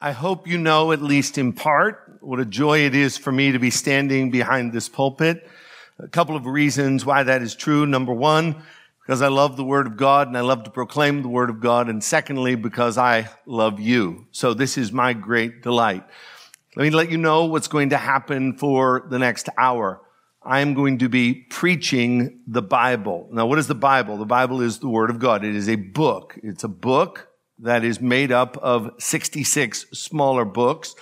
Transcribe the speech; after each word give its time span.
I 0.00 0.12
hope 0.12 0.46
you 0.46 0.58
know, 0.58 0.92
at 0.92 1.02
least 1.02 1.38
in 1.38 1.52
part, 1.52 2.18
what 2.20 2.38
a 2.38 2.44
joy 2.44 2.86
it 2.86 2.94
is 2.94 3.18
for 3.18 3.32
me 3.32 3.50
to 3.50 3.58
be 3.58 3.70
standing 3.70 4.30
behind 4.30 4.72
this 4.72 4.88
pulpit. 4.88 5.44
A 5.98 6.06
couple 6.06 6.36
of 6.36 6.46
reasons 6.46 7.04
why 7.04 7.24
that 7.24 7.42
is 7.42 7.56
true. 7.56 7.84
Number 7.84 8.12
one, 8.12 8.62
because 9.02 9.22
I 9.22 9.26
love 9.26 9.56
the 9.56 9.64
Word 9.64 9.88
of 9.88 9.96
God 9.96 10.28
and 10.28 10.38
I 10.38 10.42
love 10.42 10.62
to 10.62 10.70
proclaim 10.70 11.22
the 11.22 11.28
Word 11.28 11.50
of 11.50 11.58
God. 11.58 11.88
And 11.88 12.04
secondly, 12.04 12.54
because 12.54 12.96
I 12.96 13.28
love 13.44 13.80
you. 13.80 14.28
So 14.30 14.54
this 14.54 14.78
is 14.78 14.92
my 14.92 15.14
great 15.14 15.62
delight. 15.62 16.04
Let 16.76 16.84
me 16.84 16.90
let 16.90 17.10
you 17.10 17.18
know 17.18 17.46
what's 17.46 17.66
going 17.66 17.90
to 17.90 17.96
happen 17.96 18.56
for 18.56 19.04
the 19.10 19.18
next 19.18 19.48
hour. 19.58 20.00
I 20.44 20.60
am 20.60 20.74
going 20.74 20.98
to 20.98 21.08
be 21.08 21.34
preaching 21.34 22.38
the 22.46 22.62
Bible. 22.62 23.28
Now, 23.32 23.46
what 23.46 23.58
is 23.58 23.66
the 23.66 23.74
Bible? 23.74 24.16
The 24.16 24.26
Bible 24.26 24.60
is 24.60 24.78
the 24.78 24.88
Word 24.88 25.10
of 25.10 25.18
God. 25.18 25.44
It 25.44 25.56
is 25.56 25.68
a 25.68 25.74
book. 25.74 26.38
It's 26.44 26.62
a 26.62 26.68
book 26.68 27.28
that 27.60 27.84
is 27.84 28.00
made 28.00 28.32
up 28.32 28.56
of 28.58 28.90
66 28.98 29.86
smaller 29.92 30.44
books. 30.44 30.94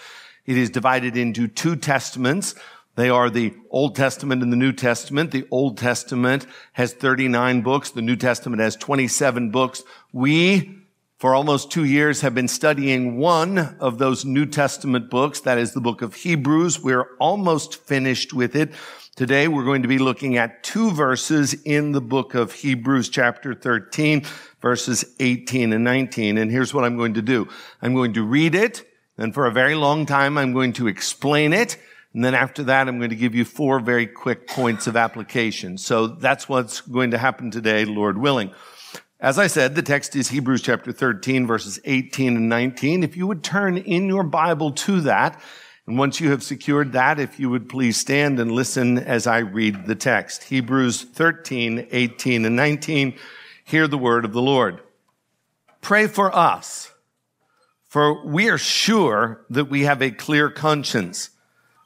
It 0.45 0.57
is 0.57 0.71
divided 0.71 1.17
into 1.17 1.49
two 1.49 1.77
testaments. 1.77 2.55
They 2.95 3.11
are 3.11 3.29
the 3.29 3.53
Old 3.71 3.95
Testament 3.95 4.43
and 4.43 4.51
the 4.51 4.57
New 4.57 4.73
Testament. 4.73 5.31
The 5.31 5.47
Old 5.51 5.77
Testament 5.77 6.47
has 6.73 6.95
39 6.95 7.61
books. 7.61 7.91
The 7.91 8.01
New 8.01 8.17
Testament 8.17 8.63
has 8.63 8.75
27 8.77 9.51
books. 9.51 9.83
We, 10.13 10.79
for 11.19 11.35
almost 11.35 11.71
two 11.71 11.85
years, 11.85 12.23
have 12.23 12.35
been 12.35 12.49
studying 12.49 13.19
one 13.19 13.59
of 13.81 13.99
those 13.99 14.25
New 14.25 14.47
Testament 14.47 15.11
books. 15.11 15.41
That 15.41 15.59
is 15.59 15.75
the 15.75 15.81
book 15.81 16.01
of 16.01 16.15
Hebrews. 16.15 16.83
We're 16.83 17.17
almost 17.19 17.85
finished 17.85 18.33
with 18.33 18.57
it. 18.57 18.73
Today 19.17 19.49
we're 19.49 19.65
going 19.65 19.81
to 19.81 19.89
be 19.89 19.97
looking 19.97 20.37
at 20.37 20.63
two 20.63 20.91
verses 20.91 21.55
in 21.65 21.93
the 21.93 22.03
book 22.03 22.35
of 22.35 22.53
Hebrews 22.53 23.09
chapter 23.09 23.55
13, 23.55 24.27
verses 24.61 25.07
18 25.19 25.73
and 25.73 25.83
19. 25.83 26.37
And 26.37 26.51
here's 26.51 26.75
what 26.75 26.85
I'm 26.85 26.99
going 26.99 27.15
to 27.15 27.23
do. 27.23 27.49
I'm 27.81 27.95
going 27.95 28.13
to 28.13 28.23
read 28.23 28.55
it, 28.55 28.87
and 29.17 29.33
for 29.33 29.47
a 29.47 29.51
very 29.51 29.75
long 29.75 30.05
time 30.05 30.37
I'm 30.37 30.53
going 30.53 30.75
to 30.75 30.87
explain 30.87 31.55
it, 31.55 31.79
and 32.13 32.23
then 32.23 32.35
after 32.35 32.63
that 32.65 32.89
I'm 32.89 32.99
going 32.99 33.09
to 33.09 33.17
give 33.17 33.35
you 33.35 33.47
four 33.47 33.81
very 33.81 34.07
quick 34.07 34.49
points 34.49 34.87
of 34.87 34.99
application. 34.99 35.79
So 35.79 36.09
that's 36.09 36.47
what's 36.47 36.83
going 36.83 37.13
to 37.13 37.19
happen 37.19 37.51
today, 37.51 37.87
Lord 37.87 38.19
willing. 38.19 38.51
As 39.19 39.39
I 39.39 39.47
said, 39.47 39.77
the 39.77 39.83
text 39.83 40.15
is 40.15 40.29
Hebrews 40.29 40.61
chapter 40.61 40.93
13, 40.93 41.47
verses 41.47 41.81
18 41.87 42.37
and 42.37 42.51
19. 42.51 43.03
If 43.03 43.17
you 43.17 43.27
would 43.27 43.43
turn 43.43 43.79
in 43.79 44.09
your 44.09 44.25
Bible 44.25 44.73
to 44.73 45.01
that, 45.01 45.41
and 45.87 45.97
once 45.97 46.21
you 46.21 46.31
have 46.31 46.43
secured 46.43 46.93
that, 46.93 47.21
if 47.21 47.39
you 47.39 47.49
would 47.49 47.69
please 47.69 47.97
stand 47.97 48.41
and 48.41 48.51
listen 48.51 48.99
as 48.99 49.29
I 49.29 49.39
read 49.39 49.87
the 49.87 49.95
text. 49.95 50.43
Hebrews 50.45 51.03
13, 51.03 51.87
18, 51.93 52.45
and 52.45 52.57
19. 52.57 53.15
Hear 53.65 53.87
the 53.87 53.99
word 53.99 54.25
of 54.25 54.33
the 54.33 54.43
Lord. 54.43 54.81
Pray 55.81 56.09
for 56.09 56.35
us, 56.35 56.93
for 57.89 58.27
we 58.27 58.49
are 58.49 58.59
sure 58.59 59.45
that 59.51 59.67
we 59.67 59.83
have 59.83 60.03
a 60.03 60.11
clear 60.11 60.51
conscience, 60.51 61.31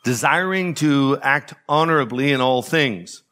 desiring 0.03 0.73
to 0.77 1.19
act 1.21 1.53
honorably 1.69 2.33
in 2.33 2.41
all 2.41 2.63
things. 2.63 3.23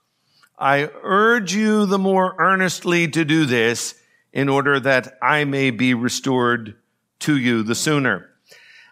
I 0.58 0.90
urge 1.02 1.54
you 1.54 1.86
the 1.86 1.98
more 1.98 2.34
earnestly 2.38 3.08
to 3.08 3.24
do 3.24 3.46
this 3.46 3.94
in 4.34 4.50
order 4.50 4.78
that 4.80 5.16
I 5.22 5.44
may 5.44 5.70
be 5.70 5.94
restored 5.94 6.76
to 7.20 7.38
you 7.38 7.62
the 7.62 7.74
sooner. 7.74 8.28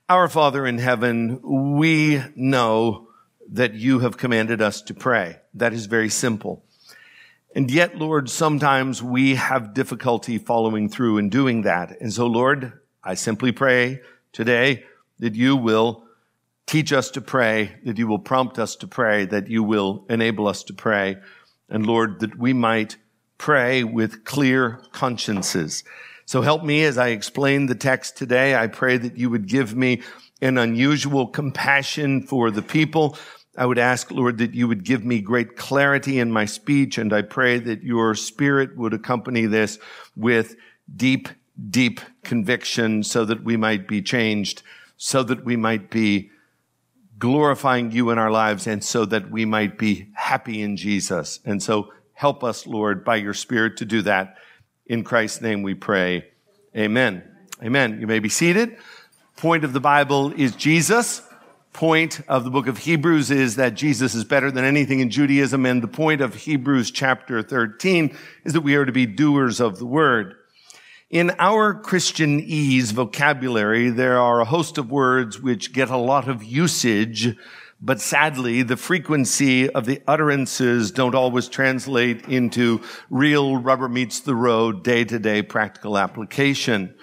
Our 0.09 0.29
Father 0.29 0.65
in 0.65 0.79
heaven, 0.79 1.41
we 1.43 2.23
know 2.37 3.09
that 3.51 3.75
you 3.75 3.99
have 3.99 4.17
commanded 4.17 4.63
us 4.63 4.81
to 4.83 4.95
pray. 4.95 5.41
That 5.55 5.73
is 5.73 5.87
very 5.87 6.11
simple. 6.11 6.65
And 7.57 7.69
yet, 7.69 7.99
Lord, 7.99 8.31
sometimes 8.31 9.03
we 9.03 9.35
have 9.35 9.75
difficulty 9.75 10.39
following 10.39 10.89
through 10.89 11.19
and 11.19 11.29
doing 11.29 11.63
that. 11.63 12.01
And 12.01 12.13
so, 12.13 12.29
Lord, 12.29 12.73
I 13.03 13.15
simply 13.15 13.51
pray 13.51 14.01
today 14.33 14.85
that 15.19 15.35
you 15.35 15.57
will 15.57 16.05
teach 16.67 16.93
us 16.93 17.11
to 17.11 17.21
pray, 17.21 17.73
that 17.85 17.99
you 17.99 18.07
will 18.07 18.21
prompt 18.21 18.61
us 18.61 18.77
to 18.77 18.87
pray, 18.87 19.25
that 19.25 19.49
you 19.49 19.65
will 19.65 20.05
enable 20.09 20.47
us 20.47 20.63
to 20.65 20.73
pray. 20.73 21.17
And 21.69 21.85
Lord, 21.85 22.21
that 22.21 22.39
we 22.39 22.53
might 22.53 22.97
pray 23.39 23.83
with 23.83 24.25
clear 24.25 24.81
consciences. 24.93 25.83
So 26.27 26.43
help 26.43 26.65
me 26.65 26.85
as 26.85 26.99
I 26.99 27.09
explain 27.09 27.67
the 27.67 27.77
text 27.77 28.17
today. 28.17 28.57
I 28.57 28.67
pray 28.67 28.97
that 28.97 29.17
you 29.17 29.31
would 29.31 29.47
give 29.47 29.77
me 29.77 30.03
an 30.43 30.59
unusual 30.59 31.29
compassion 31.29 32.21
for 32.21 32.51
the 32.51 32.63
people. 32.63 33.17
I 33.57 33.65
would 33.65 33.79
ask, 33.79 34.11
Lord, 34.11 34.39
that 34.39 34.53
you 34.53 34.67
would 34.67 34.83
give 34.85 35.05
me 35.05 35.21
great 35.21 35.57
clarity 35.57 36.19
in 36.19 36.33
my 36.33 36.45
speech. 36.45 36.99
And 36.99 37.13
I 37.13 37.23
pray 37.23 37.61
that 37.61 37.85
your 37.85 38.17
spirit 38.17 38.77
would 38.77 38.93
accompany 38.93 39.47
this 39.47 39.79
with 40.17 40.57
deep, 40.95 41.29
deep 41.71 42.01
conviction 42.25 43.05
so 43.05 43.25
that 43.25 43.45
we 43.45 43.57
might 43.57 43.87
be 43.87 44.03
changed, 44.03 44.63
so 44.97 45.23
that 45.23 45.45
we 45.45 45.57
might 45.57 45.91
be 45.91 46.31
glorifying 47.19 47.93
you 47.93 48.11
in 48.11 48.19
our 48.19 48.33
lives 48.33 48.67
and 48.67 48.83
so 48.83 49.05
that 49.07 49.31
we 49.31 49.45
might 49.45 49.79
be 49.79 50.09
happy 50.15 50.61
in 50.61 50.77
Jesus. 50.77 51.39
And 51.45 51.63
so 51.63 51.93
help 52.15 52.43
us, 52.43 52.67
Lord, 52.67 53.05
by 53.05 53.17
your 53.17 53.33
spirit 53.33 53.77
to 53.77 53.85
do 53.85 54.03
that. 54.03 54.37
In 54.89 55.03
Christ's 55.03 55.41
name 55.41 55.63
we 55.63 55.75
pray. 55.75 56.27
Amen. 56.77 57.25
Amen. 57.61 58.01
You 58.01 58.07
may 58.07 58.21
be 58.21 58.29
seated. 58.29 58.77
Point 59.37 59.65
of 59.65 59.73
the 59.73 59.81
Bible 59.81 60.33
is 60.33 60.55
Jesus. 60.55 61.23
Point 61.73 62.21
of 62.29 62.45
the 62.45 62.51
book 62.51 62.69
of 62.69 62.79
Hebrews 62.79 63.33
is 63.33 63.57
that 63.57 63.75
Jesus 63.75 64.15
is 64.15 64.25
better 64.25 64.51
than 64.53 64.65
anything 64.65 65.01
in 65.01 65.11
Judaism. 65.11 65.67
And 65.67 65.83
the 65.83 65.89
point 65.89 66.21
of 66.21 66.37
Hebrews 66.37 66.93
chapter 66.93 67.43
13 67.43 68.17
is 68.45 68.53
that 68.53 68.61
we 68.61 68.77
are 68.77 68.85
to 68.85 68.93
be 68.93 69.07
doers 69.07 69.59
of 69.59 69.79
the 69.79 69.87
word. 69.87 70.37
In 71.11 71.33
our 71.39 71.75
Christianese 71.75 72.93
vocabulary, 72.93 73.91
there 73.91 74.21
are 74.21 74.41
a 74.41 74.45
host 74.45 74.79
of 74.79 74.91
words 74.91 75.41
which 75.41 75.73
get 75.73 75.91
a 75.91 75.97
lot 75.97 76.29
of 76.29 76.45
usage 76.45 77.37
but 77.81 78.01
sadly, 78.01 78.63
the 78.63 78.77
frequency 78.77 79.69
of 79.69 79.85
the 79.85 80.03
utterances 80.07 80.91
don't 80.91 81.15
always 81.15 81.49
translate 81.49 82.27
into 82.27 82.83
real 83.11 83.59
rubber 83.59 83.89
meets 83.89 84.21
the 84.21 84.35
road, 84.35 84.83
day 84.83 85.05
to 85.05 85.19
day 85.19 85.43
practical 85.43 85.99
application. 85.99 86.95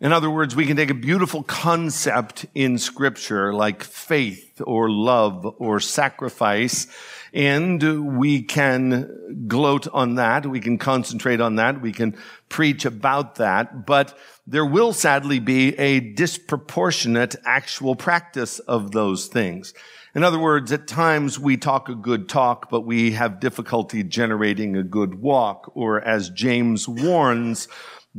In 0.00 0.12
other 0.12 0.30
words, 0.30 0.56
we 0.56 0.66
can 0.66 0.76
take 0.76 0.90
a 0.90 0.94
beautiful 0.94 1.42
concept 1.42 2.46
in 2.54 2.78
scripture 2.78 3.52
like 3.52 3.82
faith 3.82 4.60
or 4.64 4.90
love 4.90 5.44
or 5.58 5.78
sacrifice 5.78 6.86
and 7.32 8.18
we 8.18 8.42
can 8.42 9.46
gloat 9.46 9.86
on 9.88 10.16
that. 10.16 10.46
We 10.46 10.60
can 10.60 10.78
concentrate 10.78 11.40
on 11.40 11.56
that. 11.56 11.80
We 11.80 11.92
can 11.92 12.16
preach 12.48 12.84
about 12.84 13.36
that. 13.36 13.86
But 13.86 14.16
there 14.46 14.66
will 14.66 14.92
sadly 14.92 15.38
be 15.38 15.78
a 15.78 16.00
disproportionate 16.00 17.36
actual 17.44 17.94
practice 17.94 18.58
of 18.60 18.90
those 18.90 19.28
things. 19.28 19.74
In 20.14 20.24
other 20.24 20.38
words, 20.38 20.72
at 20.72 20.88
times 20.88 21.38
we 21.38 21.56
talk 21.56 21.88
a 21.88 21.94
good 21.94 22.28
talk, 22.28 22.68
but 22.68 22.80
we 22.80 23.12
have 23.12 23.40
difficulty 23.40 24.02
generating 24.02 24.76
a 24.76 24.82
good 24.82 25.14
walk. 25.14 25.70
Or 25.74 26.00
as 26.00 26.30
James 26.30 26.88
warns, 26.88 27.68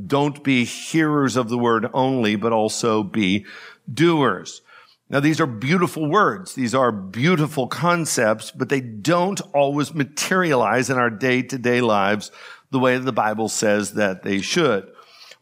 don't 0.07 0.43
be 0.43 0.63
hearers 0.63 1.35
of 1.35 1.49
the 1.49 1.57
word 1.57 1.87
only, 1.93 2.37
but 2.37 2.53
also 2.53 3.03
be 3.03 3.45
doers. 3.91 4.61
Now, 5.09 5.19
these 5.19 5.41
are 5.41 5.45
beautiful 5.45 6.09
words. 6.09 6.55
These 6.55 6.73
are 6.73 6.93
beautiful 6.93 7.67
concepts, 7.67 8.49
but 8.51 8.69
they 8.69 8.79
don't 8.79 9.41
always 9.53 9.93
materialize 9.93 10.89
in 10.89 10.97
our 10.97 11.09
day 11.09 11.41
to 11.41 11.57
day 11.57 11.81
lives 11.81 12.31
the 12.71 12.79
way 12.79 12.97
the 12.97 13.11
Bible 13.11 13.49
says 13.49 13.95
that 13.95 14.23
they 14.23 14.39
should. 14.39 14.89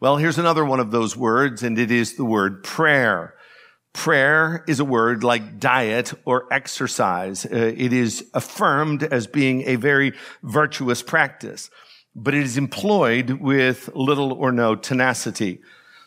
Well, 0.00 0.16
here's 0.16 0.38
another 0.38 0.64
one 0.64 0.80
of 0.80 0.90
those 0.90 1.16
words, 1.16 1.62
and 1.62 1.78
it 1.78 1.92
is 1.92 2.16
the 2.16 2.24
word 2.24 2.64
prayer. 2.64 3.34
Prayer 3.92 4.64
is 4.68 4.78
a 4.78 4.84
word 4.84 5.24
like 5.24 5.58
diet 5.58 6.14
or 6.24 6.52
exercise. 6.52 7.44
Uh, 7.44 7.74
it 7.76 7.92
is 7.92 8.24
affirmed 8.34 9.02
as 9.02 9.26
being 9.26 9.62
a 9.66 9.76
very 9.76 10.12
virtuous 10.42 11.02
practice, 11.02 11.70
but 12.14 12.34
it 12.34 12.42
is 12.42 12.56
employed 12.56 13.30
with 13.30 13.90
little 13.94 14.32
or 14.32 14.52
no 14.52 14.76
tenacity. 14.76 15.60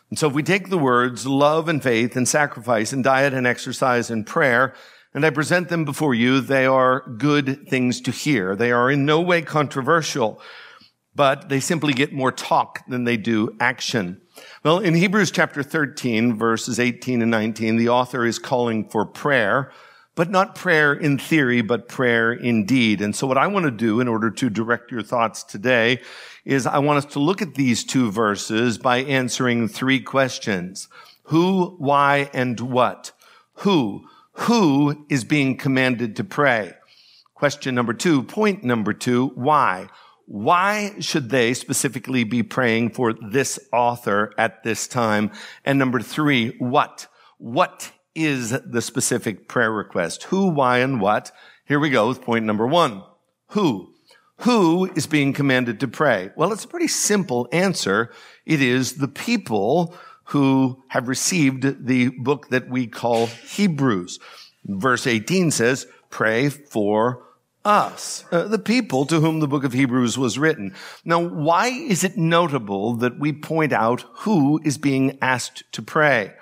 And 0.09 0.17
so 0.17 0.27
if 0.27 0.33
we 0.33 0.43
take 0.43 0.69
the 0.69 0.77
words 0.77 1.27
love 1.27 1.67
and 1.67 1.83
faith 1.83 2.15
and 2.15 2.27
sacrifice 2.27 2.93
and 2.93 3.03
diet 3.03 3.33
and 3.33 3.45
exercise 3.45 4.09
and 4.09 4.25
prayer, 4.25 4.73
and 5.13 5.25
I 5.25 5.29
present 5.29 5.69
them 5.69 5.85
before 5.85 6.15
you, 6.15 6.41
they 6.41 6.65
are 6.65 7.07
good 7.17 7.67
things 7.67 8.01
to 8.01 8.11
hear. 8.11 8.55
They 8.55 8.71
are 8.71 8.89
in 8.89 9.05
no 9.05 9.21
way 9.21 9.41
controversial, 9.41 10.41
but 11.13 11.49
they 11.49 11.59
simply 11.59 11.93
get 11.93 12.13
more 12.13 12.31
talk 12.31 12.79
than 12.87 13.03
they 13.03 13.17
do 13.17 13.55
action. 13.59 14.21
Well, 14.63 14.79
in 14.79 14.93
Hebrews 14.93 15.29
chapter 15.29 15.61
13, 15.61 16.37
verses 16.37 16.79
18 16.79 17.21
and 17.21 17.29
19, 17.29 17.75
the 17.75 17.89
author 17.89 18.25
is 18.25 18.39
calling 18.39 18.87
for 18.87 19.05
prayer, 19.05 19.69
but 20.15 20.29
not 20.29 20.55
prayer 20.55 20.93
in 20.93 21.17
theory, 21.17 21.61
but 21.61 21.89
prayer 21.89 22.31
in 22.31 22.65
deed. 22.65 23.01
And 23.01 23.13
so 23.13 23.27
what 23.27 23.37
I 23.37 23.47
want 23.47 23.65
to 23.65 23.71
do 23.71 23.99
in 23.99 24.07
order 24.07 24.31
to 24.31 24.49
direct 24.49 24.89
your 24.89 25.03
thoughts 25.03 25.43
today 25.43 25.99
is 26.45 26.65
I 26.65 26.77
want 26.77 27.05
us 27.05 27.11
to 27.11 27.19
look 27.19 27.41
at 27.41 27.55
these 27.55 27.83
two 27.83 28.09
verses 28.09 28.77
by 28.77 28.99
answering 28.99 29.67
three 29.67 29.99
questions. 29.99 30.87
Who, 31.23 31.75
why, 31.77 32.29
and 32.33 32.57
what? 32.61 33.11
Who? 33.55 34.07
Who 34.31 35.05
is 35.09 35.25
being 35.25 35.57
commanded 35.57 36.15
to 36.15 36.23
pray? 36.23 36.71
Question 37.33 37.75
number 37.75 37.93
two, 37.93 38.23
point 38.23 38.63
number 38.63 38.93
two, 38.93 39.33
why? 39.35 39.89
Why 40.25 40.95
should 40.99 41.29
they 41.29 41.53
specifically 41.53 42.23
be 42.23 42.43
praying 42.43 42.91
for 42.91 43.13
this 43.13 43.59
author 43.71 44.33
at 44.37 44.63
this 44.63 44.87
time? 44.87 45.31
And 45.65 45.77
number 45.77 45.99
three, 45.99 46.55
what? 46.59 47.07
what 47.43 47.91
is 48.15 48.51
the 48.65 48.81
specific 48.81 49.49
prayer 49.49 49.69
request? 49.71 50.23
Who, 50.23 50.47
why, 50.47 50.77
and 50.77 51.01
what? 51.01 51.33
Here 51.65 51.77
we 51.77 51.89
go 51.89 52.07
with 52.07 52.21
point 52.21 52.45
number 52.45 52.65
one. 52.65 53.03
Who? 53.47 53.93
Who 54.37 54.89
is 54.95 55.07
being 55.07 55.33
commanded 55.33 55.81
to 55.81 55.89
pray? 55.89 56.31
Well, 56.37 56.53
it's 56.53 56.63
a 56.63 56.69
pretty 56.69 56.87
simple 56.87 57.49
answer. 57.51 58.13
It 58.45 58.61
is 58.61 58.93
the 58.93 59.09
people 59.09 59.93
who 60.27 60.81
have 60.87 61.09
received 61.09 61.85
the 61.85 62.09
book 62.11 62.47
that 62.47 62.69
we 62.69 62.87
call 62.87 63.27
Hebrews. 63.27 64.19
Verse 64.63 65.05
18 65.05 65.51
says, 65.51 65.85
pray 66.09 66.47
for 66.47 67.25
us, 67.65 68.25
uh, 68.31 68.47
the 68.47 68.59
people 68.59 69.05
to 69.05 69.19
whom 69.19 69.39
the 69.39 69.47
book 69.47 69.63
of 69.63 69.73
Hebrews 69.73 70.17
was 70.17 70.37
written. 70.37 70.75
Now, 71.05 71.19
why 71.19 71.67
is 71.67 72.03
it 72.03 72.17
notable 72.17 72.95
that 72.95 73.19
we 73.19 73.31
point 73.33 73.71
out 73.71 74.01
who 74.19 74.59
is 74.63 74.77
being 74.77 75.17
asked 75.21 75.63
to 75.73 75.81
pray? 75.81 76.33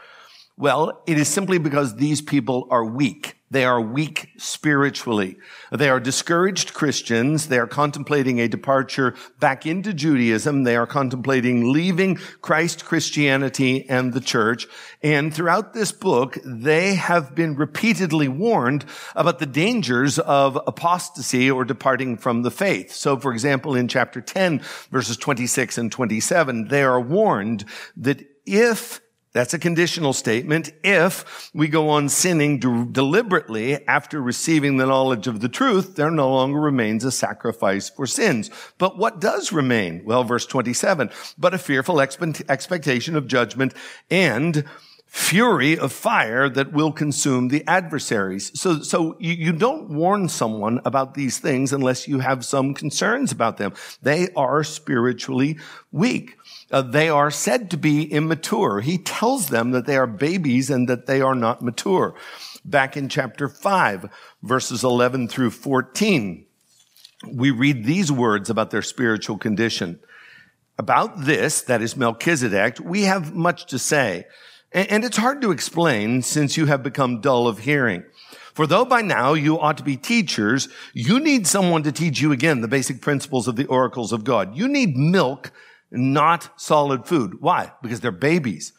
Well, 0.57 1.01
it 1.07 1.17
is 1.17 1.27
simply 1.27 1.57
because 1.57 1.95
these 1.95 2.21
people 2.21 2.67
are 2.69 2.85
weak. 2.85 3.37
They 3.51 3.65
are 3.65 3.81
weak 3.81 4.29
spiritually. 4.37 5.37
They 5.71 5.89
are 5.89 5.99
discouraged 5.99 6.73
Christians. 6.73 7.49
They 7.49 7.59
are 7.59 7.67
contemplating 7.67 8.39
a 8.39 8.47
departure 8.47 9.13
back 9.41 9.65
into 9.65 9.93
Judaism. 9.93 10.63
They 10.63 10.77
are 10.77 10.87
contemplating 10.87 11.73
leaving 11.73 12.15
Christ 12.41 12.85
Christianity 12.85 13.87
and 13.89 14.13
the 14.13 14.21
church. 14.21 14.67
And 15.03 15.33
throughout 15.33 15.73
this 15.73 15.91
book, 15.91 16.37
they 16.45 16.95
have 16.95 17.35
been 17.35 17.55
repeatedly 17.55 18.29
warned 18.29 18.85
about 19.15 19.39
the 19.39 19.45
dangers 19.45 20.17
of 20.17 20.57
apostasy 20.65 21.51
or 21.51 21.65
departing 21.65 22.17
from 22.17 22.43
the 22.43 22.51
faith. 22.51 22.93
So, 22.93 23.17
for 23.17 23.33
example, 23.33 23.75
in 23.75 23.89
chapter 23.89 24.21
10, 24.21 24.61
verses 24.91 25.17
26 25.17 25.77
and 25.77 25.91
27, 25.91 26.69
they 26.69 26.83
are 26.83 27.01
warned 27.01 27.65
that 27.97 28.25
if 28.45 29.01
that's 29.33 29.53
a 29.53 29.59
conditional 29.59 30.13
statement. 30.13 30.71
If 30.83 31.51
we 31.53 31.67
go 31.67 31.89
on 31.89 32.09
sinning 32.09 32.59
de- 32.59 32.87
deliberately 32.91 33.87
after 33.87 34.21
receiving 34.21 34.77
the 34.77 34.85
knowledge 34.85 35.27
of 35.27 35.39
the 35.39 35.49
truth, 35.49 35.95
there 35.95 36.11
no 36.11 36.29
longer 36.31 36.59
remains 36.59 37.05
a 37.05 37.11
sacrifice 37.11 37.89
for 37.89 38.05
sins. 38.05 38.49
But 38.77 38.97
what 38.97 39.21
does 39.21 39.53
remain? 39.53 40.03
Well, 40.03 40.23
verse 40.23 40.45
27, 40.45 41.09
but 41.37 41.53
a 41.53 41.57
fearful 41.57 41.95
expe- 41.95 42.49
expectation 42.49 43.15
of 43.15 43.27
judgment 43.27 43.73
and 44.09 44.65
fury 45.11 45.77
of 45.77 45.91
fire 45.91 46.47
that 46.47 46.71
will 46.71 46.91
consume 46.91 47.49
the 47.49 47.67
adversaries. 47.67 48.57
So, 48.57 48.81
so 48.81 49.17
you, 49.19 49.33
you, 49.33 49.51
don't 49.51 49.89
warn 49.89 50.29
someone 50.29 50.79
about 50.85 51.15
these 51.15 51.37
things 51.37 51.73
unless 51.73 52.07
you 52.07 52.19
have 52.19 52.45
some 52.45 52.73
concerns 52.73 53.33
about 53.33 53.57
them. 53.57 53.73
They 54.01 54.29
are 54.37 54.63
spiritually 54.63 55.59
weak. 55.91 56.37
Uh, 56.71 56.81
they 56.81 57.09
are 57.09 57.29
said 57.29 57.69
to 57.69 57.77
be 57.77 58.11
immature. 58.11 58.79
He 58.79 58.97
tells 58.97 59.47
them 59.47 59.71
that 59.71 59.85
they 59.85 59.97
are 59.97 60.07
babies 60.07 60.69
and 60.69 60.87
that 60.87 61.05
they 61.05 61.21
are 61.21 61.35
not 61.35 61.61
mature. 61.61 62.15
Back 62.63 62.95
in 62.95 63.09
chapter 63.09 63.49
5, 63.49 64.09
verses 64.41 64.83
11 64.83 65.27
through 65.27 65.51
14, 65.51 66.45
we 67.27 67.51
read 67.51 67.83
these 67.83 68.11
words 68.11 68.49
about 68.49 68.71
their 68.71 68.81
spiritual 68.81 69.37
condition. 69.37 69.99
About 70.77 71.25
this, 71.25 71.61
that 71.63 71.81
is 71.81 71.97
Melchizedek, 71.97 72.77
we 72.83 73.03
have 73.03 73.35
much 73.35 73.65
to 73.67 73.77
say. 73.77 74.25
And 74.71 75.03
it's 75.03 75.17
hard 75.17 75.41
to 75.41 75.51
explain 75.51 76.21
since 76.21 76.55
you 76.55 76.67
have 76.67 76.81
become 76.81 77.19
dull 77.19 77.47
of 77.47 77.59
hearing. 77.59 78.03
For 78.53 78.65
though 78.65 78.85
by 78.85 79.01
now 79.01 79.33
you 79.33 79.59
ought 79.59 79.77
to 79.77 79.83
be 79.83 79.97
teachers, 79.97 80.69
you 80.93 81.19
need 81.19 81.45
someone 81.45 81.83
to 81.83 81.91
teach 81.91 82.21
you 82.21 82.31
again 82.31 82.61
the 82.61 82.67
basic 82.67 83.01
principles 83.01 83.47
of 83.47 83.57
the 83.57 83.65
oracles 83.65 84.13
of 84.13 84.23
God. 84.23 84.55
You 84.55 84.67
need 84.67 84.95
milk 84.95 85.51
not 85.91 86.49
solid 86.59 87.05
food. 87.05 87.41
Why? 87.41 87.71
Because 87.81 87.99
they're 87.99 88.11
babies. 88.11 88.73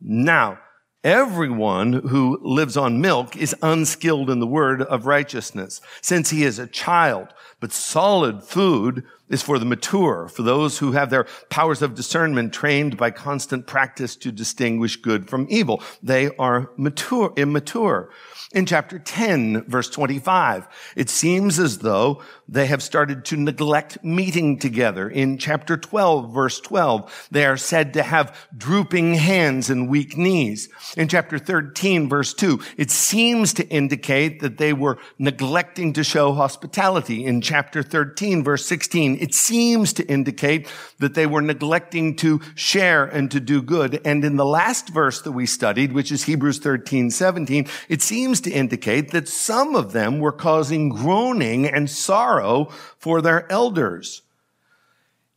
Now, 0.00 0.58
everyone 1.02 1.92
who 1.92 2.38
lives 2.42 2.76
on 2.76 3.00
milk 3.00 3.36
is 3.36 3.54
unskilled 3.62 4.30
in 4.30 4.40
the 4.40 4.46
word 4.46 4.82
of 4.82 5.06
righteousness 5.06 5.80
since 6.00 6.30
he 6.30 6.44
is 6.44 6.58
a 6.58 6.66
child. 6.66 7.28
But 7.60 7.72
solid 7.72 8.42
food 8.42 9.04
is 9.34 9.42
for 9.42 9.58
the 9.58 9.66
mature, 9.66 10.28
for 10.28 10.42
those 10.42 10.78
who 10.78 10.92
have 10.92 11.10
their 11.10 11.26
powers 11.50 11.82
of 11.82 11.94
discernment 11.96 12.54
trained 12.54 12.96
by 12.96 13.10
constant 13.10 13.66
practice 13.66 14.14
to 14.16 14.30
distinguish 14.30 14.96
good 14.96 15.28
from 15.28 15.46
evil. 15.50 15.82
They 16.02 16.34
are 16.36 16.70
mature, 16.76 17.32
immature 17.36 18.10
in 18.54 18.66
chapter 18.66 19.00
10, 19.00 19.64
verse 19.64 19.90
25. 19.90 20.68
It 20.96 21.10
seems 21.10 21.58
as 21.58 21.78
though 21.78 22.22
they 22.48 22.66
have 22.66 22.82
started 22.82 23.24
to 23.26 23.36
neglect 23.36 24.02
meeting 24.04 24.58
together. 24.58 25.10
In 25.10 25.38
chapter 25.38 25.76
12, 25.76 26.32
verse 26.32 26.60
12, 26.60 27.28
they 27.32 27.44
are 27.44 27.56
said 27.56 27.92
to 27.94 28.02
have 28.04 28.48
drooping 28.56 29.14
hands 29.14 29.70
and 29.70 29.88
weak 29.88 30.16
knees. 30.16 30.68
In 30.96 31.08
chapter 31.08 31.38
13, 31.38 32.08
verse 32.08 32.32
2, 32.32 32.60
it 32.78 32.92
seems 32.92 33.52
to 33.54 33.68
indicate 33.68 34.40
that 34.40 34.58
they 34.58 34.72
were 34.72 34.98
neglecting 35.18 35.92
to 35.94 36.04
show 36.04 36.32
hospitality. 36.32 37.24
In 37.24 37.40
chapter 37.40 37.82
13, 37.82 38.44
verse 38.44 38.64
16, 38.64 39.18
it 39.24 39.32
seems 39.32 39.94
to 39.94 40.06
indicate 40.06 40.68
that 40.98 41.14
they 41.14 41.26
were 41.26 41.40
neglecting 41.40 42.14
to 42.16 42.42
share 42.54 43.06
and 43.06 43.30
to 43.30 43.40
do 43.40 43.62
good. 43.62 43.98
And 44.04 44.22
in 44.22 44.36
the 44.36 44.44
last 44.44 44.90
verse 44.90 45.22
that 45.22 45.32
we 45.32 45.46
studied, 45.46 45.94
which 45.94 46.12
is 46.12 46.24
Hebrews 46.24 46.58
13, 46.58 47.10
17, 47.10 47.66
it 47.88 48.02
seems 48.02 48.42
to 48.42 48.50
indicate 48.50 49.12
that 49.12 49.26
some 49.26 49.76
of 49.76 49.92
them 49.92 50.18
were 50.18 50.30
causing 50.30 50.90
groaning 50.90 51.64
and 51.66 51.88
sorrow 51.88 52.66
for 52.98 53.22
their 53.22 53.50
elders. 53.50 54.20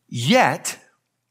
Yet, 0.10 0.80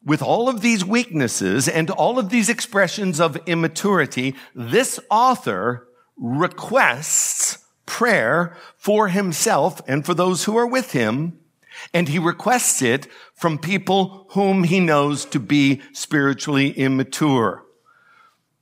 with 0.03 0.23
all 0.23 0.49
of 0.49 0.63
these 0.63 0.83
weaknesses 0.83 1.69
and 1.69 1.91
all 1.91 2.19
of 2.19 2.31
these 2.31 2.49
expressions 2.49 3.21
of 3.21 3.37
immaturity, 3.47 4.35
this 4.55 4.99
author 5.11 5.89
requests 6.17 7.59
prayer 7.85 8.57
for 8.79 9.09
himself 9.09 9.83
and 9.87 10.07
for 10.07 10.15
those 10.15 10.45
who 10.45 10.57
are 10.57 10.67
with 10.67 10.93
him. 10.93 11.39
And 11.93 12.09
he 12.09 12.19
requests 12.19 12.83
it 12.83 13.07
from 13.35 13.59
people 13.59 14.27
whom 14.31 14.65
he 14.65 14.81
knows 14.81 15.25
to 15.27 15.41
be 15.41 15.83
spiritually 15.93 16.71
immature. 16.71 17.65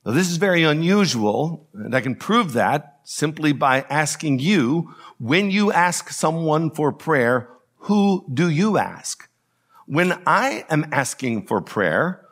Now, 0.05 0.11
this 0.11 0.29
is 0.29 0.37
very 0.37 0.63
unusual, 0.63 1.67
and 1.73 1.95
I 1.95 2.01
can 2.01 2.15
prove 2.15 2.53
that 2.53 2.99
simply 3.03 3.53
by 3.53 3.85
asking 3.89 4.39
you, 4.39 4.93
when 5.19 5.49
you 5.51 5.71
ask 5.71 6.09
someone 6.09 6.69
for 6.71 6.91
prayer, 6.91 7.49
who 7.77 8.25
do 8.33 8.49
you 8.49 8.77
ask? 8.77 9.29
When 9.85 10.19
I 10.25 10.65
am 10.69 10.87
asking 10.91 11.45
for 11.45 11.61
prayer, 11.61 12.25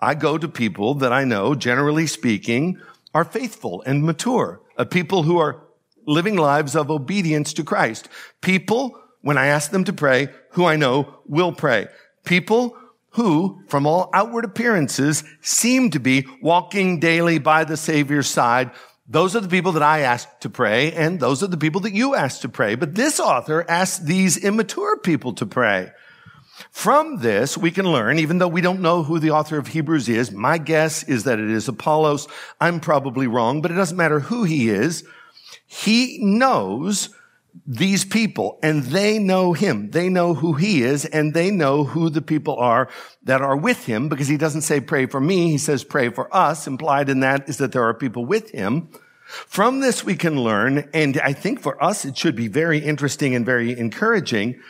I 0.00 0.14
go 0.14 0.36
to 0.36 0.48
people 0.48 0.94
that 0.94 1.12
I 1.12 1.24
know, 1.24 1.54
generally 1.54 2.06
speaking, 2.06 2.80
are 3.14 3.24
faithful 3.24 3.82
and 3.86 4.02
mature, 4.02 4.60
uh, 4.76 4.84
people 4.84 5.22
who 5.22 5.38
are 5.38 5.62
living 6.06 6.36
lives 6.36 6.76
of 6.76 6.90
obedience 6.90 7.52
to 7.54 7.64
Christ. 7.64 8.08
People, 8.40 9.00
when 9.26 9.36
I 9.36 9.46
ask 9.46 9.72
them 9.72 9.82
to 9.82 9.92
pray, 9.92 10.28
who 10.50 10.66
I 10.66 10.76
know 10.76 11.12
will 11.26 11.50
pray. 11.50 11.88
People 12.24 12.76
who, 13.10 13.60
from 13.66 13.84
all 13.84 14.08
outward 14.14 14.44
appearances, 14.44 15.24
seem 15.40 15.90
to 15.90 15.98
be 15.98 16.28
walking 16.40 17.00
daily 17.00 17.40
by 17.40 17.64
the 17.64 17.76
Savior's 17.76 18.28
side, 18.28 18.70
those 19.08 19.34
are 19.34 19.40
the 19.40 19.48
people 19.48 19.72
that 19.72 19.82
I 19.82 20.02
ask 20.02 20.28
to 20.40 20.48
pray, 20.48 20.92
and 20.92 21.18
those 21.18 21.42
are 21.42 21.48
the 21.48 21.56
people 21.56 21.80
that 21.80 21.92
you 21.92 22.14
ask 22.14 22.42
to 22.42 22.48
pray. 22.48 22.76
But 22.76 22.94
this 22.94 23.18
author 23.18 23.68
asks 23.68 23.98
these 23.98 24.36
immature 24.36 24.96
people 24.98 25.32
to 25.32 25.44
pray. 25.44 25.90
From 26.70 27.18
this, 27.18 27.58
we 27.58 27.72
can 27.72 27.90
learn, 27.90 28.20
even 28.20 28.38
though 28.38 28.46
we 28.46 28.60
don't 28.60 28.80
know 28.80 29.02
who 29.02 29.18
the 29.18 29.32
author 29.32 29.58
of 29.58 29.66
Hebrews 29.66 30.08
is, 30.08 30.30
my 30.30 30.56
guess 30.56 31.02
is 31.02 31.24
that 31.24 31.40
it 31.40 31.50
is 31.50 31.66
Apollos. 31.66 32.28
I'm 32.60 32.78
probably 32.78 33.26
wrong, 33.26 33.60
but 33.60 33.72
it 33.72 33.74
doesn't 33.74 33.96
matter 33.96 34.20
who 34.20 34.44
he 34.44 34.68
is. 34.68 35.02
He 35.66 36.18
knows 36.22 37.08
these 37.66 38.04
people 38.04 38.58
and 38.62 38.82
they 38.84 39.18
know 39.18 39.52
him. 39.52 39.90
They 39.90 40.08
know 40.08 40.34
who 40.34 40.54
he 40.54 40.82
is 40.82 41.04
and 41.04 41.32
they 41.32 41.50
know 41.50 41.84
who 41.84 42.10
the 42.10 42.22
people 42.22 42.56
are 42.56 42.88
that 43.22 43.40
are 43.40 43.56
with 43.56 43.86
him 43.86 44.08
because 44.08 44.28
he 44.28 44.36
doesn't 44.36 44.62
say 44.62 44.80
pray 44.80 45.06
for 45.06 45.20
me. 45.20 45.50
He 45.50 45.58
says 45.58 45.84
pray 45.84 46.10
for 46.10 46.34
us. 46.34 46.66
Implied 46.66 47.08
in 47.08 47.20
that 47.20 47.48
is 47.48 47.58
that 47.58 47.72
there 47.72 47.84
are 47.84 47.94
people 47.94 48.24
with 48.24 48.50
him. 48.50 48.88
From 49.26 49.80
this 49.80 50.04
we 50.04 50.14
can 50.14 50.40
learn, 50.40 50.88
and 50.94 51.20
I 51.20 51.32
think 51.32 51.60
for 51.60 51.82
us 51.82 52.04
it 52.04 52.16
should 52.16 52.36
be 52.36 52.46
very 52.46 52.78
interesting 52.78 53.34
and 53.34 53.44
very 53.44 53.76
encouraging 53.76 54.60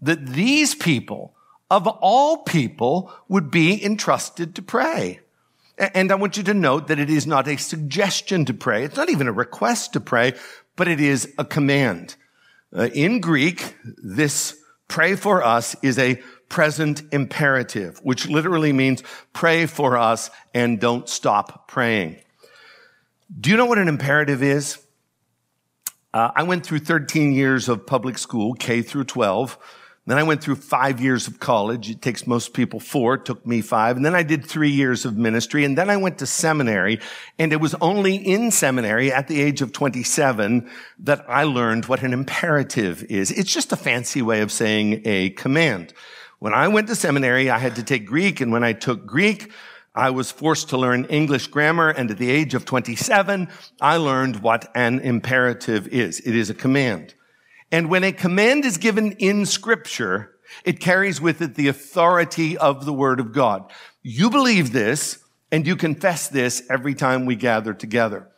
that 0.00 0.24
these 0.24 0.74
people 0.74 1.34
of 1.70 1.86
all 1.86 2.38
people 2.38 3.12
would 3.28 3.50
be 3.50 3.84
entrusted 3.84 4.54
to 4.54 4.62
pray. 4.62 5.20
And 5.76 6.10
I 6.10 6.16
want 6.16 6.36
you 6.36 6.42
to 6.44 6.54
note 6.54 6.88
that 6.88 6.98
it 6.98 7.10
is 7.10 7.26
not 7.26 7.46
a 7.46 7.56
suggestion 7.56 8.44
to 8.46 8.54
pray. 8.54 8.84
It's 8.84 8.96
not 8.96 9.10
even 9.10 9.28
a 9.28 9.32
request 9.32 9.92
to 9.92 10.00
pray, 10.00 10.34
but 10.78 10.88
it 10.88 11.00
is 11.00 11.34
a 11.36 11.44
command. 11.44 12.14
Uh, 12.74 12.88
in 12.94 13.20
Greek, 13.20 13.76
this 13.84 14.56
pray 14.86 15.16
for 15.16 15.42
us 15.42 15.74
is 15.82 15.98
a 15.98 16.14
present 16.48 17.02
imperative, 17.12 17.98
which 18.04 18.28
literally 18.28 18.72
means 18.72 19.02
pray 19.32 19.66
for 19.66 19.98
us 19.98 20.30
and 20.54 20.80
don't 20.80 21.08
stop 21.08 21.68
praying. 21.68 22.16
Do 23.38 23.50
you 23.50 23.56
know 23.56 23.66
what 23.66 23.78
an 23.78 23.88
imperative 23.88 24.42
is? 24.42 24.78
Uh, 26.14 26.30
I 26.34 26.44
went 26.44 26.64
through 26.64 26.78
13 26.78 27.32
years 27.32 27.68
of 27.68 27.84
public 27.84 28.16
school, 28.16 28.54
K 28.54 28.80
through 28.80 29.04
12. 29.04 29.58
Then 30.08 30.16
I 30.16 30.22
went 30.22 30.42
through 30.42 30.54
five 30.54 31.02
years 31.02 31.28
of 31.28 31.38
college. 31.38 31.90
It 31.90 32.00
takes 32.00 32.26
most 32.26 32.54
people 32.54 32.80
four. 32.80 33.16
It 33.16 33.26
took 33.26 33.46
me 33.46 33.60
five. 33.60 33.94
And 33.94 34.06
then 34.06 34.14
I 34.14 34.22
did 34.22 34.42
three 34.42 34.70
years 34.70 35.04
of 35.04 35.18
ministry. 35.18 35.66
And 35.66 35.76
then 35.76 35.90
I 35.90 35.98
went 35.98 36.16
to 36.20 36.26
seminary. 36.26 36.98
And 37.38 37.52
it 37.52 37.60
was 37.60 37.74
only 37.74 38.16
in 38.16 38.50
seminary 38.50 39.12
at 39.12 39.28
the 39.28 39.38
age 39.38 39.60
of 39.60 39.74
27 39.74 40.70
that 41.00 41.26
I 41.28 41.44
learned 41.44 41.84
what 41.84 42.02
an 42.02 42.14
imperative 42.14 43.04
is. 43.10 43.30
It's 43.30 43.52
just 43.52 43.70
a 43.70 43.76
fancy 43.76 44.22
way 44.22 44.40
of 44.40 44.50
saying 44.50 45.02
a 45.04 45.28
command. 45.28 45.92
When 46.38 46.54
I 46.54 46.68
went 46.68 46.88
to 46.88 46.94
seminary, 46.94 47.50
I 47.50 47.58
had 47.58 47.76
to 47.76 47.82
take 47.82 48.06
Greek. 48.06 48.40
And 48.40 48.50
when 48.50 48.64
I 48.64 48.72
took 48.72 49.04
Greek, 49.04 49.52
I 49.94 50.08
was 50.08 50.30
forced 50.30 50.70
to 50.70 50.78
learn 50.78 51.04
English 51.10 51.48
grammar. 51.48 51.90
And 51.90 52.10
at 52.10 52.16
the 52.16 52.30
age 52.30 52.54
of 52.54 52.64
27, 52.64 53.46
I 53.82 53.98
learned 53.98 54.36
what 54.36 54.70
an 54.74 55.00
imperative 55.00 55.86
is. 55.88 56.20
It 56.20 56.34
is 56.34 56.48
a 56.48 56.54
command. 56.54 57.12
And 57.70 57.90
when 57.90 58.04
a 58.04 58.12
command 58.12 58.64
is 58.64 58.78
given 58.78 59.12
in 59.12 59.46
scripture, 59.46 60.34
it 60.64 60.80
carries 60.80 61.20
with 61.20 61.42
it 61.42 61.54
the 61.54 61.68
authority 61.68 62.56
of 62.56 62.84
the 62.84 62.92
word 62.92 63.20
of 63.20 63.32
God. 63.32 63.70
You 64.02 64.30
believe 64.30 64.72
this 64.72 65.18
and 65.52 65.66
you 65.66 65.76
confess 65.76 66.28
this 66.28 66.62
every 66.70 66.94
time 66.94 67.26
we 67.26 67.36
gather 67.36 67.74
together. 67.74 68.28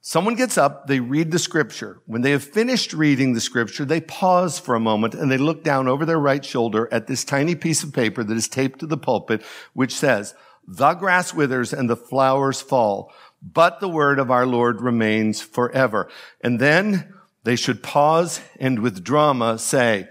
Someone 0.00 0.36
gets 0.36 0.56
up, 0.56 0.86
they 0.86 1.00
read 1.00 1.32
the 1.32 1.38
scripture. 1.38 2.00
When 2.06 2.22
they 2.22 2.30
have 2.30 2.44
finished 2.44 2.92
reading 2.92 3.32
the 3.32 3.40
scripture, 3.40 3.84
they 3.84 4.00
pause 4.00 4.56
for 4.56 4.76
a 4.76 4.80
moment 4.80 5.14
and 5.14 5.32
they 5.32 5.36
look 5.36 5.64
down 5.64 5.88
over 5.88 6.04
their 6.04 6.20
right 6.20 6.44
shoulder 6.44 6.88
at 6.92 7.08
this 7.08 7.24
tiny 7.24 7.56
piece 7.56 7.82
of 7.82 7.92
paper 7.92 8.22
that 8.22 8.36
is 8.36 8.46
taped 8.46 8.78
to 8.80 8.86
the 8.86 8.96
pulpit, 8.96 9.42
which 9.72 9.92
says, 9.92 10.32
the 10.68 10.94
grass 10.94 11.34
withers 11.34 11.72
and 11.72 11.90
the 11.90 11.96
flowers 11.96 12.60
fall, 12.60 13.12
but 13.42 13.80
the 13.80 13.88
word 13.88 14.20
of 14.20 14.30
our 14.30 14.46
Lord 14.46 14.80
remains 14.80 15.40
forever. 15.40 16.08
And 16.40 16.60
then 16.60 17.12
they 17.46 17.54
should 17.54 17.80
pause 17.80 18.40
and 18.58 18.80
with 18.80 19.04
drama 19.04 19.56
say, 19.56 20.08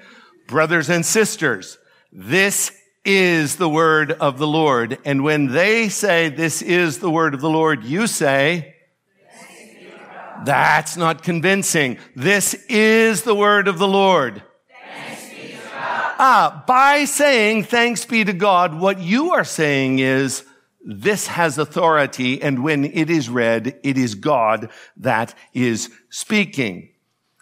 brothers 0.48 0.89
and 0.89 1.06
sisters, 1.06 1.77
this 2.13 2.72
is 3.04 3.58
the 3.58 3.68
word 3.68 4.13
of 4.13 4.38
the 4.38 4.48
Lord. 4.48 4.98
And 5.04 5.22
when 5.22 5.48
they 5.48 5.89
say 5.89 6.30
this 6.30 6.62
is 6.62 7.00
the 7.00 7.10
word 7.10 7.34
of 7.34 7.42
the 7.42 7.50
Lord, 7.50 7.84
you 7.84 8.08
say, 8.08 8.74
that's 10.46 10.96
not 10.96 11.24
convincing. 11.24 11.98
This 12.15 12.54
is 12.70 13.24
the 13.24 13.36
word 13.36 13.68
of 13.68 13.80
the 13.80 13.88
Lord. 13.88 14.42
Ah, 16.18 16.63
by 16.65 17.04
saying 17.04 17.63
thanks 17.63 18.06
be 18.06 18.24
to 18.24 18.32
God, 18.32 18.80
what 18.80 19.00
you 19.00 19.34
are 19.34 19.44
saying 19.44 20.00
is 20.00 20.46
this 20.82 21.27
has 21.27 21.58
authority. 21.58 22.42
And 22.42 22.63
when 22.63 22.86
it 22.86 23.10
is 23.10 23.27
read, 23.27 23.77
it 23.84 23.98
is 23.98 24.15
God 24.15 24.70
that 24.96 25.36
is 25.54 25.92
speaking. 26.10 26.92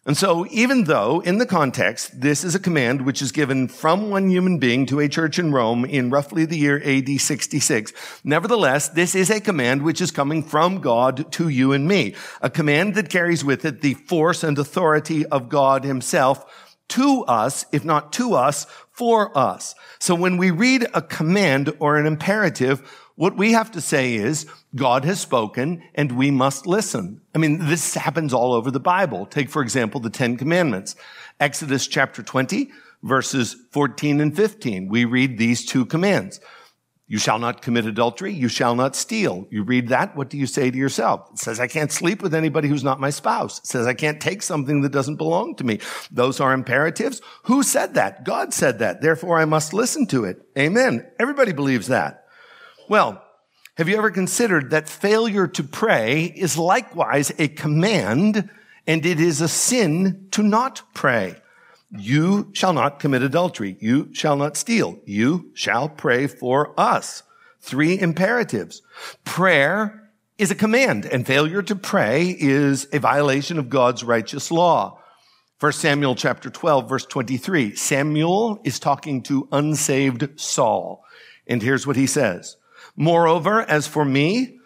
And 0.06 0.18
so 0.18 0.46
even 0.52 0.84
though 0.84 1.22
in 1.22 1.38
the 1.38 1.46
context, 1.46 2.20
this 2.20 2.44
is 2.44 2.56
a 2.56 2.60
command 2.60 3.06
which 3.06 3.22
is 3.22 3.32
given 3.32 3.70
from 3.70 4.10
one 4.10 4.30
human 4.30 4.60
being 4.60 4.86
to 4.88 5.00
a 5.00 5.08
church 5.08 5.40
in 5.40 5.54
Rome 5.54 5.86
in 5.86 6.10
roughly 6.10 6.46
the 6.46 6.58
year 6.58 6.82
AD 6.84 7.22
66, 7.22 7.94
nevertheless, 8.26 8.90
this 8.90 9.16
is 9.16 9.30
a 9.30 9.40
command 9.40 9.82
which 9.82 10.02
is 10.02 10.12
coming 10.12 10.44
from 10.44 10.82
God 10.82 11.32
to 11.34 11.48
you 11.48 11.72
and 11.72 11.88
me. 11.88 12.16
A 12.42 12.50
command 12.50 12.96
that 12.96 13.10
carries 13.10 13.46
with 13.46 13.64
it 13.64 13.80
the 13.80 13.94
force 13.94 14.44
and 14.44 14.60
authority 14.60 15.26
of 15.26 15.48
God 15.48 15.86
himself 15.86 16.46
to 16.90 17.24
us, 17.24 17.66
if 17.72 17.86
not 17.86 18.12
to 18.14 18.34
us, 18.34 18.68
for 18.92 19.36
us. 19.38 19.74
So 20.00 20.16
when 20.16 20.36
we 20.36 20.52
read 20.52 20.86
a 20.94 21.02
command 21.02 21.74
or 21.80 21.96
an 21.96 22.06
imperative, 22.06 22.82
what 23.16 23.38
we 23.38 23.54
have 23.54 23.72
to 23.72 23.82
say 23.82 24.16
is, 24.16 24.48
God 24.76 25.06
has 25.06 25.20
spoken 25.20 25.84
and 25.94 26.12
we 26.14 26.32
must 26.32 26.66
listen. 26.66 27.22
I 27.36 27.38
mean, 27.38 27.68
this 27.68 27.94
happens 27.94 28.34
all 28.34 28.54
over 28.54 28.72
the 28.72 28.80
Bible. 28.80 29.26
Take, 29.26 29.50
for 29.50 29.62
example, 29.62 30.00
the 30.00 30.10
Ten 30.10 30.38
Commandments. 30.38 30.96
Exodus 31.40 31.88
chapter 31.88 32.24
20, 32.24 32.72
verses 33.04 33.56
14 33.72 34.22
and 34.22 34.36
15. 34.36 34.88
We 34.88 35.06
read 35.06 35.38
these 35.38 35.66
two 35.66 35.86
commands. 35.86 36.40
You 37.06 37.20
shall 37.20 37.38
not 37.38 37.62
commit 37.62 37.86
adultery. 37.86 38.34
You 38.34 38.48
shall 38.48 38.76
not 38.76 38.96
steal. 38.96 39.46
You 39.52 39.64
read 39.64 39.90
that. 39.90 40.16
What 40.16 40.30
do 40.30 40.38
you 40.38 40.48
say 40.48 40.72
to 40.72 40.78
yourself? 40.78 41.30
It 41.34 41.38
says, 41.38 41.60
I 41.60 41.68
can't 41.68 41.92
sleep 41.92 42.24
with 42.24 42.34
anybody 42.34 42.68
who's 42.68 42.84
not 42.84 43.00
my 43.00 43.10
spouse. 43.10 43.60
It 43.60 43.68
says, 43.68 43.86
I 43.86 43.94
can't 43.94 44.22
take 44.22 44.42
something 44.42 44.82
that 44.82 44.94
doesn't 44.94 45.18
belong 45.18 45.56
to 45.58 45.64
me. 45.64 45.80
Those 46.10 46.40
are 46.40 46.54
imperatives. 46.54 47.22
Who 47.44 47.62
said 47.62 47.94
that? 47.96 48.24
God 48.24 48.54
said 48.54 48.80
that. 48.80 49.02
Therefore, 49.02 49.38
I 49.38 49.46
must 49.46 49.74
listen 49.74 50.08
to 50.08 50.24
it. 50.24 50.42
Amen. 50.58 51.06
Everybody 51.20 51.52
believes 51.52 51.88
that. 51.88 52.26
Well, 52.90 53.24
have 53.76 53.90
you 53.90 53.98
ever 53.98 54.12
considered 54.12 54.70
that 54.70 54.88
failure 54.88 55.48
to 55.48 55.64
pray 55.64 56.26
is 56.26 56.58
likewise 56.60 57.32
a 57.40 57.48
command 57.48 58.48
and 58.86 59.06
it 59.06 59.20
is 59.20 59.42
a 59.42 59.48
sin 59.48 60.28
to 60.32 60.44
not 60.44 60.84
pray? 60.94 61.36
You 61.90 62.52
shall 62.54 62.74
not 62.74 63.00
commit 63.00 63.24
adultery. 63.24 63.76
You 63.80 64.14
shall 64.14 64.36
not 64.36 64.58
steal. 64.58 65.00
You 65.06 65.52
shall 65.56 65.90
pray 65.90 66.28
for 66.28 66.80
us. 66.80 67.24
Three 67.62 68.00
imperatives. 68.00 68.84
Prayer 69.24 70.12
is 70.38 70.52
a 70.52 70.56
command 70.56 71.06
and 71.06 71.26
failure 71.26 71.64
to 71.64 71.76
pray 71.76 72.36
is 72.40 72.88
a 72.94 73.00
violation 73.00 73.58
of 73.58 73.70
God's 73.70 74.04
righteous 74.04 74.52
law. 74.52 75.00
1 75.60 75.72
Samuel 75.72 76.14
chapter 76.14 76.52
12 76.52 76.88
verse 76.88 77.06
23. 77.08 77.76
Samuel 77.76 78.62
is 78.64 78.78
talking 78.78 79.24
to 79.24 79.48
unsaved 79.52 80.40
Saul. 80.40 81.04
And 81.48 81.60
here's 81.62 81.88
what 81.88 81.96
he 81.96 82.06
says. 82.06 82.58
Moreover, 82.96 83.62
as 83.62 83.88
for 83.88 84.06
me, 84.06 84.60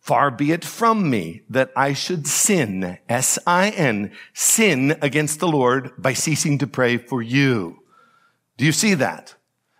far 0.00 0.30
be 0.30 0.52
it 0.52 0.64
from 0.64 1.08
me 1.08 1.42
that 1.48 1.70
I 1.76 1.92
should 1.92 2.26
sin, 2.26 2.98
S-I-N, 3.08 4.12
sin 4.34 4.98
against 5.00 5.40
the 5.40 5.48
Lord 5.48 5.92
by 5.98 6.12
ceasing 6.12 6.58
to 6.58 6.66
pray 6.66 6.96
for 6.96 7.22
you. 7.22 7.82
Do 8.56 8.64
you 8.64 8.72
see 8.72 8.94
that? 8.94 9.34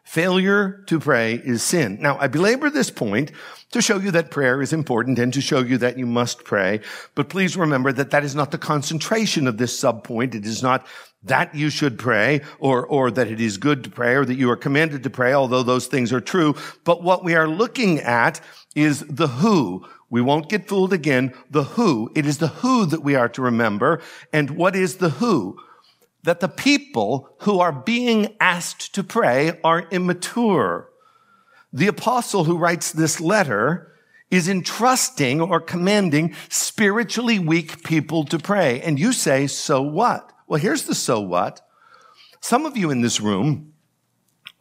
Failure 0.04 0.83
to 0.87 0.99
pray 0.99 1.35
is 1.35 1.62
sin. 1.62 1.99
Now, 2.00 2.19
I 2.19 2.26
belabor 2.26 2.71
this 2.71 2.90
point 2.90 3.30
to 3.72 3.80
show 3.80 3.98
you 3.98 4.10
that 4.10 4.30
prayer 4.30 4.60
is 4.60 4.72
important 4.72 5.18
and 5.18 5.32
to 5.32 5.40
show 5.40 5.60
you 5.60 5.78
that 5.78 5.98
you 5.98 6.06
must 6.06 6.44
pray. 6.44 6.80
But 7.14 7.28
please 7.28 7.56
remember 7.56 7.92
that 7.92 8.10
that 8.10 8.24
is 8.24 8.34
not 8.34 8.50
the 8.50 8.58
concentration 8.58 9.46
of 9.46 9.58
this 9.58 9.78
subpoint. 9.78 10.34
It 10.34 10.46
is 10.46 10.62
not 10.62 10.86
that 11.22 11.54
you 11.54 11.70
should 11.70 11.98
pray 11.98 12.40
or, 12.58 12.86
or 12.86 13.10
that 13.10 13.28
it 13.28 13.40
is 13.40 13.58
good 13.58 13.84
to 13.84 13.90
pray 13.90 14.14
or 14.14 14.24
that 14.24 14.38
you 14.38 14.50
are 14.50 14.56
commanded 14.56 15.02
to 15.02 15.10
pray, 15.10 15.32
although 15.32 15.62
those 15.62 15.86
things 15.86 16.12
are 16.12 16.20
true. 16.20 16.54
But 16.84 17.02
what 17.02 17.24
we 17.24 17.34
are 17.34 17.48
looking 17.48 18.00
at 18.00 18.40
is 18.74 19.00
the 19.00 19.28
who. 19.28 19.86
We 20.08 20.20
won't 20.20 20.48
get 20.48 20.66
fooled 20.66 20.92
again. 20.92 21.32
The 21.50 21.64
who. 21.64 22.10
It 22.16 22.26
is 22.26 22.38
the 22.38 22.48
who 22.48 22.86
that 22.86 23.02
we 23.02 23.14
are 23.14 23.28
to 23.28 23.42
remember. 23.42 24.00
And 24.32 24.50
what 24.50 24.74
is 24.74 24.96
the 24.96 25.10
who? 25.10 25.58
that 26.22 26.40
the 26.40 26.48
people 26.48 27.30
who 27.40 27.60
are 27.60 27.72
being 27.72 28.36
asked 28.40 28.94
to 28.94 29.02
pray 29.02 29.58
are 29.64 29.88
immature. 29.90 30.89
The 31.72 31.86
apostle 31.86 32.44
who 32.44 32.58
writes 32.58 32.92
this 32.92 33.20
letter 33.20 33.92
is 34.30 34.48
entrusting 34.48 35.40
or 35.40 35.60
commanding 35.60 36.34
spiritually 36.48 37.38
weak 37.38 37.82
people 37.84 38.24
to 38.24 38.38
pray. 38.38 38.80
And 38.80 38.98
you 38.98 39.12
say, 39.12 39.46
so 39.46 39.82
what? 39.82 40.32
Well, 40.46 40.60
here's 40.60 40.84
the 40.84 40.94
so 40.94 41.20
what. 41.20 41.60
Some 42.40 42.64
of 42.64 42.76
you 42.76 42.90
in 42.90 43.02
this 43.02 43.20
room 43.20 43.72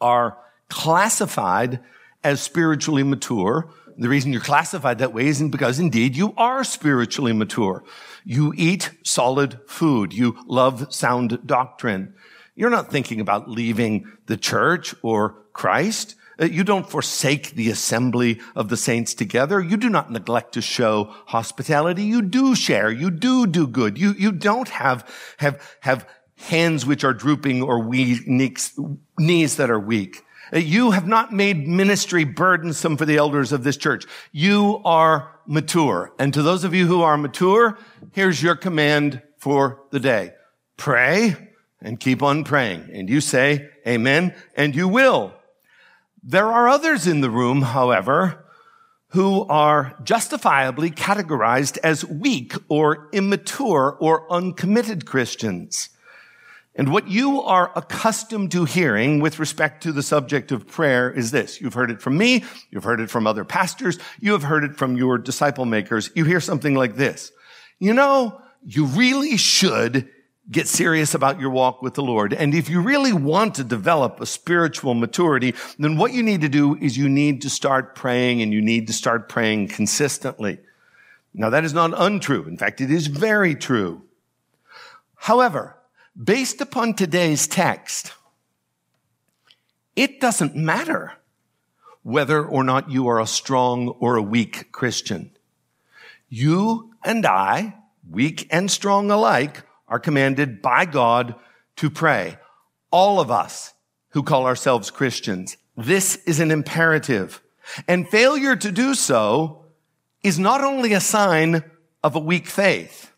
are 0.02 0.38
classified 0.70 1.80
as 2.24 2.42
spiritually 2.42 3.04
mature. 3.04 3.70
The 3.98 4.10
reason 4.10 4.32
you're 4.32 4.42
classified 4.42 5.00
that 5.00 5.14
way 5.14 5.28
isn't 5.28 5.50
because 5.50 5.80
indeed 5.80 6.16
you 6.16 6.34
are 6.38 6.64
spiritually 6.64 7.34
mature. 7.34 7.84
You 8.24 8.54
eat 8.56 8.92
solid 9.04 9.60
food. 9.68 10.14
You 10.14 10.38
love 10.48 10.94
sound 10.94 11.40
doctrine. 11.46 12.14
You're 12.56 12.70
not 12.70 12.92
thinking 12.92 13.20
about 13.20 13.50
leaving 13.50 14.12
the 14.26 14.38
church 14.38 14.94
or 15.02 15.36
Christ. 15.54 16.16
Uh, 16.40 16.46
you 16.46 16.64
don't 16.64 16.90
forsake 16.90 17.52
the 17.52 17.70
assembly 17.70 18.40
of 18.56 18.70
the 18.70 18.78
saints 18.78 19.14
together. 19.14 19.62
You 19.62 19.78
do 19.78 19.90
not 19.90 20.12
neglect 20.12 20.54
to 20.54 20.62
show 20.62 21.14
hospitality. 21.28 22.04
You 22.04 22.22
do 22.22 22.56
share. 22.56 22.92
You 22.92 23.12
do 23.12 23.46
do 23.46 23.68
good. 23.68 23.98
You, 23.98 24.14
you 24.14 24.32
don't 24.32 24.70
have, 24.70 25.08
have, 25.38 25.62
have 25.82 26.08
hands 26.38 26.86
which 26.86 27.04
are 27.04 27.14
drooping 27.14 27.62
or 27.62 27.80
weak, 27.80 28.28
knees 28.28 29.58
that 29.58 29.70
are 29.70 29.80
weak. 29.80 30.24
Uh, 30.54 30.60
you 30.60 30.92
have 30.92 31.08
not 31.08 31.34
made 31.34 31.68
ministry 31.68 32.24
burdensome 32.24 32.98
for 32.98 33.06
the 33.06 33.18
elders 33.18 33.52
of 33.52 33.64
this 33.64 33.78
church. 33.78 34.06
You 34.32 34.82
are 34.86 35.40
mature. 35.46 36.14
And 36.18 36.34
to 36.34 36.42
those 36.42 36.64
of 36.64 36.74
you 36.74 36.88
who 36.88 37.02
are 37.02 37.18
mature, 37.18 37.78
here's 38.14 38.42
your 38.42 38.56
command 38.56 39.22
for 39.38 39.82
the 39.92 40.00
day. 40.00 40.34
Pray 40.78 41.36
and 41.82 42.00
keep 42.00 42.24
on 42.24 42.44
praying. 42.44 42.90
And 42.94 43.10
you 43.10 43.22
say 43.22 43.70
amen 43.86 44.34
and 44.56 44.76
you 44.76 44.88
will. 44.88 45.34
There 46.24 46.48
are 46.48 46.68
others 46.68 47.08
in 47.08 47.22
the 47.22 47.30
room, 47.30 47.62
however, 47.62 48.46
who 49.10 49.46
are 49.48 49.96
justifiably 50.04 50.92
categorized 50.92 51.78
as 51.84 52.06
weak 52.06 52.54
or 52.68 53.10
immature 53.12 53.98
or 54.00 54.32
uncommitted 54.32 55.06
Christians. 55.06 55.90
And 56.76 56.94
what 56.94 57.08
you 57.08 57.42
are 57.42 57.72
accustomed 57.76 58.52
to 58.52 58.66
hearing 58.66 59.20
with 59.20 59.40
respect 59.40 59.84
to 59.84 59.92
the 59.92 60.04
subject 60.04 60.52
of 60.52 60.68
prayer 60.68 61.10
is 61.12 61.32
this. 61.32 61.60
You've 61.60 61.74
heard 61.74 61.92
it 61.92 62.02
from 62.02 62.18
me. 62.18 62.44
You've 62.70 62.84
heard 62.84 63.00
it 63.00 63.10
from 63.10 63.26
other 63.26 63.44
pastors. 63.44 63.98
You 64.20 64.34
have 64.34 64.44
heard 64.44 64.64
it 64.64 64.78
from 64.78 64.96
your 64.96 65.18
disciple 65.18 65.66
makers. 65.66 66.12
You 66.16 66.26
hear 66.26 66.40
something 66.40 66.76
like 66.76 66.96
this. 66.96 67.32
You 67.80 67.94
know, 67.94 68.42
you 68.64 68.86
really 68.86 69.38
should 69.38 70.10
get 70.52 70.68
serious 70.68 71.14
about 71.14 71.40
your 71.40 71.50
walk 71.50 71.82
with 71.82 71.94
the 71.94 72.02
Lord. 72.02 72.34
And 72.34 72.56
if 72.56 72.70
you 72.70 72.82
really 72.82 73.14
want 73.14 73.56
to 73.56 73.64
develop 73.64 74.20
a 74.20 74.26
spiritual 74.26 74.94
maturity, 74.94 75.54
then 75.78 75.98
what 75.98 76.14
you 76.14 76.24
need 76.24 76.42
to 76.42 76.50
do 76.50 76.76
is 76.76 76.98
you 76.98 77.08
need 77.08 77.42
to 77.44 77.50
start 77.50 77.96
praying 77.96 78.42
and 78.42 78.52
you 78.52 78.62
need 78.62 78.88
to 78.88 78.94
start 78.94 79.30
praying 79.30 79.68
consistently. 79.68 80.60
Now 81.34 81.50
that 81.52 81.64
is 81.64 81.74
not 81.74 81.94
untrue. 81.96 82.44
In 82.48 82.58
fact, 82.58 82.82
it 82.82 82.90
is 82.90 83.08
very 83.08 83.54
true. 83.54 84.02
However, 85.16 85.78
based 86.22 86.62
upon 86.62 86.96
today's 86.96 87.46
text, 87.46 88.14
it 89.96 90.20
doesn't 90.20 90.56
matter 90.56 91.14
whether 92.04 92.44
or 92.44 92.64
not 92.64 92.90
you 92.90 93.08
are 93.08 93.20
a 93.20 93.28
strong 93.28 93.90
or 94.00 94.16
a 94.16 94.22
weak 94.22 94.72
Christian. 94.72 95.32
You 96.30 96.94
and 97.04 97.26
I, 97.26 97.76
weak 98.10 98.48
and 98.50 98.72
strong 98.72 99.12
alike, 99.12 99.64
are 99.90 100.00
commanded 100.00 100.62
by 100.62 100.86
God 100.86 101.36
to 101.78 101.90
pray. 101.90 102.38
All 102.92 103.20
of 103.20 103.30
us 103.30 103.74
who 104.10 104.24
call 104.24 104.46
ourselves 104.46 104.92
Christians. 104.92 105.58
This 105.76 106.16
is 106.26 106.40
an 106.40 106.52
imperative. 106.52 107.42
And 107.88 108.08
failure 108.08 108.56
to 108.56 108.72
do 108.72 108.96
so 108.96 109.66
is 110.24 110.40
not 110.40 110.64
only 110.64 110.94
a 110.94 111.00
sign 111.00 111.64
of 112.04 112.16
a 112.16 112.20
weak 112.20 112.48
faith, 112.48 113.12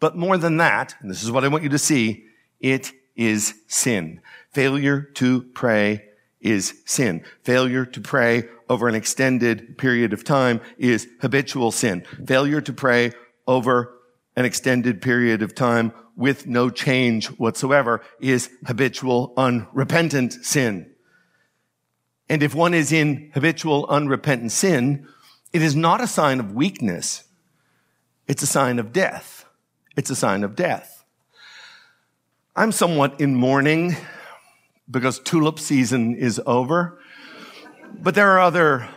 but 0.00 0.16
more 0.16 0.36
than 0.36 0.58
that, 0.58 0.94
and 1.00 1.10
this 1.10 1.22
is 1.22 1.30
what 1.30 1.44
I 1.44 1.48
want 1.48 1.64
you 1.64 1.70
to 1.70 1.78
see, 1.78 2.24
it 2.60 2.92
is 3.14 3.54
sin. 3.66 4.20
Failure 4.50 5.00
to 5.14 5.42
pray 5.42 6.04
is 6.40 6.82
sin. 6.84 7.24
Failure 7.42 7.86
to 7.86 8.00
pray 8.00 8.44
over 8.68 8.88
an 8.88 8.94
extended 8.94 9.78
period 9.78 10.12
of 10.12 10.22
time 10.22 10.60
is 10.78 11.08
habitual 11.20 11.70
sin. 11.70 12.04
Failure 12.26 12.60
to 12.60 12.72
pray 12.72 13.12
over 13.46 13.94
an 14.36 14.44
extended 14.44 15.00
period 15.00 15.42
of 15.42 15.54
time 15.54 15.92
with 16.16 16.46
no 16.46 16.70
change 16.70 17.26
whatsoever 17.38 18.02
is 18.18 18.50
habitual 18.66 19.34
unrepentant 19.36 20.32
sin. 20.32 20.90
And 22.28 22.42
if 22.42 22.54
one 22.54 22.74
is 22.74 22.90
in 22.90 23.30
habitual 23.34 23.86
unrepentant 23.88 24.50
sin, 24.50 25.06
it 25.52 25.62
is 25.62 25.76
not 25.76 26.00
a 26.00 26.06
sign 26.06 26.40
of 26.40 26.52
weakness. 26.52 27.24
It's 28.26 28.42
a 28.42 28.46
sign 28.46 28.78
of 28.78 28.92
death. 28.92 29.44
It's 29.96 30.10
a 30.10 30.16
sign 30.16 30.42
of 30.42 30.56
death. 30.56 31.04
I'm 32.56 32.72
somewhat 32.72 33.20
in 33.20 33.34
mourning 33.34 33.96
because 34.90 35.20
tulip 35.20 35.58
season 35.58 36.16
is 36.16 36.40
over, 36.46 36.98
but 38.00 38.14
there 38.14 38.30
are 38.30 38.40
other 38.40 38.88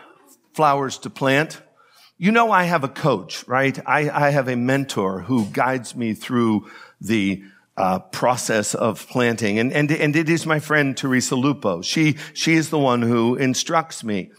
flowers 0.54 0.98
to 1.00 1.10
plant. 1.10 1.62
You 2.18 2.32
know, 2.32 2.52
I 2.52 2.64
have 2.64 2.84
a 2.84 2.90
coach, 2.90 3.48
right? 3.48 3.78
I, 3.86 4.10
I 4.10 4.30
have 4.30 4.48
a 4.48 4.56
mentor 4.56 5.22
who 5.22 5.46
guides 5.46 5.96
me 5.96 6.14
through 6.14 6.70
the 7.02 7.44
uh, 7.78 8.00
process 8.00 8.76
of 8.76 9.08
planting. 9.08 9.58
And, 9.58 9.72
and, 9.72 9.90
and 9.92 10.16
it 10.16 10.30
is 10.30 10.46
my 10.46 10.60
friend 10.60 10.98
Teresa 10.98 11.36
Lupo. 11.36 11.82
She, 11.82 12.18
she 12.34 12.54
is 12.56 12.70
the 12.70 12.80
one 12.80 13.02
who 13.02 13.36
instructs 13.36 14.04
me. 14.04 14.32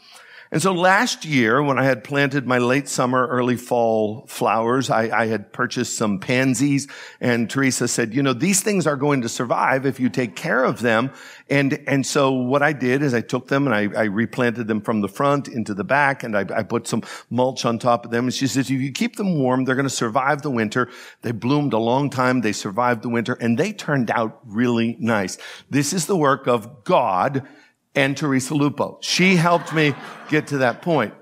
And 0.52 0.61
so 0.61 0.73
last 0.73 1.25
year, 1.25 1.62
when 1.62 1.78
I 1.78 1.85
had 1.85 2.02
planted 2.02 2.45
my 2.45 2.59
late 2.59 2.88
summer, 2.88 3.25
early 3.28 3.57
fall 3.57 4.26
flowers, 4.26 4.90
I, 4.90 5.02
I, 5.16 5.26
had 5.26 5.52
purchased 5.52 5.95
some 5.95 6.19
pansies 6.19 6.88
and 7.21 7.49
Teresa 7.49 7.87
said, 7.87 8.12
you 8.12 8.21
know, 8.21 8.33
these 8.33 8.61
things 8.61 8.85
are 8.85 8.97
going 8.97 9.23
to 9.23 9.28
survive 9.28 9.87
if 9.87 10.00
you 10.00 10.09
take 10.09 10.35
care 10.35 10.64
of 10.64 10.80
them. 10.80 11.12
And, 11.49 11.80
and 11.87 12.04
so 12.04 12.33
what 12.33 12.64
I 12.64 12.73
did 12.73 13.00
is 13.00 13.14
I 13.14 13.21
took 13.21 13.47
them 13.47 13.69
and 13.69 13.75
I, 13.75 14.00
I 14.00 14.04
replanted 14.07 14.66
them 14.66 14.80
from 14.80 15.02
the 15.02 15.09
front 15.09 15.47
into 15.47 15.73
the 15.73 15.85
back 15.85 16.25
and 16.25 16.37
I, 16.37 16.45
I 16.52 16.64
put 16.64 16.88
some 16.88 17.04
mulch 17.30 17.64
on 17.64 17.78
top 17.78 18.04
of 18.04 18.11
them. 18.11 18.25
And 18.25 18.35
she 18.35 18.49
says, 18.49 18.71
if 18.71 18.80
you 18.80 18.90
keep 18.90 19.14
them 19.16 19.38
warm, 19.38 19.64
they're 19.64 19.76
going 19.76 19.85
to 19.85 19.90
survive 19.90 20.42
the 20.42 20.50
winter. 20.50 20.88
They 21.23 21.30
bloomed 21.30 21.75
a 21.75 21.78
long 21.78 22.11
time. 22.11 22.40
They 22.40 22.52
survived 22.52 23.02
the 23.02 23.09
winter 23.09 23.35
and 23.35 23.57
they 23.57 23.73
turned 23.73 24.11
out 24.11 24.40
really 24.45 24.97
nice. 24.99 25.38
This 25.71 25.92
is 25.92 26.07
the 26.07 26.16
work 26.16 26.49
of 26.49 26.83
God 26.83 27.47
and 27.94 28.16
Teresa 28.16 28.54
Lupo. 28.54 28.99
She 29.00 29.37
helped 29.37 29.73
me 29.73 29.94
get 30.28 30.49
to 30.49 30.59
that 30.59 30.82
point. 30.82 31.14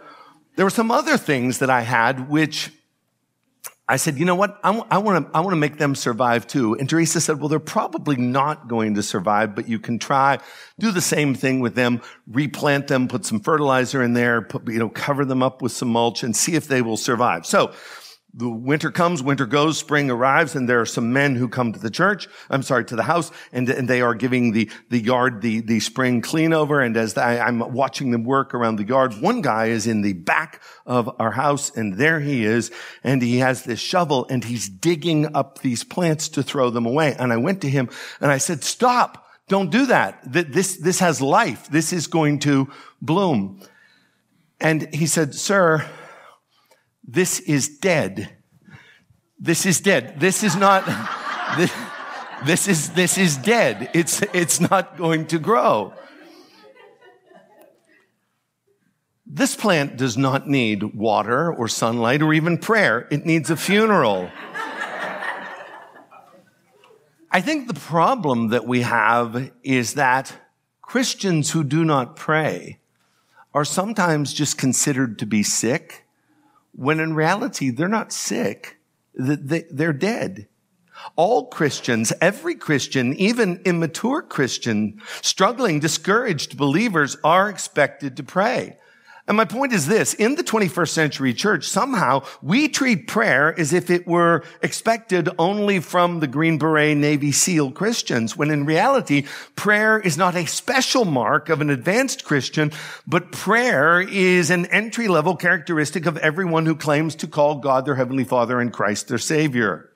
There 0.57 0.67
were 0.67 0.71
some 0.71 0.91
other 0.91 1.17
things 1.17 1.59
that 1.59 1.71
I 1.71 1.83
had 1.83 2.29
which 2.29 2.71
I 3.91 3.97
said, 3.97 4.19
you 4.19 4.27
know 4.27 4.35
what? 4.35 4.61
I, 4.63 4.71
want 4.71 4.91
to, 4.91 5.31
I 5.35 5.41
want 5.41 5.53
to 5.53 5.57
make 5.57 5.79
them 5.79 5.95
survive 5.95 6.47
too. 6.47 6.75
And 6.75 6.91
Teresa 6.91 7.23
said, 7.23 7.41
well, 7.41 7.49
they're 7.49 7.59
probably 7.59 8.17
not 8.17 8.69
going 8.69 8.97
to 8.97 9.03
survive, 9.03 9.55
but 9.55 9.67
you 9.67 9.79
can 9.79 9.99
try, 9.99 10.41
do 10.79 10.91
the 10.91 11.01
same 11.01 11.35
thing 11.35 11.61
with 11.61 11.75
them, 11.75 12.03
replant 12.27 12.89
them, 12.89 13.09
put 13.09 13.25
some 13.25 13.41
fertilizer 13.41 14.03
in 14.03 14.13
there, 14.13 14.43
put, 14.43 14.69
you 14.69 14.79
know, 14.79 14.91
cover 14.91 15.25
them 15.25 15.43
up 15.43 15.63
with 15.63 15.73
some 15.73 15.89
mulch 15.89 16.23
and 16.23 16.37
see 16.37 16.55
if 16.55 16.69
they 16.69 16.83
will 16.83 16.99
survive. 16.99 17.47
So 17.47 17.73
the 18.35 18.49
winter 18.49 18.91
comes, 18.91 19.23
winter 19.23 19.47
goes, 19.47 19.79
spring 19.79 20.11
arrives, 20.11 20.55
and 20.55 20.69
there 20.69 20.81
are 20.81 20.87
some 20.87 21.13
men 21.13 21.35
who 21.35 21.49
come 21.49 21.73
to 21.73 21.79
the 21.79 21.91
church, 21.91 22.29
I'm 22.51 22.63
sorry, 22.63 22.85
to 22.85 22.97
the 22.97 23.03
house, 23.03 23.33
and, 23.53 23.69
and 23.69 23.89
they 23.89 24.03
are 24.03 24.15
giving 24.15 24.53
the, 24.53 24.71
the 24.91 24.99
yard 24.99 25.41
the, 25.41 25.61
the 25.61 25.81
spring 25.81 26.21
clean 26.21 26.53
over. 26.53 26.81
And 26.81 26.97
as 26.97 27.17
I, 27.17 27.39
I'm 27.39 27.59
watching 27.73 28.11
them 28.11 28.25
work 28.25 28.55
around 28.55 28.77
the 28.77 28.85
yard, 28.85 29.15
one 29.21 29.41
guy 29.41 29.67
is 29.67 29.87
in 29.87 30.03
the 30.03 30.13
back 30.13 30.63
of 30.85 31.11
our 31.19 31.31
house, 31.31 31.75
and 31.75 31.95
there 31.95 32.21
he 32.21 32.45
is, 32.45 32.71
and 33.03 33.23
he 33.23 33.39
has 33.39 33.65
this 33.65 33.81
shovel, 33.81 34.27
and 34.29 34.45
he's 34.45 34.69
digging 34.69 35.35
up 35.35 35.61
these 35.61 35.83
plants 35.83 36.29
to 36.31 36.43
throw 36.43 36.69
them 36.69 36.85
away. 36.85 37.17
And 37.19 37.33
I 37.33 37.39
went 37.39 37.63
to 37.63 37.71
him, 37.71 37.89
and 38.21 38.31
I 38.31 38.39
said, 38.39 38.63
stop, 38.63 39.27
don't 39.49 39.71
do 39.71 39.87
that. 39.87 40.21
This, 40.25 40.77
this 40.77 40.99
has 41.01 41.23
life. 41.23 41.69
This 41.69 41.95
is 41.95 42.07
going 42.07 42.41
to 42.41 42.71
bloom. 43.01 43.63
And 44.61 44.95
he 44.95 45.07
said, 45.07 45.35
sir, 45.35 45.89
this 47.09 47.41
is 47.41 47.79
dead. 47.79 48.37
This 49.41 49.65
is 49.65 49.81
dead. 49.81 50.21
This 50.21 50.43
is 50.43 50.55
not, 50.55 50.85
this, 51.57 51.73
this 52.45 52.69
is, 52.69 52.91
this 52.91 53.17
is 53.17 53.39
dead. 53.39 53.91
It's, 53.95 54.21
it's 54.35 54.61
not 54.61 54.99
going 54.99 55.27
to 55.29 55.39
grow. 55.39 55.95
This 59.25 59.57
plant 59.57 59.97
does 59.97 60.19
not 60.19 60.49
need 60.49 60.83
water 60.95 61.51
or 61.51 61.67
sunlight 61.67 62.21
or 62.21 62.35
even 62.35 62.59
prayer. 62.59 63.09
It 63.11 63.25
needs 63.25 63.49
a 63.49 63.57
funeral. 63.57 64.31
I 67.31 67.41
think 67.41 67.69
the 67.69 67.81
problem 67.81 68.49
that 68.49 68.67
we 68.67 68.83
have 68.83 69.51
is 69.63 69.95
that 69.95 70.35
Christians 70.83 71.53
who 71.53 71.65
do 71.65 71.87
not 71.87 72.17
pray 72.17 72.81
are 73.55 73.65
sometimes 73.65 74.35
just 74.35 74.59
considered 74.59 75.19
to 75.21 75.27
be 75.27 75.43
sick 75.43 76.05
when 76.73 77.01
in 77.01 77.15
reality, 77.15 77.71
they're 77.71 77.89
not 77.89 78.13
sick. 78.13 78.79
They're 79.15 79.93
dead. 79.93 80.49
All 81.15 81.47
Christians, 81.47 82.13
every 82.21 82.57
Christian, 82.57 83.15
even 83.15 83.61
immature 83.65 84.23
Christian, 84.23 85.01
struggling, 85.23 85.79
discouraged 85.79 86.57
believers 86.57 87.17
are 87.23 87.49
expected 87.49 88.17
to 88.17 88.23
pray. 88.23 88.78
And 89.29 89.37
my 89.37 89.45
point 89.45 89.75
is 89.75 89.87
this, 89.87 90.15
in 90.15 90.37
the 90.37 90.43
21st 90.43 90.89
century 90.89 91.35
church, 91.35 91.69
somehow 91.69 92.23
we 92.41 92.67
treat 92.67 93.07
prayer 93.07 93.55
as 93.61 93.75
if 93.75 93.91
it 93.91 94.07
were 94.07 94.43
expected 94.63 95.29
only 95.39 95.81
from 95.81 96.21
the 96.21 96.27
Green 96.27 96.57
Beret 96.57 96.97
Navy 96.97 97.31
SEAL 97.31 97.73
Christians, 97.73 98.39
when 98.39 98.51
in 98.51 98.65
reality, 98.65 99.27
prayer 99.55 100.01
is 100.01 100.17
not 100.17 100.35
a 100.35 100.47
special 100.47 101.05
mark 101.05 101.51
of 101.51 101.61
an 101.61 101.69
advanced 101.69 102.25
Christian, 102.25 102.73
but 103.07 103.31
prayer 103.31 104.01
is 104.01 104.49
an 104.49 104.65
entry 104.67 105.09
level 105.09 105.37
characteristic 105.37 106.07
of 106.07 106.17
everyone 106.17 106.65
who 106.65 106.75
claims 106.75 107.15
to 107.17 107.27
call 107.27 107.57
God 107.57 107.85
their 107.85 107.97
Heavenly 107.97 108.25
Father 108.25 108.59
and 108.61 108.73
Christ 108.73 109.09
their 109.09 109.19
Savior. 109.19 109.91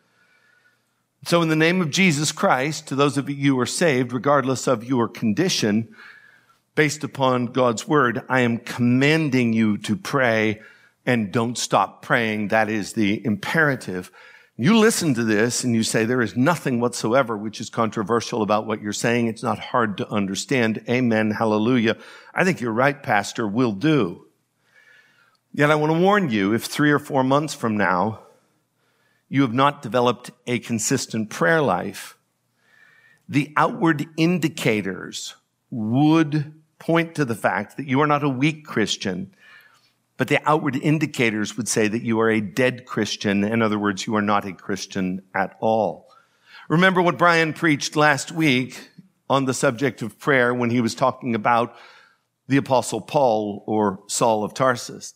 So 1.25 1.41
in 1.41 1.49
the 1.49 1.57
name 1.57 1.81
of 1.81 1.89
Jesus 1.89 2.33
Christ, 2.33 2.89
to 2.89 2.97
those 2.97 3.17
of 3.17 3.31
you 3.31 3.55
who 3.55 3.61
are 3.61 3.67
saved, 3.67 4.13
regardless 4.13 4.67
of 4.67 4.85
your 4.85 5.09
condition, 5.09 5.95
based 6.75 7.05
upon 7.05 7.47
God's 7.47 7.87
word, 7.87 8.23
I 8.29 8.41
am 8.41 8.59
commanding 8.59 9.53
you 9.53 9.79
to 9.79 9.97
pray 9.97 10.61
and 11.05 11.33
don't 11.33 11.59
stop 11.59 12.03
praying. 12.03 12.49
That 12.49 12.69
is 12.69 12.93
the 12.93 13.25
imperative. 13.25 14.11
You 14.57 14.79
listen 14.79 15.15
to 15.15 15.25
this 15.25 15.65
and 15.65 15.75
you 15.75 15.83
say 15.83 16.05
there 16.05 16.23
is 16.23 16.37
nothing 16.37 16.81
whatsoever 16.81 17.37
which 17.37 17.61
is 17.61 17.71
controversial 17.71 18.43
about 18.43 18.67
what 18.67 18.81
you're 18.81 18.93
saying. 18.93 19.27
It's 19.27 19.43
not 19.43 19.59
hard 19.59 19.99
to 19.99 20.09
understand. 20.09 20.85
Amen. 20.89 21.33
Hallelujah. 21.33 21.97
I 22.35 22.45
think 22.45 22.61
you're 22.61 22.73
right, 22.73 23.03
Pastor. 23.03 23.47
Will 23.47 23.73
do. 23.73 24.27
Yet 25.53 25.71
I 25.71 25.75
want 25.75 25.93
to 25.93 25.99
warn 25.99 26.31
you, 26.31 26.55
if 26.55 26.65
three 26.65 26.91
or 26.91 26.99
four 26.99 27.23
months 27.25 27.53
from 27.53 27.77
now, 27.77 28.21
you 29.29 29.43
have 29.43 29.53
not 29.53 29.83
developed 29.83 30.31
a 30.47 30.59
consistent 30.59 31.29
prayer 31.29 31.61
life, 31.61 32.17
the 33.29 33.53
outward 33.57 34.07
indicators 34.17 35.35
would 35.71 36.53
point 36.83 37.15
to 37.15 37.25
the 37.25 37.37
fact 37.37 37.77
that 37.77 37.87
you 37.87 38.01
are 38.01 38.09
not 38.09 38.25
a 38.25 38.29
weak 38.29 38.67
Christian, 38.67 39.33
but 40.17 40.27
the 40.27 40.41
outward 40.51 40.75
indicators 40.75 41.57
would 41.57 41.69
say 41.69 41.87
that 41.87 42.03
you 42.03 42.19
are 42.19 42.29
a 42.29 42.41
dead 42.41 42.87
Christian. 42.87 43.45
In 43.45 43.63
other 43.63 43.79
words, 43.79 44.05
you 44.05 44.17
are 44.17 44.23
not 44.23 44.45
a 44.45 44.53
Christian 44.53 45.23
at 45.33 45.57
all. 45.61 46.09
Remember 46.69 47.01
what 47.01 47.19
Brian 47.19 47.53
preached 47.53 47.95
last 47.95 48.33
week 48.33 48.89
on 49.31 49.45
the 49.45 49.55
subject 49.55 50.03
of 50.03 50.19
prayer 50.19 50.53
when 50.53 50.71
he 50.71 50.81
was 50.81 50.97
talking 50.97 51.37
about 51.37 51.77
the 52.49 52.57
apostle 52.57 53.01
Paul 53.01 53.63
or 53.69 54.01
Saul 54.09 54.43
of 54.43 54.53
Tarsus. 54.53 55.15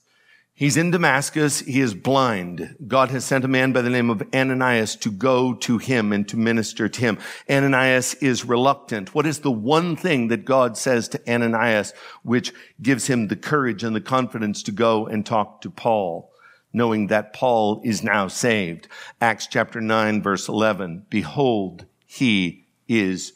He's 0.59 0.79
in 0.79 0.90
Damascus. 0.90 1.61
He 1.61 1.81
is 1.81 1.92
blind. 1.92 2.77
God 2.88 3.11
has 3.11 3.27
sent 3.27 3.45
a 3.45 3.49
man 3.49 3.73
by 3.73 3.83
the 3.83 3.90
name 3.90 4.09
of 4.09 4.23
Ananias 4.35 4.97
to 4.97 5.11
go 5.11 5.53
to 5.53 5.77
him 5.77 6.14
and 6.14 6.27
to 6.31 6.38
minister 6.38 6.88
to 6.88 7.01
him. 7.01 7.19
Ananias 7.51 8.14
is 8.14 8.47
reluctant. 8.47 9.14
What 9.14 9.27
is 9.27 9.40
the 9.40 9.51
one 9.51 9.97
thing 9.97 10.29
that 10.29 10.47
God 10.47 10.79
says 10.79 11.09
to 11.09 11.21
Ananias 11.31 11.92
which 12.23 12.55
gives 12.81 13.07
him 13.07 13.29
the 13.29 13.37
courage 13.37 13.85
and 13.85 13.95
the 13.95 14.01
confidence 14.01 14.62
to 14.62 14.73
go 14.73 15.07
and 15.07 15.27
talk 15.27 15.61
to 15.61 15.69
Paul, 15.69 16.33
knowing 16.73 17.09
that 17.09 17.35
Paul 17.35 17.83
is 17.85 18.03
now 18.03 18.27
saved? 18.27 18.88
Acts 19.21 19.47
chapter 19.47 19.83
9 19.83 20.23
verse 20.23 20.49
11. 20.49 21.05
Behold, 21.11 21.85
he 22.07 22.64
is 22.88 23.35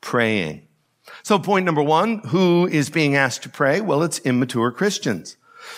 praying. 0.00 0.66
So 1.22 1.38
point 1.38 1.66
number 1.66 1.82
one, 1.82 2.20
who 2.28 2.66
is 2.66 2.88
being 2.88 3.14
asked 3.14 3.42
to 3.42 3.50
pray? 3.50 3.82
Well, 3.82 4.02
it's 4.02 4.20
immature 4.20 4.72
Christians. 4.72 5.36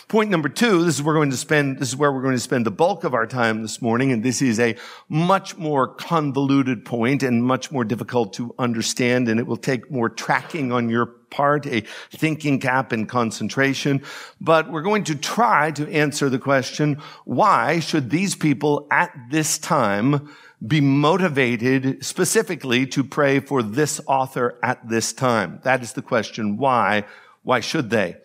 Point 0.09 0.31
number 0.31 0.49
two, 0.49 0.85
this 0.85 0.97
is 0.97 1.03
where 1.03 1.15
we're 1.15 1.21
going 1.21 1.31
to 1.31 1.37
spend, 1.37 1.79
this 1.79 1.89
is 1.89 1.97
where 1.97 2.13
we're 2.13 2.23
going 2.23 2.35
to 2.35 2.41
spend 2.41 2.67
the 2.67 2.71
bulk 2.71 3.05
of 3.05 3.15
our 3.15 3.27
time 3.27 3.63
this 3.63 3.81
morning, 3.81 4.13
and 4.13 4.23
this 4.23 4.43
is 4.43 4.61
a 4.61 4.77
much 5.09 5.57
more 5.57 5.89
convoluted 5.89 6.85
point 6.85 7.23
and 7.23 7.45
much 7.45 7.71
more 7.73 7.85
difficult 7.85 8.33
to 8.35 8.55
understand, 8.59 9.29
and 9.29 9.41
it 9.41 9.47
will 9.47 9.57
take 9.57 9.91
more 9.91 10.09
tracking 10.09 10.73
on 10.73 10.89
your 10.89 11.07
part, 11.07 11.67
a 11.67 11.83
thinking 12.13 12.61
cap 12.61 12.93
and 12.93 13.09
concentration. 13.09 14.03
But 14.41 14.71
we're 14.71 14.83
going 14.83 15.05
to 15.05 15.15
try 15.15 15.71
to 15.73 15.91
answer 15.93 16.31
the 16.31 16.39
question, 16.39 17.01
why 17.25 17.81
should 17.81 18.11
these 18.11 18.35
people 18.37 18.87
at 18.91 19.13
this 19.31 19.59
time 19.59 20.33
be 20.65 20.81
motivated 20.81 22.05
specifically 22.05 22.87
to 22.87 23.05
pray 23.05 23.41
for 23.41 23.63
this 23.63 24.01
author 24.07 24.59
at 24.63 24.89
this 24.89 25.13
time? 25.13 25.61
That 25.65 25.83
is 25.83 25.93
the 25.93 26.03
question. 26.03 26.57
Why? 26.57 27.05
Why 27.43 27.61
should 27.61 27.91
they? 27.91 28.17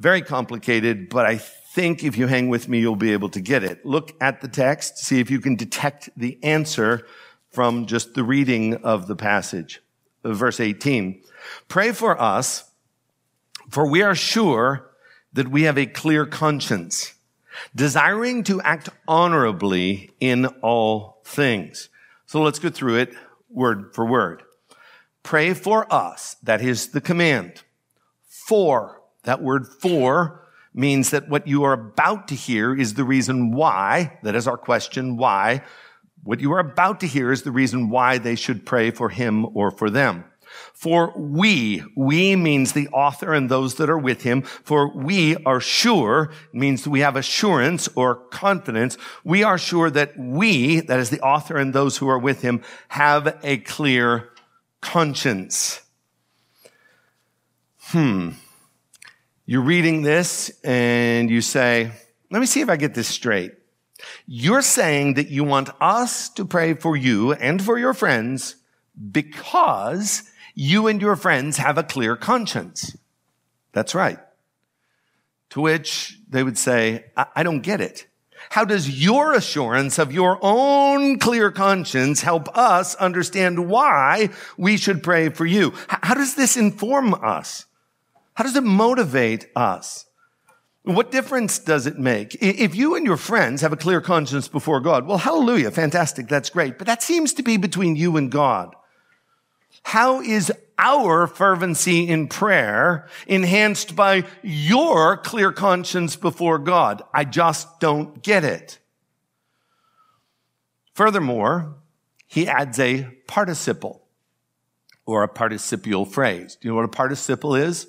Very 0.00 0.22
complicated, 0.22 1.10
but 1.10 1.26
I 1.26 1.36
think 1.36 2.02
if 2.02 2.16
you 2.16 2.26
hang 2.26 2.48
with 2.48 2.70
me, 2.70 2.80
you'll 2.80 2.96
be 2.96 3.12
able 3.12 3.28
to 3.28 3.40
get 3.40 3.62
it. 3.62 3.84
Look 3.84 4.14
at 4.18 4.40
the 4.40 4.48
text, 4.48 4.96
see 4.96 5.20
if 5.20 5.30
you 5.30 5.40
can 5.40 5.56
detect 5.56 6.08
the 6.16 6.38
answer 6.42 7.06
from 7.50 7.84
just 7.84 8.14
the 8.14 8.24
reading 8.24 8.76
of 8.76 9.08
the 9.08 9.14
passage. 9.14 9.82
Uh, 10.24 10.32
verse 10.32 10.58
18. 10.58 11.22
Pray 11.68 11.92
for 11.92 12.18
us, 12.18 12.70
for 13.68 13.86
we 13.90 14.00
are 14.00 14.14
sure 14.14 14.90
that 15.34 15.48
we 15.48 15.64
have 15.64 15.76
a 15.76 15.84
clear 15.84 16.24
conscience, 16.24 17.12
desiring 17.76 18.42
to 18.44 18.58
act 18.62 18.88
honorably 19.06 20.12
in 20.18 20.46
all 20.62 21.20
things. 21.26 21.90
So 22.24 22.40
let's 22.40 22.58
go 22.58 22.70
through 22.70 22.96
it 22.96 23.12
word 23.50 23.94
for 23.94 24.06
word. 24.06 24.44
Pray 25.22 25.52
for 25.52 25.92
us. 25.92 26.36
That 26.42 26.62
is 26.62 26.88
the 26.88 27.02
command. 27.02 27.62
For 28.30 28.99
that 29.24 29.42
word 29.42 29.66
for 29.66 30.46
means 30.72 31.10
that 31.10 31.28
what 31.28 31.46
you 31.46 31.64
are 31.64 31.72
about 31.72 32.28
to 32.28 32.34
hear 32.34 32.74
is 32.74 32.94
the 32.94 33.04
reason 33.04 33.52
why, 33.52 34.18
that 34.22 34.34
is 34.34 34.46
our 34.46 34.56
question, 34.56 35.16
why. 35.16 35.62
What 36.22 36.40
you 36.40 36.52
are 36.52 36.60
about 36.60 37.00
to 37.00 37.06
hear 37.06 37.32
is 37.32 37.42
the 37.42 37.50
reason 37.50 37.90
why 37.90 38.18
they 38.18 38.34
should 38.34 38.66
pray 38.66 38.90
for 38.90 39.08
him 39.08 39.46
or 39.56 39.70
for 39.70 39.90
them. 39.90 40.24
For 40.74 41.12
we, 41.16 41.82
we 41.96 42.34
means 42.36 42.72
the 42.72 42.88
author 42.88 43.32
and 43.32 43.48
those 43.48 43.76
that 43.76 43.88
are 43.88 43.98
with 43.98 44.22
him. 44.22 44.42
For 44.42 44.92
we 44.92 45.36
are 45.44 45.60
sure, 45.60 46.32
means 46.52 46.88
we 46.88 47.00
have 47.00 47.16
assurance 47.16 47.88
or 47.94 48.16
confidence. 48.16 48.96
We 49.24 49.42
are 49.42 49.58
sure 49.58 49.90
that 49.90 50.18
we, 50.18 50.80
that 50.80 50.98
is 50.98 51.10
the 51.10 51.20
author 51.20 51.56
and 51.56 51.72
those 51.72 51.98
who 51.98 52.08
are 52.08 52.18
with 52.18 52.42
him, 52.42 52.62
have 52.88 53.38
a 53.44 53.58
clear 53.58 54.30
conscience. 54.80 55.82
Hmm. 57.78 58.30
You're 59.50 59.62
reading 59.62 60.02
this 60.02 60.52
and 60.62 61.28
you 61.28 61.40
say, 61.40 61.90
let 62.30 62.38
me 62.38 62.46
see 62.46 62.60
if 62.60 62.68
I 62.68 62.76
get 62.76 62.94
this 62.94 63.08
straight. 63.08 63.50
You're 64.24 64.62
saying 64.62 65.14
that 65.14 65.28
you 65.28 65.42
want 65.42 65.70
us 65.80 66.28
to 66.34 66.44
pray 66.44 66.74
for 66.74 66.96
you 66.96 67.32
and 67.32 67.60
for 67.60 67.76
your 67.76 67.92
friends 67.92 68.54
because 69.10 70.22
you 70.54 70.86
and 70.86 71.02
your 71.02 71.16
friends 71.16 71.56
have 71.56 71.78
a 71.78 71.82
clear 71.82 72.14
conscience. 72.14 72.96
That's 73.72 73.92
right. 73.92 74.20
To 75.48 75.60
which 75.60 76.20
they 76.28 76.44
would 76.44 76.56
say, 76.56 77.06
I, 77.16 77.26
I 77.34 77.42
don't 77.42 77.62
get 77.62 77.80
it. 77.80 78.06
How 78.50 78.64
does 78.64 79.02
your 79.02 79.32
assurance 79.32 79.98
of 79.98 80.12
your 80.12 80.38
own 80.42 81.18
clear 81.18 81.50
conscience 81.50 82.22
help 82.22 82.56
us 82.56 82.94
understand 82.94 83.68
why 83.68 84.28
we 84.56 84.76
should 84.76 85.02
pray 85.02 85.28
for 85.28 85.44
you? 85.44 85.74
How 85.88 86.14
does 86.14 86.36
this 86.36 86.56
inform 86.56 87.14
us? 87.14 87.66
How 88.40 88.44
does 88.44 88.56
it 88.56 88.64
motivate 88.64 89.48
us? 89.54 90.06
What 90.84 91.10
difference 91.10 91.58
does 91.58 91.86
it 91.86 91.98
make? 91.98 92.34
If 92.40 92.74
you 92.74 92.94
and 92.94 93.04
your 93.04 93.18
friends 93.18 93.60
have 93.60 93.74
a 93.74 93.76
clear 93.76 94.00
conscience 94.00 94.48
before 94.48 94.80
God, 94.80 95.06
well, 95.06 95.18
hallelujah, 95.18 95.70
fantastic, 95.70 96.26
that's 96.26 96.48
great. 96.48 96.78
But 96.78 96.86
that 96.86 97.02
seems 97.02 97.34
to 97.34 97.42
be 97.42 97.58
between 97.58 97.96
you 97.96 98.16
and 98.16 98.32
God. 98.32 98.74
How 99.82 100.22
is 100.22 100.50
our 100.78 101.26
fervency 101.26 102.08
in 102.08 102.28
prayer 102.28 103.06
enhanced 103.26 103.94
by 103.94 104.24
your 104.42 105.18
clear 105.18 105.52
conscience 105.52 106.16
before 106.16 106.58
God? 106.58 107.02
I 107.12 107.24
just 107.24 107.78
don't 107.78 108.22
get 108.22 108.42
it. 108.42 108.78
Furthermore, 110.94 111.74
he 112.26 112.48
adds 112.48 112.78
a 112.78 113.02
participle 113.26 114.06
or 115.04 115.24
a 115.24 115.28
participial 115.28 116.06
phrase. 116.06 116.56
Do 116.56 116.68
you 116.68 116.72
know 116.72 116.76
what 116.76 116.86
a 116.86 116.88
participle 116.88 117.54
is? 117.54 117.86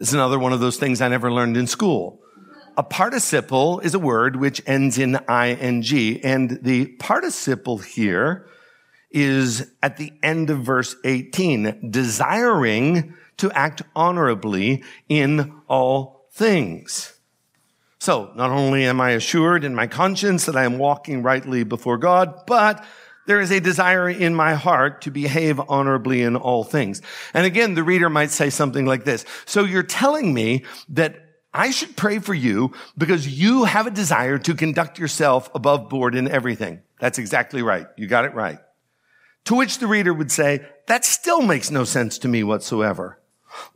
It's 0.00 0.12
another 0.12 0.38
one 0.38 0.52
of 0.52 0.60
those 0.60 0.76
things 0.76 1.00
I 1.00 1.08
never 1.08 1.32
learned 1.32 1.56
in 1.56 1.66
school. 1.66 2.20
A 2.76 2.82
participle 2.84 3.80
is 3.80 3.94
a 3.94 3.98
word 3.98 4.36
which 4.36 4.62
ends 4.64 4.96
in 4.98 5.18
ing, 5.28 6.20
and 6.22 6.58
the 6.62 6.86
participle 7.00 7.78
here 7.78 8.46
is 9.10 9.68
at 9.82 9.96
the 9.96 10.12
end 10.22 10.50
of 10.50 10.60
verse 10.60 10.94
18, 11.04 11.90
desiring 11.90 13.14
to 13.38 13.50
act 13.52 13.82
honorably 13.96 14.84
in 15.08 15.52
all 15.66 16.28
things. 16.30 17.14
So, 17.98 18.30
not 18.36 18.50
only 18.50 18.84
am 18.84 19.00
I 19.00 19.10
assured 19.10 19.64
in 19.64 19.74
my 19.74 19.88
conscience 19.88 20.46
that 20.46 20.56
I 20.56 20.64
am 20.64 20.78
walking 20.78 21.24
rightly 21.24 21.64
before 21.64 21.98
God, 21.98 22.46
but 22.46 22.84
there 23.28 23.42
is 23.42 23.52
a 23.52 23.60
desire 23.60 24.08
in 24.08 24.34
my 24.34 24.54
heart 24.54 25.02
to 25.02 25.10
behave 25.10 25.60
honorably 25.68 26.22
in 26.22 26.34
all 26.34 26.64
things. 26.64 27.02
And 27.34 27.44
again, 27.44 27.74
the 27.74 27.82
reader 27.82 28.08
might 28.08 28.30
say 28.30 28.48
something 28.48 28.86
like 28.86 29.04
this. 29.04 29.26
So 29.44 29.64
you're 29.64 29.82
telling 29.82 30.32
me 30.32 30.64
that 30.88 31.14
I 31.52 31.70
should 31.70 31.94
pray 31.94 32.20
for 32.20 32.32
you 32.32 32.72
because 32.96 33.28
you 33.28 33.64
have 33.64 33.86
a 33.86 33.90
desire 33.90 34.38
to 34.38 34.54
conduct 34.54 34.98
yourself 34.98 35.50
above 35.54 35.90
board 35.90 36.14
in 36.14 36.26
everything. 36.26 36.80
That's 37.00 37.18
exactly 37.18 37.60
right. 37.60 37.86
You 37.98 38.06
got 38.06 38.24
it 38.24 38.34
right. 38.34 38.60
To 39.44 39.54
which 39.54 39.78
the 39.78 39.86
reader 39.86 40.14
would 40.14 40.32
say, 40.32 40.66
that 40.86 41.04
still 41.04 41.42
makes 41.42 41.70
no 41.70 41.84
sense 41.84 42.16
to 42.20 42.28
me 42.28 42.42
whatsoever. 42.42 43.18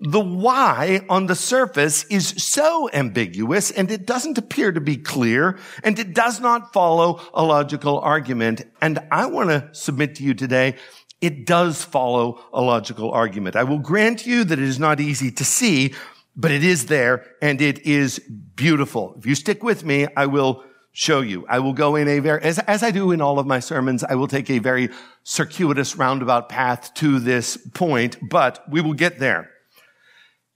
The 0.00 0.20
why 0.20 1.04
on 1.08 1.26
the 1.26 1.34
surface 1.34 2.04
is 2.04 2.28
so 2.28 2.90
ambiguous 2.92 3.70
and 3.70 3.90
it 3.90 4.06
doesn't 4.06 4.38
appear 4.38 4.72
to 4.72 4.80
be 4.80 4.96
clear 4.96 5.58
and 5.82 5.98
it 5.98 6.14
does 6.14 6.40
not 6.40 6.72
follow 6.72 7.20
a 7.32 7.42
logical 7.42 7.98
argument. 8.00 8.62
And 8.80 8.98
I 9.10 9.26
want 9.26 9.50
to 9.50 9.68
submit 9.72 10.16
to 10.16 10.24
you 10.24 10.34
today, 10.34 10.76
it 11.20 11.46
does 11.46 11.84
follow 11.84 12.40
a 12.52 12.60
logical 12.60 13.12
argument. 13.12 13.56
I 13.56 13.64
will 13.64 13.78
grant 13.78 14.26
you 14.26 14.44
that 14.44 14.58
it 14.58 14.64
is 14.64 14.80
not 14.80 15.00
easy 15.00 15.30
to 15.30 15.44
see, 15.44 15.94
but 16.34 16.50
it 16.50 16.64
is 16.64 16.86
there 16.86 17.24
and 17.40 17.60
it 17.62 17.86
is 17.86 18.18
beautiful. 18.18 19.14
If 19.18 19.26
you 19.26 19.34
stick 19.34 19.62
with 19.62 19.84
me, 19.84 20.08
I 20.16 20.26
will 20.26 20.64
show 20.92 21.20
you. 21.20 21.46
I 21.48 21.60
will 21.60 21.72
go 21.72 21.96
in 21.96 22.08
a 22.08 22.18
very, 22.18 22.42
as, 22.42 22.58
as 22.58 22.82
I 22.82 22.90
do 22.90 23.12
in 23.12 23.20
all 23.20 23.38
of 23.38 23.46
my 23.46 23.60
sermons, 23.60 24.04
I 24.04 24.14
will 24.14 24.28
take 24.28 24.50
a 24.50 24.58
very 24.58 24.90
circuitous 25.22 25.96
roundabout 25.96 26.48
path 26.48 26.92
to 26.94 27.18
this 27.18 27.56
point, 27.56 28.18
but 28.28 28.62
we 28.68 28.80
will 28.80 28.92
get 28.92 29.18
there. 29.18 29.51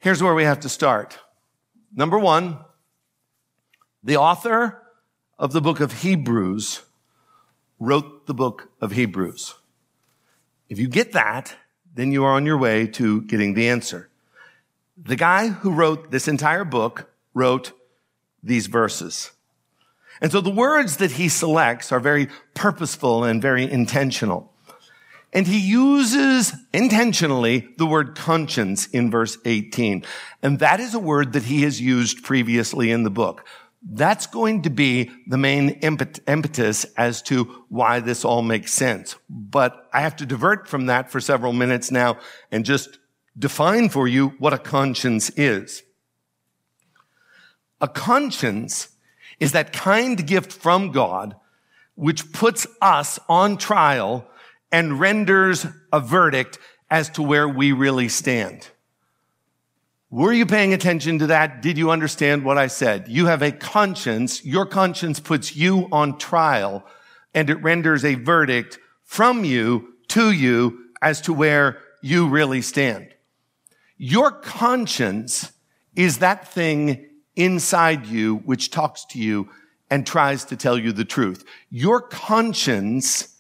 Here's 0.07 0.23
where 0.23 0.37
we 0.37 0.45
have 0.45 0.61
to 0.61 0.69
start. 0.69 1.19
Number 1.93 2.17
one, 2.17 2.59
the 4.05 4.19
author 4.19 4.81
of 5.37 5.53
the 5.53 5.61
book 5.61 5.81
of 5.81 6.03
Hebrews 6.03 6.83
wrote 7.81 8.29
the 8.29 8.33
book 8.33 8.71
of 8.81 8.93
Hebrews. 8.93 9.57
If 10.69 10.79
you 10.79 10.87
get 10.87 11.11
that, 11.11 11.57
then 11.93 12.13
you 12.13 12.23
are 12.23 12.35
on 12.35 12.47
your 12.47 12.57
way 12.57 12.87
to 12.87 13.23
getting 13.23 13.55
the 13.55 13.69
answer. 13.69 14.09
The 14.97 15.17
guy 15.17 15.49
who 15.49 15.73
wrote 15.73 16.13
this 16.13 16.29
entire 16.29 16.65
book 16.65 17.11
wrote 17.35 17.73
these 18.45 18.69
verses. 18.69 19.33
And 20.21 20.31
so 20.31 20.41
the 20.41 20.51
words 20.51 20.99
that 20.99 21.11
he 21.11 21.29
selects 21.29 21.91
are 21.91 21.99
very 21.99 22.29
purposeful 22.55 23.25
and 23.25 23.43
very 23.43 23.69
intentional. 23.69 24.53
And 25.33 25.47
he 25.47 25.59
uses 25.59 26.55
intentionally 26.73 27.69
the 27.77 27.87
word 27.87 28.17
conscience 28.17 28.87
in 28.87 29.11
verse 29.11 29.37
18. 29.45 30.05
And 30.43 30.59
that 30.61 30.81
is 30.81 30.95
a 30.95 30.99
word 30.99 31.33
that 31.35 31.45
he 31.45 31.63
has 31.63 31.81
used 31.81 32.23
previously 32.23 32.91
in 32.91 33.03
the 33.03 33.11
book. 33.11 33.47
That's 33.83 34.27
going 34.27 34.63
to 34.63 34.71
be 34.71 35.11
the 35.27 35.37
main 35.37 35.71
impetus 35.71 36.85
as 36.97 37.23
to 37.23 37.45
why 37.69 38.01
this 38.01 38.25
all 38.25 38.43
makes 38.43 38.73
sense. 38.73 39.17
But 39.29 39.89
I 39.93 40.01
have 40.01 40.17
to 40.17 40.27
divert 40.27 40.69
from 40.69 40.87
that 40.87 41.11
for 41.11 41.21
several 41.21 41.53
minutes 41.53 41.91
now 41.91 42.19
and 42.51 42.65
just 42.65 42.99
define 43.39 43.89
for 43.89 44.09
you 44.09 44.29
what 44.39 44.55
a 44.55 44.59
conscience 44.59 45.31
is. 45.37 45.83
A 47.81 47.89
conscience 47.89 48.89
is 49.39 49.53
that 49.53 49.73
kind 49.73 50.27
gift 50.27 50.53
from 50.53 50.93
God 50.93 51.37
which 51.97 52.33
puts 52.33 52.67
us 52.81 53.19
on 53.29 53.57
trial 53.57 54.27
and 54.77 55.01
renders 55.01 55.67
a 55.91 55.99
verdict 55.99 56.59
as 56.91 57.09
to 57.09 57.23
where 57.23 57.49
we 57.49 57.73
really 57.73 58.11
stand. 58.11 58.69
Were 60.11 60.35
you 60.35 60.45
paying 60.45 60.75
attention 60.75 61.19
to 61.21 61.29
that? 61.29 61.63
Did 61.63 61.79
you 61.79 61.91
understand 61.91 62.45
what 62.45 62.59
I 62.59 62.67
said? 62.67 63.09
You 63.09 63.25
have 63.25 63.41
a 63.41 63.53
conscience. 63.53 64.45
Your 64.45 64.67
conscience 64.67 65.19
puts 65.19 65.57
you 65.57 65.89
on 65.91 66.19
trial 66.19 66.85
and 67.33 67.49
it 67.49 67.63
renders 67.63 68.05
a 68.05 68.17
verdict 68.17 68.79
from 69.03 69.47
you 69.47 69.95
to 70.09 70.31
you 70.31 70.91
as 71.01 71.23
to 71.23 71.33
where 71.33 71.79
you 72.03 72.29
really 72.29 72.61
stand. 72.61 73.09
Your 73.97 74.31
conscience 74.31 75.53
is 75.95 76.19
that 76.19 76.49
thing 76.49 77.09
inside 77.35 78.05
you 78.05 78.43
which 78.45 78.71
talks 78.71 79.07
to 79.07 79.19
you 79.19 79.49
and 79.89 80.07
tries 80.07 80.45
to 80.45 80.55
tell 80.55 80.77
you 80.77 80.93
the 80.93 81.07
truth. 81.07 81.47
Your 81.71 82.03
conscience 82.03 83.36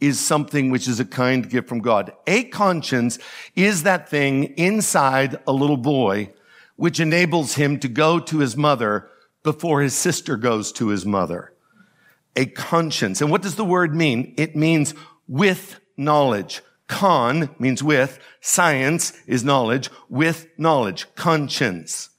is 0.00 0.20
something 0.20 0.70
which 0.70 0.86
is 0.86 1.00
a 1.00 1.04
kind 1.04 1.48
gift 1.48 1.68
from 1.68 1.80
God. 1.80 2.12
A 2.26 2.44
conscience 2.44 3.18
is 3.56 3.82
that 3.82 4.08
thing 4.08 4.44
inside 4.56 5.36
a 5.46 5.52
little 5.52 5.76
boy 5.76 6.32
which 6.76 7.00
enables 7.00 7.54
him 7.54 7.78
to 7.80 7.88
go 7.88 8.20
to 8.20 8.38
his 8.38 8.56
mother 8.56 9.10
before 9.42 9.82
his 9.82 9.94
sister 9.94 10.36
goes 10.36 10.70
to 10.72 10.88
his 10.88 11.04
mother. 11.04 11.52
A 12.36 12.46
conscience. 12.46 13.20
And 13.20 13.30
what 13.30 13.42
does 13.42 13.56
the 13.56 13.64
word 13.64 13.94
mean? 13.94 14.34
It 14.36 14.54
means 14.54 14.94
with 15.26 15.80
knowledge. 15.96 16.62
Con 16.86 17.50
means 17.58 17.82
with. 17.82 18.20
Science 18.40 19.12
is 19.26 19.42
knowledge. 19.42 19.90
With 20.08 20.46
knowledge. 20.56 21.06
Conscience. 21.16 22.10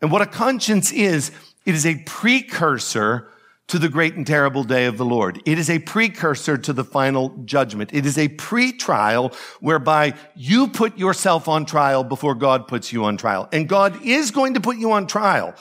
And 0.00 0.12
what 0.12 0.22
a 0.22 0.26
conscience 0.26 0.92
is, 0.92 1.32
it 1.66 1.74
is 1.74 1.84
a 1.84 2.02
precursor 2.06 3.28
to 3.70 3.78
the 3.78 3.88
great 3.88 4.14
and 4.16 4.26
terrible 4.26 4.64
day 4.64 4.86
of 4.86 4.98
the 4.98 5.04
Lord. 5.04 5.40
It 5.46 5.56
is 5.56 5.70
a 5.70 5.78
precursor 5.78 6.58
to 6.58 6.72
the 6.72 6.82
final 6.82 7.28
judgment. 7.44 7.90
It 7.94 8.04
is 8.04 8.18
a 8.18 8.26
pre-trial 8.26 9.32
whereby 9.60 10.14
you 10.34 10.66
put 10.66 10.98
yourself 10.98 11.46
on 11.46 11.66
trial 11.66 12.02
before 12.02 12.34
God 12.34 12.66
puts 12.66 12.92
you 12.92 13.04
on 13.04 13.16
trial. 13.16 13.48
And 13.52 13.68
God 13.68 14.04
is 14.04 14.32
going 14.32 14.54
to 14.54 14.60
put 14.60 14.78
you 14.78 14.90
on 14.90 15.06
trial. 15.06 15.54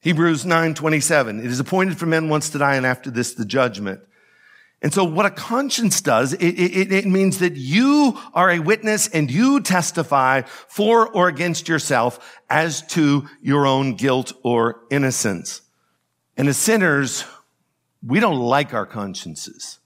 Hebrews 0.00 0.46
9:27. 0.46 1.40
It 1.40 1.50
is 1.50 1.60
appointed 1.60 1.98
for 1.98 2.06
men 2.06 2.30
once 2.30 2.48
to 2.50 2.58
die 2.58 2.76
and 2.76 2.86
after 2.86 3.10
this 3.10 3.34
the 3.34 3.44
judgment. 3.44 4.00
And 4.80 4.94
so 4.94 5.04
what 5.04 5.26
a 5.26 5.30
conscience 5.30 6.00
does, 6.00 6.32
it, 6.32 6.42
it, 6.42 6.90
it, 6.90 7.04
means 7.04 7.40
that 7.40 7.56
you 7.56 8.18
are 8.32 8.50
a 8.50 8.60
witness 8.60 9.08
and 9.08 9.30
you 9.30 9.60
testify 9.60 10.40
for 10.68 11.06
or 11.08 11.28
against 11.28 11.68
yourself 11.68 12.40
as 12.48 12.80
to 12.86 13.28
your 13.42 13.66
own 13.66 13.96
guilt 13.96 14.32
or 14.42 14.80
innocence. 14.90 15.60
And 16.38 16.48
as 16.48 16.56
sinners, 16.56 17.26
we 18.06 18.20
don't 18.20 18.38
like 18.38 18.72
our 18.72 18.86
consciences. 18.86 19.78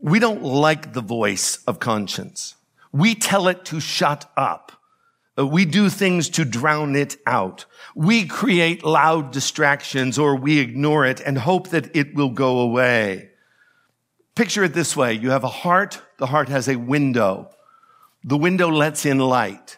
We 0.00 0.18
don't 0.18 0.42
like 0.42 0.92
the 0.92 1.00
voice 1.00 1.62
of 1.66 1.80
conscience. 1.80 2.54
We 2.92 3.14
tell 3.14 3.48
it 3.48 3.64
to 3.66 3.80
shut 3.80 4.30
up. 4.36 4.72
Uh, 5.38 5.46
we 5.46 5.64
do 5.64 5.88
things 5.88 6.28
to 6.30 6.44
drown 6.44 6.96
it 6.96 7.16
out. 7.26 7.64
We 7.94 8.26
create 8.26 8.84
loud 8.84 9.32
distractions 9.32 10.18
or 10.18 10.36
we 10.36 10.58
ignore 10.58 11.04
it 11.04 11.20
and 11.20 11.38
hope 11.38 11.70
that 11.70 11.94
it 11.96 12.14
will 12.14 12.30
go 12.30 12.60
away. 12.60 13.30
Picture 14.34 14.64
it 14.64 14.72
this 14.72 14.96
way. 14.96 15.12
You 15.14 15.30
have 15.30 15.44
a 15.44 15.48
heart. 15.48 16.00
The 16.18 16.26
heart 16.26 16.48
has 16.48 16.68
a 16.68 16.76
window. 16.76 17.50
The 18.22 18.36
window 18.36 18.68
lets 18.68 19.04
in 19.04 19.18
light. 19.18 19.77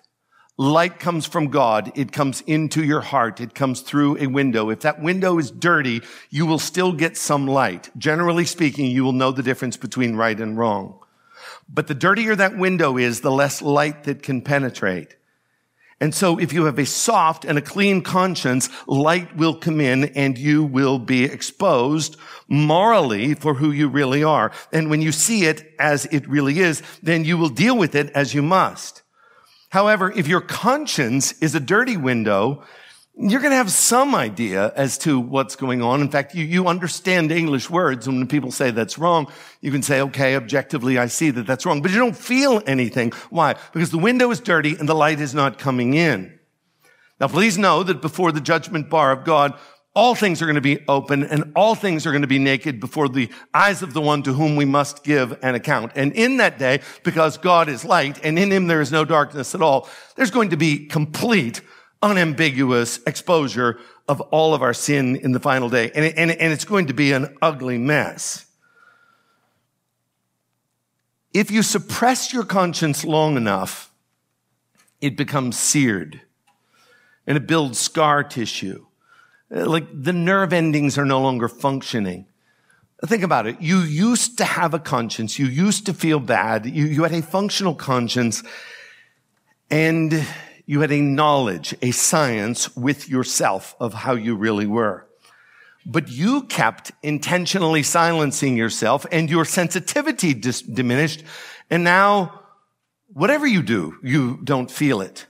Light 0.61 0.99
comes 0.99 1.25
from 1.25 1.47
God. 1.47 1.91
It 1.95 2.13
comes 2.13 2.43
into 2.43 2.85
your 2.85 3.01
heart. 3.01 3.41
It 3.41 3.55
comes 3.55 3.81
through 3.81 4.19
a 4.19 4.27
window. 4.27 4.69
If 4.69 4.81
that 4.81 5.01
window 5.01 5.39
is 5.39 5.51
dirty, 5.51 6.03
you 6.29 6.45
will 6.45 6.59
still 6.59 6.93
get 6.93 7.17
some 7.17 7.47
light. 7.47 7.89
Generally 7.97 8.45
speaking, 8.45 8.91
you 8.91 9.03
will 9.03 9.15
know 9.15 9.33
the 9.33 9.43
difference 9.43 9.79
between 9.79 10.17
right 10.17 10.39
and 10.39 10.59
wrong. 10.59 10.99
But 11.67 11.87
the 11.87 11.95
dirtier 11.95 12.37
that 12.37 12.59
window 12.59 12.99
is, 12.99 13.23
the 13.23 13.31
less 13.31 13.63
light 13.63 14.05
that 14.05 14.23
can 14.23 14.43
penetrate. 14.43 15.17
And 15.99 16.15
so 16.15 16.39
if 16.39 16.53
you 16.53 16.67
have 16.67 16.79
a 16.79 16.85
soft 16.85 17.47
and 17.47 17.57
a 17.57 17.63
clean 17.63 18.03
conscience, 18.03 18.69
light 18.87 19.35
will 19.35 19.55
come 19.55 19.81
in 19.81 20.05
and 20.15 20.37
you 20.37 20.63
will 20.63 20.99
be 20.99 21.25
exposed 21.25 22.19
morally 22.49 23.33
for 23.33 23.55
who 23.55 23.71
you 23.71 23.89
really 23.89 24.23
are. 24.23 24.53
And 24.75 24.91
when 24.91 25.01
you 25.01 25.11
see 25.11 25.47
it 25.47 25.73
as 25.79 26.05
it 26.05 26.29
really 26.29 26.59
is, 26.59 26.83
then 27.03 27.25
you 27.25 27.39
will 27.39 27.49
deal 27.49 27.79
with 27.79 27.95
it 27.95 28.11
as 28.11 28.35
you 28.35 28.43
must. 28.43 29.01
However, 29.71 30.13
if 30.13 30.27
your 30.29 30.41
conscience 30.41 31.33
is 31.41 31.55
a 31.55 31.61
dirty 31.61 31.97
window, 31.97 32.65
you're 33.17 33.41
going 33.41 33.53
to 33.53 33.57
have 33.57 33.71
some 33.71 34.15
idea 34.15 34.73
as 34.75 34.99
to 34.99 35.21
what's 35.21 35.55
going 35.55 35.81
on. 35.81 36.01
In 36.01 36.11
fact, 36.11 36.35
you, 36.35 36.45
you 36.45 36.67
understand 36.67 37.31
English 37.31 37.71
words. 37.71 38.07
And 38.07 38.19
when 38.19 38.27
people 38.27 38.51
say 38.51 38.73
that's 38.73 38.99
wrong, 38.99 39.31
you 39.61 39.71
can 39.71 39.83
say, 39.83 40.01
okay, 40.01 40.35
objectively, 40.35 40.99
I 40.99 41.07
see 41.07 41.31
that 41.31 41.47
that's 41.47 41.65
wrong, 41.65 41.83
but 41.83 41.93
you 41.93 41.99
don't 41.99 42.17
feel 42.17 42.63
anything. 42.67 43.13
Why? 43.31 43.55
Because 43.73 43.91
the 43.91 43.99
window 43.99 44.31
is 44.31 44.41
dirty 44.41 44.75
and 44.77 44.89
the 44.89 44.95
light 44.95 45.21
is 45.21 45.35
not 45.35 45.59
coming 45.59 45.95
in. 45.95 46.39
Now, 47.21 47.29
please 47.29 47.59
know 47.59 47.83
that 47.83 48.01
before 48.01 48.33
the 48.33 48.41
judgment 48.41 48.89
bar 48.89 49.13
of 49.13 49.25
God, 49.25 49.59
all 50.01 50.15
things 50.15 50.41
are 50.41 50.47
going 50.47 50.55
to 50.55 50.63
be 50.63 50.83
open 50.89 51.25
and 51.25 51.53
all 51.55 51.75
things 51.75 52.07
are 52.07 52.11
going 52.11 52.23
to 52.23 52.27
be 52.27 52.39
naked 52.39 52.81
before 52.81 53.07
the 53.07 53.29
eyes 53.53 53.83
of 53.83 53.93
the 53.93 54.01
one 54.01 54.23
to 54.23 54.33
whom 54.33 54.57
we 54.57 54.65
must 54.65 55.05
give 55.05 55.39
an 55.45 55.55
account. 55.55 55.93
And 55.95 56.15
in 56.15 56.39
that 56.39 56.59
day, 56.59 56.81
because 57.05 57.37
God 57.37 57.69
is 57.69 57.85
light 57.85 58.19
and 58.25 58.39
in 58.39 58.51
him 58.51 58.67
there 58.67 58.81
is 58.81 58.91
no 58.91 59.05
darkness 59.05 59.55
at 59.55 59.61
all, 59.61 59.91
there's 60.17 60.31
going 60.31 60.49
to 60.51 60.57
be 60.57 60.87
complete 60.87 61.61
unambiguous 62.01 62.99
exposure 63.07 63.79
of 64.09 64.23
all 64.23 64.55
of 64.55 64.63
our 64.63 64.73
sin 64.73 65.17
in 65.17 65.33
the 65.33 65.39
final 65.39 65.69
day. 65.69 65.91
And, 65.95 66.07
and, 66.17 66.31
and 66.31 66.51
it's 66.51 66.65
going 66.65 66.87
to 66.87 66.95
be 66.95 67.13
an 67.13 67.37
ugly 67.43 67.77
mess. 67.77 68.47
If 71.35 71.51
you 71.51 71.63
suppress 71.63 72.33
your 72.33 72.45
conscience 72.45 73.05
long 73.05 73.37
enough, 73.37 73.93
it 75.03 75.15
becomes 75.15 75.59
seared 75.59 76.23
and 77.27 77.37
it 77.37 77.47
builds 77.47 77.79
scar 77.79 78.25
tissue. 78.25 78.87
Uh, 79.55 79.67
like 79.67 79.87
the 79.93 80.13
nerve 80.13 80.53
endings 80.53 80.97
are 80.99 81.05
no 81.05 81.21
longer 81.21 81.49
functioning. 81.49 82.27
Think 83.05 83.23
about 83.23 83.47
it. 83.47 83.61
You 83.61 83.79
used 83.79 84.39
to 84.39 84.45
have 84.45 84.75
a 84.75 84.79
conscience. 84.79 85.39
You 85.39 85.47
used 85.47 85.87
to 85.87 85.95
feel 85.95 86.21
bad. 86.21 86.67
You, 86.67 86.85
you 86.85 87.03
had 87.03 87.13
a 87.13 87.23
functional 87.23 87.75
conscience 87.75 88.43
and 89.71 90.27
you 90.67 90.81
had 90.81 90.93
a 90.93 91.01
knowledge, 91.01 91.75
a 91.81 91.93
science 91.93 92.77
with 92.77 93.09
yourself 93.09 93.75
of 93.81 93.95
how 93.95 94.15
you 94.15 94.37
really 94.37 94.67
were. 94.67 95.07
But 95.87 96.11
you 96.11 96.43
kept 96.43 96.93
intentionally 97.03 97.83
silencing 97.83 98.57
yourself 98.57 99.07
and 99.11 99.31
your 99.31 99.47
sensitivity 99.47 100.35
dis- 100.35 100.61
diminished. 100.61 101.25
And 101.71 101.83
now, 101.83 102.43
whatever 103.13 103.47
you 103.47 103.63
do, 103.63 103.97
you 104.03 104.41
don't 104.45 104.71
feel 104.71 105.01
it. 105.01 105.27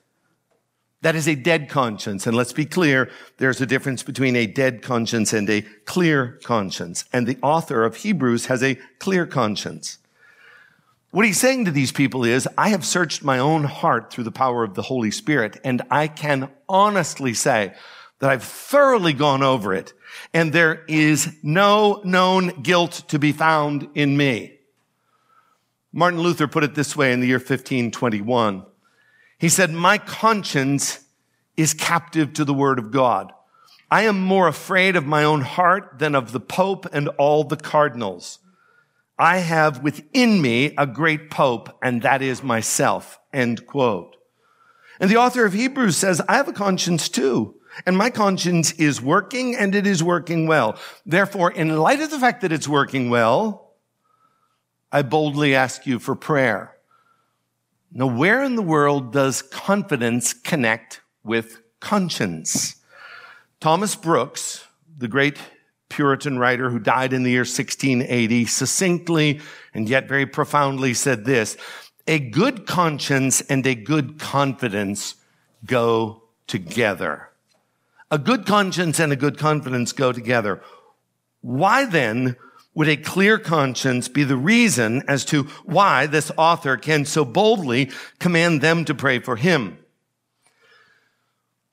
That 1.02 1.16
is 1.16 1.26
a 1.26 1.34
dead 1.34 1.68
conscience. 1.68 2.26
And 2.26 2.36
let's 2.36 2.52
be 2.52 2.66
clear, 2.66 3.10
there's 3.38 3.60
a 3.60 3.66
difference 3.66 4.02
between 4.02 4.36
a 4.36 4.46
dead 4.46 4.82
conscience 4.82 5.32
and 5.32 5.48
a 5.48 5.62
clear 5.84 6.38
conscience. 6.44 7.04
And 7.12 7.26
the 7.26 7.38
author 7.42 7.84
of 7.84 7.96
Hebrews 7.96 8.46
has 8.46 8.62
a 8.62 8.74
clear 8.98 9.26
conscience. 9.26 9.98
What 11.10 11.26
he's 11.26 11.40
saying 11.40 11.64
to 11.64 11.70
these 11.72 11.90
people 11.90 12.24
is, 12.24 12.46
I 12.56 12.68
have 12.68 12.84
searched 12.84 13.24
my 13.24 13.38
own 13.38 13.64
heart 13.64 14.12
through 14.12 14.24
the 14.24 14.30
power 14.30 14.62
of 14.62 14.74
the 14.74 14.82
Holy 14.82 15.10
Spirit, 15.10 15.58
and 15.64 15.82
I 15.90 16.06
can 16.06 16.50
honestly 16.68 17.34
say 17.34 17.74
that 18.20 18.30
I've 18.30 18.44
thoroughly 18.44 19.12
gone 19.12 19.42
over 19.42 19.74
it, 19.74 19.92
and 20.32 20.52
there 20.52 20.84
is 20.86 21.34
no 21.42 22.00
known 22.04 22.62
guilt 22.62 23.02
to 23.08 23.18
be 23.18 23.32
found 23.32 23.88
in 23.96 24.16
me. 24.16 24.58
Martin 25.92 26.20
Luther 26.20 26.46
put 26.46 26.62
it 26.62 26.76
this 26.76 26.94
way 26.94 27.12
in 27.12 27.18
the 27.18 27.26
year 27.26 27.38
1521. 27.38 28.64
He 29.40 29.48
said, 29.48 29.72
my 29.72 29.98
conscience 29.98 31.04
is 31.56 31.74
captive 31.74 32.34
to 32.34 32.44
the 32.44 32.54
word 32.54 32.78
of 32.78 32.90
God. 32.90 33.32
I 33.90 34.02
am 34.02 34.20
more 34.20 34.46
afraid 34.46 34.94
of 34.94 35.06
my 35.06 35.24
own 35.24 35.40
heart 35.40 35.98
than 35.98 36.14
of 36.14 36.30
the 36.30 36.40
Pope 36.40 36.86
and 36.92 37.08
all 37.08 37.42
the 37.42 37.56
cardinals. 37.56 38.38
I 39.18 39.38
have 39.38 39.82
within 39.82 40.40
me 40.40 40.74
a 40.78 40.86
great 40.86 41.30
pope, 41.30 41.76
and 41.82 42.02
that 42.02 42.22
is 42.22 42.42
myself. 42.42 43.18
End 43.32 43.66
quote. 43.66 44.16
And 45.00 45.10
the 45.10 45.16
author 45.16 45.44
of 45.44 45.52
Hebrews 45.52 45.96
says, 45.96 46.22
I 46.28 46.36
have 46.36 46.48
a 46.48 46.52
conscience 46.52 47.08
too. 47.08 47.56
And 47.86 47.96
my 47.96 48.10
conscience 48.10 48.72
is 48.72 49.00
working 49.00 49.56
and 49.56 49.74
it 49.74 49.86
is 49.86 50.02
working 50.02 50.46
well. 50.46 50.78
Therefore, 51.06 51.50
in 51.50 51.78
light 51.78 52.00
of 52.00 52.10
the 52.10 52.18
fact 52.18 52.42
that 52.42 52.52
it's 52.52 52.68
working 52.68 53.10
well, 53.10 53.74
I 54.92 55.02
boldly 55.02 55.54
ask 55.54 55.86
you 55.86 55.98
for 55.98 56.14
prayer. 56.14 56.76
Now, 57.92 58.06
where 58.06 58.42
in 58.44 58.54
the 58.54 58.62
world 58.62 59.12
does 59.12 59.42
confidence 59.42 60.32
connect 60.32 61.00
with 61.24 61.60
conscience? 61.80 62.76
Thomas 63.58 63.96
Brooks, 63.96 64.64
the 64.96 65.08
great 65.08 65.38
Puritan 65.88 66.38
writer 66.38 66.70
who 66.70 66.78
died 66.78 67.12
in 67.12 67.24
the 67.24 67.32
year 67.32 67.40
1680 67.40 68.46
succinctly 68.46 69.40
and 69.74 69.88
yet 69.88 70.08
very 70.08 70.24
profoundly 70.24 70.94
said 70.94 71.24
this, 71.24 71.56
a 72.06 72.20
good 72.20 72.64
conscience 72.66 73.40
and 73.42 73.66
a 73.66 73.74
good 73.74 74.20
confidence 74.20 75.16
go 75.66 76.22
together. 76.46 77.30
A 78.10 78.18
good 78.18 78.46
conscience 78.46 79.00
and 79.00 79.12
a 79.12 79.16
good 79.16 79.36
confidence 79.36 79.92
go 79.92 80.12
together. 80.12 80.62
Why 81.40 81.84
then 81.84 82.36
would 82.74 82.88
a 82.88 82.96
clear 82.96 83.38
conscience 83.38 84.08
be 84.08 84.24
the 84.24 84.36
reason 84.36 85.02
as 85.08 85.24
to 85.26 85.44
why 85.64 86.06
this 86.06 86.30
author 86.36 86.76
can 86.76 87.04
so 87.04 87.24
boldly 87.24 87.90
command 88.18 88.60
them 88.60 88.84
to 88.84 88.94
pray 88.94 89.18
for 89.18 89.36
him? 89.36 89.78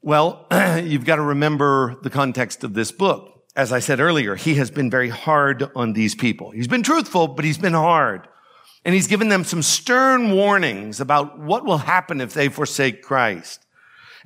Well, 0.01 0.47
you've 0.83 1.05
got 1.05 1.17
to 1.17 1.21
remember 1.21 1.97
the 2.01 2.10
context 2.10 2.63
of 2.63 2.73
this 2.73 2.91
book. 2.91 3.43
As 3.55 3.71
I 3.71 3.79
said 3.79 3.99
earlier, 3.99 4.36
he 4.36 4.55
has 4.55 4.71
been 4.71 4.89
very 4.89 5.10
hard 5.10 5.69
on 5.75 5.93
these 5.93 6.15
people. 6.15 6.51
He's 6.51 6.67
been 6.67 6.83
truthful, 6.83 7.27
but 7.27 7.43
he's 7.43 7.57
been 7.57 7.73
hard. 7.73 8.27
And 8.86 8.95
he's 8.95 9.07
given 9.07 9.29
them 9.29 9.43
some 9.43 9.62
stern 9.62 10.31
warnings 10.31 11.01
about 11.01 11.39
what 11.39 11.65
will 11.65 11.79
happen 11.79 12.21
if 12.21 12.33
they 12.33 12.47
forsake 12.47 13.01
Christ. 13.01 13.65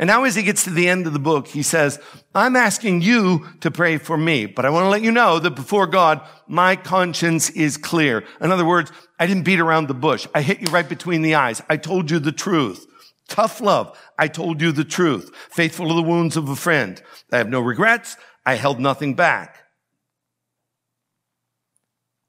And 0.01 0.07
now 0.07 0.23
as 0.23 0.33
he 0.33 0.41
gets 0.41 0.63
to 0.63 0.71
the 0.71 0.89
end 0.89 1.05
of 1.05 1.13
the 1.13 1.19
book, 1.19 1.47
he 1.47 1.61
says, 1.61 1.99
I'm 2.33 2.55
asking 2.55 3.03
you 3.03 3.47
to 3.59 3.69
pray 3.69 3.99
for 3.99 4.17
me, 4.17 4.47
but 4.47 4.65
I 4.65 4.71
want 4.71 4.85
to 4.85 4.89
let 4.89 5.03
you 5.03 5.11
know 5.11 5.37
that 5.37 5.51
before 5.51 5.85
God, 5.85 6.27
my 6.47 6.75
conscience 6.75 7.51
is 7.51 7.77
clear. 7.77 8.23
In 8.41 8.51
other 8.51 8.65
words, 8.65 8.91
I 9.19 9.27
didn't 9.27 9.43
beat 9.43 9.59
around 9.59 9.87
the 9.87 9.93
bush. 9.93 10.25
I 10.33 10.41
hit 10.41 10.59
you 10.59 10.69
right 10.69 10.89
between 10.89 11.21
the 11.21 11.35
eyes. 11.35 11.61
I 11.69 11.77
told 11.77 12.09
you 12.09 12.17
the 12.17 12.31
truth. 12.31 12.87
Tough 13.27 13.61
love. 13.61 13.95
I 14.17 14.27
told 14.27 14.59
you 14.59 14.71
the 14.71 14.83
truth. 14.83 15.29
Faithful 15.51 15.87
to 15.89 15.93
the 15.93 16.01
wounds 16.01 16.35
of 16.35 16.49
a 16.49 16.55
friend. 16.55 16.99
I 17.31 17.37
have 17.37 17.49
no 17.49 17.61
regrets. 17.61 18.17
I 18.43 18.55
held 18.55 18.79
nothing 18.79 19.13
back. 19.13 19.57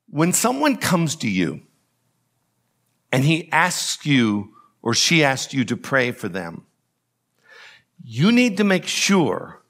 When 0.08 0.34
someone 0.34 0.76
comes 0.76 1.16
to 1.16 1.28
you 1.30 1.62
and 3.10 3.24
he 3.24 3.50
asks 3.50 4.04
you 4.04 4.52
or 4.82 4.92
she 4.92 5.24
asks 5.24 5.54
you 5.54 5.64
to 5.64 5.76
pray 5.78 6.12
for 6.12 6.28
them, 6.28 6.66
you 8.04 8.32
need 8.32 8.56
to 8.56 8.64
make 8.64 8.86
sure, 8.86 9.62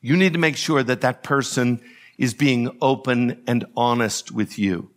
you 0.00 0.16
need 0.16 0.32
to 0.34 0.38
make 0.38 0.56
sure 0.56 0.82
that 0.82 1.00
that 1.00 1.22
person 1.22 1.80
is 2.18 2.34
being 2.34 2.76
open 2.80 3.42
and 3.46 3.64
honest 3.76 4.30
with 4.30 4.58
you. 4.58 4.90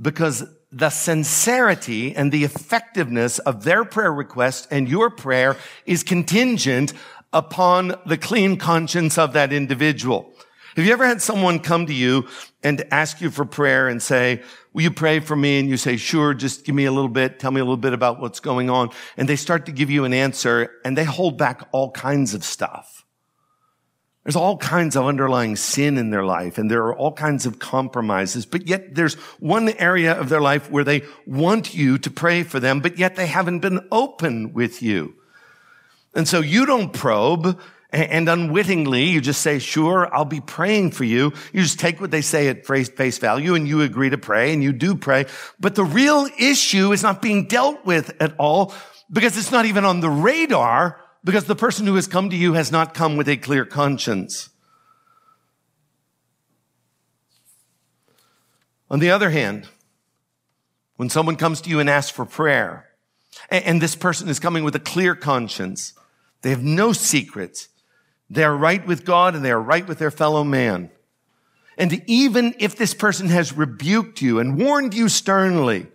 Because 0.00 0.44
the 0.70 0.90
sincerity 0.90 2.14
and 2.14 2.30
the 2.30 2.44
effectiveness 2.44 3.38
of 3.38 3.64
their 3.64 3.84
prayer 3.84 4.12
request 4.12 4.68
and 4.70 4.88
your 4.88 5.08
prayer 5.08 5.56
is 5.86 6.02
contingent 6.02 6.92
upon 7.32 7.94
the 8.04 8.18
clean 8.18 8.56
conscience 8.56 9.16
of 9.16 9.32
that 9.32 9.52
individual. 9.52 10.32
Have 10.76 10.84
you 10.84 10.92
ever 10.92 11.06
had 11.06 11.22
someone 11.22 11.58
come 11.60 11.86
to 11.86 11.94
you 11.94 12.28
and 12.62 12.86
ask 12.90 13.22
you 13.22 13.30
for 13.30 13.46
prayer 13.46 13.88
and 13.88 14.02
say, 14.02 14.42
will 14.74 14.82
you 14.82 14.90
pray 14.90 15.20
for 15.20 15.34
me? 15.34 15.58
And 15.58 15.70
you 15.70 15.78
say, 15.78 15.96
sure, 15.96 16.34
just 16.34 16.66
give 16.66 16.74
me 16.74 16.84
a 16.84 16.92
little 16.92 17.08
bit. 17.08 17.38
Tell 17.38 17.50
me 17.50 17.62
a 17.62 17.64
little 17.64 17.78
bit 17.78 17.94
about 17.94 18.20
what's 18.20 18.40
going 18.40 18.68
on. 18.68 18.90
And 19.16 19.26
they 19.26 19.36
start 19.36 19.64
to 19.66 19.72
give 19.72 19.88
you 19.88 20.04
an 20.04 20.12
answer 20.12 20.70
and 20.84 20.96
they 20.96 21.04
hold 21.04 21.38
back 21.38 21.66
all 21.72 21.90
kinds 21.92 22.34
of 22.34 22.44
stuff. 22.44 23.06
There's 24.24 24.36
all 24.36 24.58
kinds 24.58 24.96
of 24.96 25.06
underlying 25.06 25.56
sin 25.56 25.96
in 25.96 26.10
their 26.10 26.24
life 26.24 26.58
and 26.58 26.70
there 26.70 26.82
are 26.82 26.96
all 26.96 27.12
kinds 27.12 27.46
of 27.46 27.58
compromises, 27.58 28.44
but 28.44 28.66
yet 28.66 28.94
there's 28.94 29.14
one 29.40 29.70
area 29.78 30.12
of 30.12 30.28
their 30.28 30.42
life 30.42 30.70
where 30.70 30.84
they 30.84 31.04
want 31.26 31.74
you 31.74 31.96
to 31.96 32.10
pray 32.10 32.42
for 32.42 32.60
them, 32.60 32.80
but 32.80 32.98
yet 32.98 33.16
they 33.16 33.28
haven't 33.28 33.60
been 33.60 33.86
open 33.90 34.52
with 34.52 34.82
you. 34.82 35.14
And 36.14 36.28
so 36.28 36.40
you 36.40 36.66
don't 36.66 36.92
probe 36.92 37.58
and 37.96 38.28
unwittingly 38.28 39.04
you 39.04 39.20
just 39.20 39.42
say, 39.42 39.58
sure, 39.58 40.14
I'll 40.14 40.24
be 40.24 40.40
praying 40.40 40.90
for 40.90 41.04
you. 41.04 41.32
You 41.52 41.62
just 41.62 41.80
take 41.80 42.00
what 42.00 42.10
they 42.10 42.20
say 42.20 42.48
at 42.48 42.66
face 42.66 43.18
value 43.18 43.54
and 43.54 43.66
you 43.66 43.80
agree 43.82 44.10
to 44.10 44.18
pray 44.18 44.52
and 44.52 44.62
you 44.62 44.72
do 44.72 44.94
pray. 44.94 45.26
But 45.58 45.74
the 45.74 45.84
real 45.84 46.28
issue 46.38 46.92
is 46.92 47.02
not 47.02 47.22
being 47.22 47.46
dealt 47.46 47.84
with 47.84 48.14
at 48.20 48.34
all 48.38 48.74
because 49.10 49.36
it's 49.38 49.52
not 49.52 49.66
even 49.66 49.84
on 49.84 50.00
the 50.00 50.10
radar 50.10 51.00
because 51.24 51.44
the 51.44 51.56
person 51.56 51.86
who 51.86 51.94
has 51.94 52.06
come 52.06 52.30
to 52.30 52.36
you 52.36 52.52
has 52.52 52.70
not 52.70 52.94
come 52.94 53.16
with 53.16 53.28
a 53.28 53.36
clear 53.36 53.64
conscience. 53.64 54.50
On 58.90 59.00
the 59.00 59.10
other 59.10 59.30
hand, 59.30 59.68
when 60.96 61.10
someone 61.10 61.36
comes 61.36 61.60
to 61.62 61.70
you 61.70 61.80
and 61.80 61.90
asks 61.90 62.10
for 62.10 62.24
prayer, 62.24 62.88
and 63.50 63.82
this 63.82 63.96
person 63.96 64.28
is 64.28 64.38
coming 64.38 64.64
with 64.64 64.74
a 64.74 64.80
clear 64.80 65.14
conscience, 65.14 65.92
they 66.42 66.50
have 66.50 66.62
no 66.62 66.92
secrets. 66.92 67.68
They 68.28 68.44
are 68.44 68.56
right 68.56 68.84
with 68.86 69.04
God 69.04 69.34
and 69.34 69.44
they 69.44 69.52
are 69.52 69.60
right 69.60 69.86
with 69.86 69.98
their 69.98 70.10
fellow 70.10 70.44
man. 70.44 70.90
And 71.78 72.02
even 72.06 72.54
if 72.58 72.76
this 72.76 72.94
person 72.94 73.28
has 73.28 73.52
rebuked 73.52 74.22
you 74.22 74.38
and 74.38 74.58
warned 74.58 74.94
you 74.94 75.08
sternly, 75.08 75.86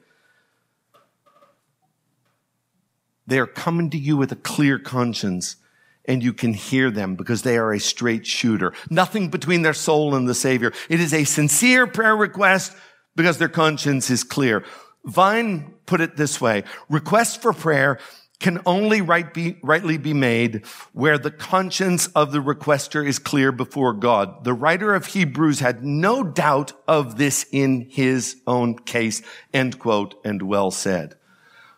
They 3.32 3.40
are 3.40 3.48
coming 3.48 3.90
to 3.92 3.98
you 3.98 4.18
with 4.18 4.34
a 4.34 4.36
clear 4.36 4.78
conscience 4.78 5.56
and 6.04 6.22
you 6.22 6.34
can 6.34 6.54
hear 6.54 6.92
them 6.92 7.16
because 7.16 7.44
they 7.44 7.58
are 7.58 7.72
a 7.72 7.80
straight 7.80 8.28
shooter. 8.28 8.74
Nothing 8.90 9.30
between 9.30 9.62
their 9.62 9.74
soul 9.74 10.16
and 10.16 10.28
the 10.28 10.36
Savior. 10.36 10.74
It 10.90 11.00
is 11.00 11.14
a 11.14 11.24
sincere 11.24 11.88
prayer 11.88 12.14
request 12.14 12.76
because 13.16 13.38
their 13.38 13.48
conscience 13.48 14.10
is 14.10 14.26
clear. 14.26 14.66
Vine 15.06 15.74
put 15.86 16.02
it 16.02 16.18
this 16.18 16.42
way. 16.42 16.66
Requests 16.90 17.38
for 17.38 17.54
prayer 17.54 18.00
can 18.42 18.60
only 18.66 19.02
right 19.02 19.34
be, 19.34 19.58
rightly 19.62 19.98
be 19.98 20.14
made 20.14 20.66
where 20.94 21.18
the 21.18 21.32
conscience 21.32 22.08
of 22.08 22.32
the 22.32 22.40
requester 22.40 23.06
is 23.06 23.20
clear 23.20 23.52
before 23.52 23.94
God. 23.94 24.44
The 24.44 24.54
writer 24.54 24.94
of 24.96 25.06
Hebrews 25.06 25.60
had 25.60 25.84
no 25.84 26.24
doubt 26.24 26.74
of 26.88 27.18
this 27.18 27.46
in 27.52 27.88
his 27.90 28.42
own 28.48 28.80
case. 28.80 29.22
End 29.54 29.80
quote 29.80 30.16
and 30.26 30.42
well 30.42 30.72
said. 30.72 31.16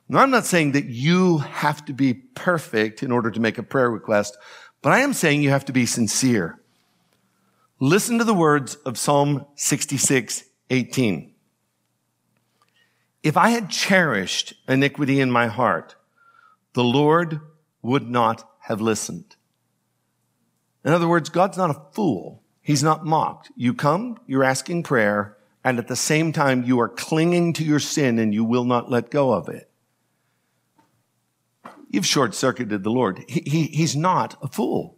Now, 0.08 0.20
I'm 0.20 0.32
not 0.32 0.46
saying 0.46 0.72
that 0.72 0.86
you 0.86 1.40
have 1.40 1.84
to 1.86 1.94
be 1.94 2.14
perfect 2.14 3.04
in 3.04 3.12
order 3.12 3.30
to 3.30 3.40
make 3.40 3.58
a 3.58 3.64
prayer 3.64 3.90
request, 3.90 4.38
but 4.82 4.94
I 4.94 5.00
am 5.00 5.14
saying 5.14 5.42
you 5.42 5.50
have 5.50 5.66
to 5.66 5.74
be 5.74 5.86
sincere. 5.86 6.60
Listen 7.80 8.18
to 8.18 8.24
the 8.24 8.34
words 8.34 8.76
of 8.86 8.98
Psalm 8.98 9.46
66, 9.56 10.44
18. 10.70 11.34
If 13.22 13.38
I 13.38 13.50
had 13.50 13.70
cherished 13.70 14.54
iniquity 14.68 15.20
in 15.20 15.32
my 15.32 15.48
heart, 15.48 15.96
the 16.74 16.84
Lord 16.84 17.40
would 17.82 18.10
not 18.10 18.50
have 18.62 18.82
listened. 18.82 19.36
In 20.84 20.92
other 20.92 21.08
words, 21.08 21.30
God's 21.30 21.58
not 21.58 21.70
a 21.70 21.82
fool. 21.94 22.44
He's 22.62 22.84
not 22.84 23.06
mocked. 23.06 23.52
You 23.56 23.74
come, 23.74 24.18
you're 24.26 24.44
asking 24.44 24.84
prayer, 24.84 25.38
and 25.64 25.80
at 25.80 25.88
the 25.88 25.96
same 25.96 26.34
time, 26.34 26.64
you 26.64 26.80
are 26.80 26.90
clinging 26.90 27.54
to 27.54 27.64
your 27.64 27.80
sin 27.80 28.20
and 28.20 28.34
you 28.34 28.44
will 28.44 28.66
not 28.66 28.90
let 28.90 29.12
go 29.12 29.32
of 29.32 29.50
it. 29.50 29.70
You've 31.90 32.06
short 32.06 32.34
circuited 32.34 32.84
the 32.84 32.90
Lord. 32.90 33.24
He, 33.28 33.44
he, 33.46 33.64
he's 33.68 33.96
not 33.96 34.36
a 34.42 34.48
fool. 34.48 34.98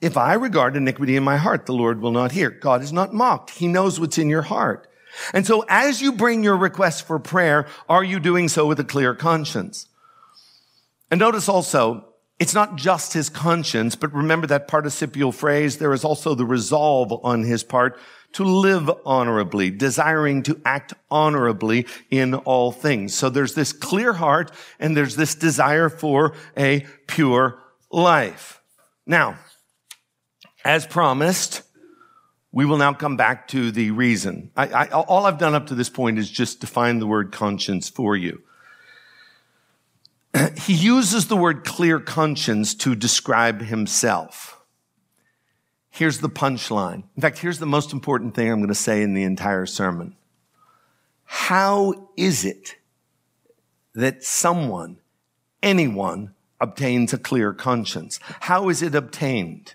If 0.00 0.16
I 0.16 0.34
regard 0.34 0.76
iniquity 0.76 1.16
in 1.16 1.24
my 1.24 1.38
heart, 1.38 1.66
the 1.66 1.72
Lord 1.72 2.00
will 2.00 2.12
not 2.12 2.32
hear. 2.32 2.50
God 2.50 2.82
is 2.82 2.92
not 2.92 3.14
mocked. 3.14 3.50
He 3.50 3.66
knows 3.66 3.98
what's 3.98 4.18
in 4.18 4.28
your 4.28 4.42
heart. 4.42 4.86
And 5.32 5.46
so 5.46 5.64
as 5.68 6.00
you 6.00 6.12
bring 6.12 6.44
your 6.44 6.56
request 6.56 7.06
for 7.06 7.18
prayer, 7.18 7.66
are 7.88 8.04
you 8.04 8.20
doing 8.20 8.48
so 8.48 8.66
with 8.66 8.78
a 8.78 8.84
clear 8.84 9.14
conscience? 9.14 9.88
And 11.10 11.18
notice 11.18 11.48
also, 11.48 12.04
it's 12.38 12.54
not 12.54 12.76
just 12.76 13.14
his 13.14 13.28
conscience, 13.28 13.96
but 13.96 14.12
remember 14.12 14.46
that 14.46 14.68
participial 14.68 15.32
phrase. 15.32 15.78
There 15.78 15.92
is 15.92 16.04
also 16.04 16.34
the 16.34 16.44
resolve 16.44 17.12
on 17.24 17.42
his 17.42 17.64
part 17.64 17.98
to 18.32 18.44
live 18.44 18.90
honorably, 19.04 19.70
desiring 19.70 20.42
to 20.44 20.60
act 20.64 20.94
honorably 21.10 21.86
in 22.10 22.34
all 22.34 22.70
things. 22.70 23.14
So 23.14 23.30
there's 23.30 23.54
this 23.54 23.72
clear 23.72 24.12
heart 24.12 24.52
and 24.78 24.96
there's 24.96 25.16
this 25.16 25.34
desire 25.34 25.88
for 25.88 26.34
a 26.56 26.86
pure 27.06 27.58
life. 27.90 28.60
Now, 29.06 29.38
as 30.64 30.86
promised, 30.86 31.62
we 32.52 32.66
will 32.66 32.76
now 32.76 32.92
come 32.92 33.16
back 33.16 33.48
to 33.48 33.70
the 33.70 33.90
reason. 33.90 34.50
I, 34.56 34.66
I, 34.68 34.86
all 34.88 35.26
I've 35.26 35.38
done 35.38 35.54
up 35.54 35.68
to 35.68 35.74
this 35.74 35.88
point 35.88 36.18
is 36.18 36.30
just 36.30 36.60
define 36.60 36.98
the 36.98 37.06
word 37.06 37.32
conscience 37.32 37.88
for 37.88 38.16
you. 38.16 38.42
he 40.56 40.74
uses 40.74 41.26
the 41.26 41.36
word 41.36 41.64
clear 41.64 41.98
conscience 42.00 42.74
to 42.76 42.94
describe 42.94 43.62
himself. 43.62 44.60
Here's 45.90 46.20
the 46.20 46.28
punchline. 46.28 47.04
In 47.16 47.22
fact, 47.22 47.38
here's 47.38 47.58
the 47.58 47.66
most 47.66 47.92
important 47.92 48.34
thing 48.34 48.50
I'm 48.50 48.58
going 48.58 48.68
to 48.68 48.74
say 48.74 49.02
in 49.02 49.14
the 49.14 49.24
entire 49.24 49.66
sermon. 49.66 50.14
How 51.24 52.10
is 52.16 52.44
it 52.44 52.76
that 53.94 54.22
someone, 54.22 54.98
anyone, 55.62 56.34
obtains 56.60 57.12
a 57.12 57.18
clear 57.18 57.52
conscience? 57.52 58.20
How 58.22 58.68
is 58.68 58.82
it 58.82 58.94
obtained? 58.94 59.74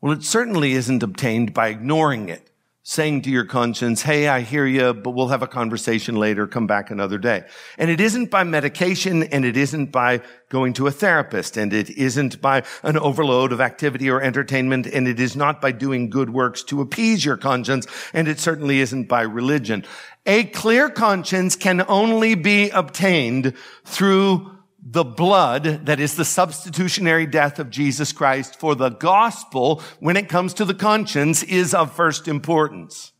Well, 0.00 0.12
it 0.12 0.22
certainly 0.22 0.72
isn't 0.72 1.02
obtained 1.02 1.54
by 1.54 1.68
ignoring 1.68 2.28
it 2.28 2.50
saying 2.88 3.20
to 3.20 3.28
your 3.28 3.44
conscience, 3.44 4.00
Hey, 4.00 4.28
I 4.28 4.40
hear 4.40 4.64
you, 4.64 4.94
but 4.94 5.10
we'll 5.10 5.28
have 5.28 5.42
a 5.42 5.46
conversation 5.46 6.16
later. 6.16 6.46
Come 6.46 6.66
back 6.66 6.90
another 6.90 7.18
day. 7.18 7.44
And 7.76 7.90
it 7.90 8.00
isn't 8.00 8.30
by 8.30 8.44
medication 8.44 9.24
and 9.24 9.44
it 9.44 9.58
isn't 9.58 9.92
by 9.92 10.22
going 10.48 10.72
to 10.72 10.86
a 10.86 10.90
therapist 10.90 11.58
and 11.58 11.74
it 11.74 11.90
isn't 11.90 12.40
by 12.40 12.62
an 12.82 12.96
overload 12.96 13.52
of 13.52 13.60
activity 13.60 14.08
or 14.08 14.22
entertainment 14.22 14.86
and 14.86 15.06
it 15.06 15.20
is 15.20 15.36
not 15.36 15.60
by 15.60 15.70
doing 15.70 16.08
good 16.08 16.30
works 16.30 16.62
to 16.62 16.80
appease 16.80 17.26
your 17.26 17.36
conscience 17.36 17.86
and 18.14 18.26
it 18.26 18.40
certainly 18.40 18.80
isn't 18.80 19.04
by 19.04 19.20
religion. 19.20 19.84
A 20.24 20.44
clear 20.44 20.88
conscience 20.88 21.56
can 21.56 21.84
only 21.88 22.36
be 22.36 22.70
obtained 22.70 23.52
through 23.84 24.57
the 24.90 25.04
blood 25.04 25.84
that 25.84 26.00
is 26.00 26.16
the 26.16 26.24
substitutionary 26.24 27.26
death 27.26 27.58
of 27.58 27.68
Jesus 27.68 28.10
Christ 28.10 28.58
for 28.58 28.74
the 28.74 28.88
gospel 28.88 29.82
when 30.00 30.16
it 30.16 30.30
comes 30.30 30.54
to 30.54 30.64
the 30.64 30.74
conscience 30.74 31.42
is 31.42 31.74
of 31.74 31.92
first 31.92 32.26
importance. 32.26 33.12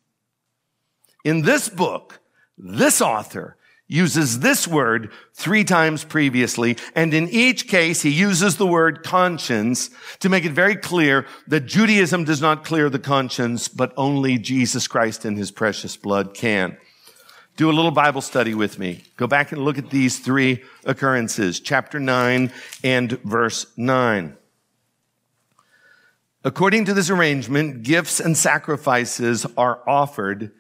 In 1.25 1.43
this 1.43 1.69
book, 1.69 2.21
this 2.57 3.03
author 3.03 3.57
uses 3.87 4.41
this 4.41 4.66
word 4.66 5.12
three 5.35 5.64
times 5.64 6.05
previously, 6.05 6.77
and 6.95 7.12
in 7.12 7.29
each 7.29 7.69
case 7.69 8.01
he 8.01 8.11
uses 8.11 8.57
the 8.57 8.66
word 8.66 9.03
conscience 9.03 9.91
to 10.21 10.29
make 10.31 10.45
it 10.47 10.53
very 10.53 10.77
clear 10.77 11.27
that 11.49 11.66
Judaism 11.66 12.25
does 12.25 12.41
not 12.41 12.64
clear 12.64 12.89
the 12.89 12.99
conscience, 12.99 13.69
but 13.69 13.93
only 13.97 14.39
Jesus 14.39 14.87
Christ 14.87 15.25
and 15.27 15.37
his 15.37 15.51
precious 15.51 15.97
blood 15.97 16.33
can. 16.33 16.79
Do 17.59 17.68
a 17.68 17.72
little 17.72 17.90
Bible 17.90 18.20
study 18.20 18.54
with 18.54 18.78
me. 18.78 19.02
Go 19.16 19.26
back 19.26 19.50
and 19.50 19.64
look 19.64 19.78
at 19.78 19.90
these 19.90 20.20
three 20.20 20.62
occurrences, 20.84 21.59
chapter 21.59 21.98
9 21.98 22.52
and 22.84 23.11
verse 23.22 23.66
9. 23.76 24.36
According 26.44 26.84
to 26.84 26.94
this 26.94 27.11
arrangement, 27.11 27.82
gifts 27.82 28.20
and 28.20 28.36
sacrifices 28.36 29.44
are 29.56 29.82
offered 29.88 30.52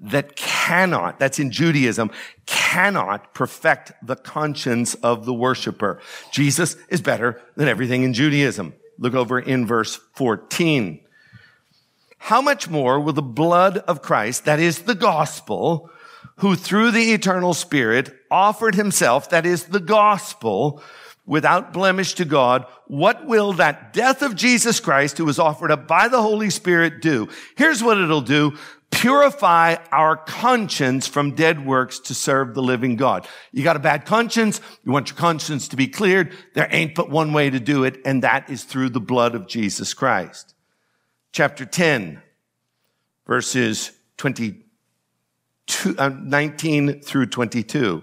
that 0.00 0.34
cannot, 0.34 1.20
that's 1.20 1.38
in 1.38 1.52
Judaism, 1.52 2.10
cannot 2.44 3.34
perfect 3.34 3.92
the 4.02 4.16
conscience 4.16 4.94
of 4.94 5.24
the 5.26 5.32
worshiper. 5.32 6.00
Jesus 6.32 6.74
is 6.88 7.00
better 7.00 7.40
than 7.54 7.68
everything 7.68 8.02
in 8.02 8.14
Judaism. 8.14 8.74
Look 8.98 9.14
over 9.14 9.38
in 9.38 9.64
verse 9.64 10.00
14. 10.16 11.04
How 12.18 12.42
much 12.42 12.68
more 12.68 12.98
will 12.98 13.12
the 13.12 13.22
blood 13.22 13.78
of 13.78 14.02
Christ, 14.02 14.44
that 14.46 14.58
is 14.58 14.80
the 14.80 14.96
gospel, 14.96 15.88
who 16.36 16.56
through 16.56 16.90
the 16.90 17.12
eternal 17.12 17.54
spirit 17.54 18.14
offered 18.30 18.74
himself, 18.74 19.30
that 19.30 19.46
is 19.46 19.64
the 19.64 19.80
gospel, 19.80 20.82
without 21.26 21.72
blemish 21.72 22.14
to 22.14 22.24
God, 22.24 22.66
what 22.86 23.26
will 23.26 23.52
that 23.54 23.92
death 23.92 24.22
of 24.22 24.34
Jesus 24.34 24.80
Christ, 24.80 25.18
who 25.18 25.24
was 25.24 25.38
offered 25.38 25.70
up 25.70 25.86
by 25.86 26.08
the 26.08 26.20
Holy 26.20 26.50
Spirit, 26.50 27.00
do? 27.00 27.28
Here's 27.56 27.82
what 27.82 27.98
it'll 27.98 28.20
do 28.20 28.58
purify 28.90 29.76
our 29.90 30.16
conscience 30.16 31.06
from 31.06 31.34
dead 31.34 31.64
works 31.64 31.98
to 31.98 32.14
serve 32.14 32.54
the 32.54 32.62
living 32.62 32.94
God. 32.94 33.26
You 33.50 33.64
got 33.64 33.76
a 33.76 33.80
bad 33.80 34.04
conscience. 34.04 34.60
You 34.84 34.92
want 34.92 35.08
your 35.08 35.16
conscience 35.16 35.68
to 35.68 35.76
be 35.76 35.88
cleared. 35.88 36.36
There 36.54 36.68
ain't 36.70 36.94
but 36.94 37.08
one 37.08 37.32
way 37.32 37.48
to 37.48 37.58
do 37.58 37.84
it, 37.84 38.00
and 38.04 38.22
that 38.22 38.50
is 38.50 38.64
through 38.64 38.90
the 38.90 39.00
blood 39.00 39.34
of 39.34 39.48
Jesus 39.48 39.94
Christ. 39.94 40.54
Chapter 41.32 41.64
10, 41.64 42.20
verses 43.26 43.92
22, 45.72 46.00
uh, 46.00 46.08
19 46.08 47.00
through 47.00 47.26
22. 47.26 48.02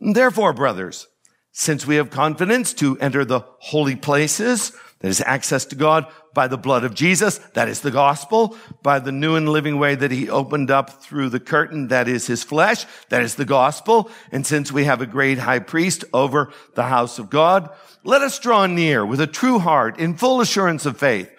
Therefore, 0.00 0.52
brothers, 0.52 1.06
since 1.52 1.86
we 1.86 1.96
have 1.96 2.10
confidence 2.10 2.72
to 2.74 2.98
enter 2.98 3.24
the 3.24 3.40
holy 3.58 3.96
places, 3.96 4.72
that 5.02 5.08
is 5.08 5.20
access 5.20 5.64
to 5.66 5.74
God 5.74 6.06
by 6.32 6.46
the 6.46 6.56
blood 6.56 6.84
of 6.84 6.94
Jesus. 6.94 7.38
That 7.54 7.68
is 7.68 7.80
the 7.80 7.90
gospel. 7.90 8.56
By 8.82 9.00
the 9.00 9.10
new 9.10 9.34
and 9.34 9.48
living 9.48 9.78
way 9.78 9.96
that 9.96 10.12
he 10.12 10.30
opened 10.30 10.70
up 10.70 11.02
through 11.02 11.30
the 11.30 11.40
curtain. 11.40 11.88
That 11.88 12.06
is 12.06 12.28
his 12.28 12.44
flesh. 12.44 12.86
That 13.08 13.22
is 13.22 13.34
the 13.34 13.44
gospel. 13.44 14.10
And 14.30 14.46
since 14.46 14.70
we 14.70 14.84
have 14.84 15.00
a 15.00 15.06
great 15.06 15.38
high 15.38 15.58
priest 15.58 16.04
over 16.14 16.52
the 16.74 16.84
house 16.84 17.18
of 17.18 17.30
God, 17.30 17.68
let 18.04 18.22
us 18.22 18.38
draw 18.38 18.66
near 18.66 19.04
with 19.04 19.20
a 19.20 19.26
true 19.26 19.58
heart 19.58 19.98
in 19.98 20.16
full 20.16 20.40
assurance 20.40 20.86
of 20.86 20.96
faith, 20.96 21.30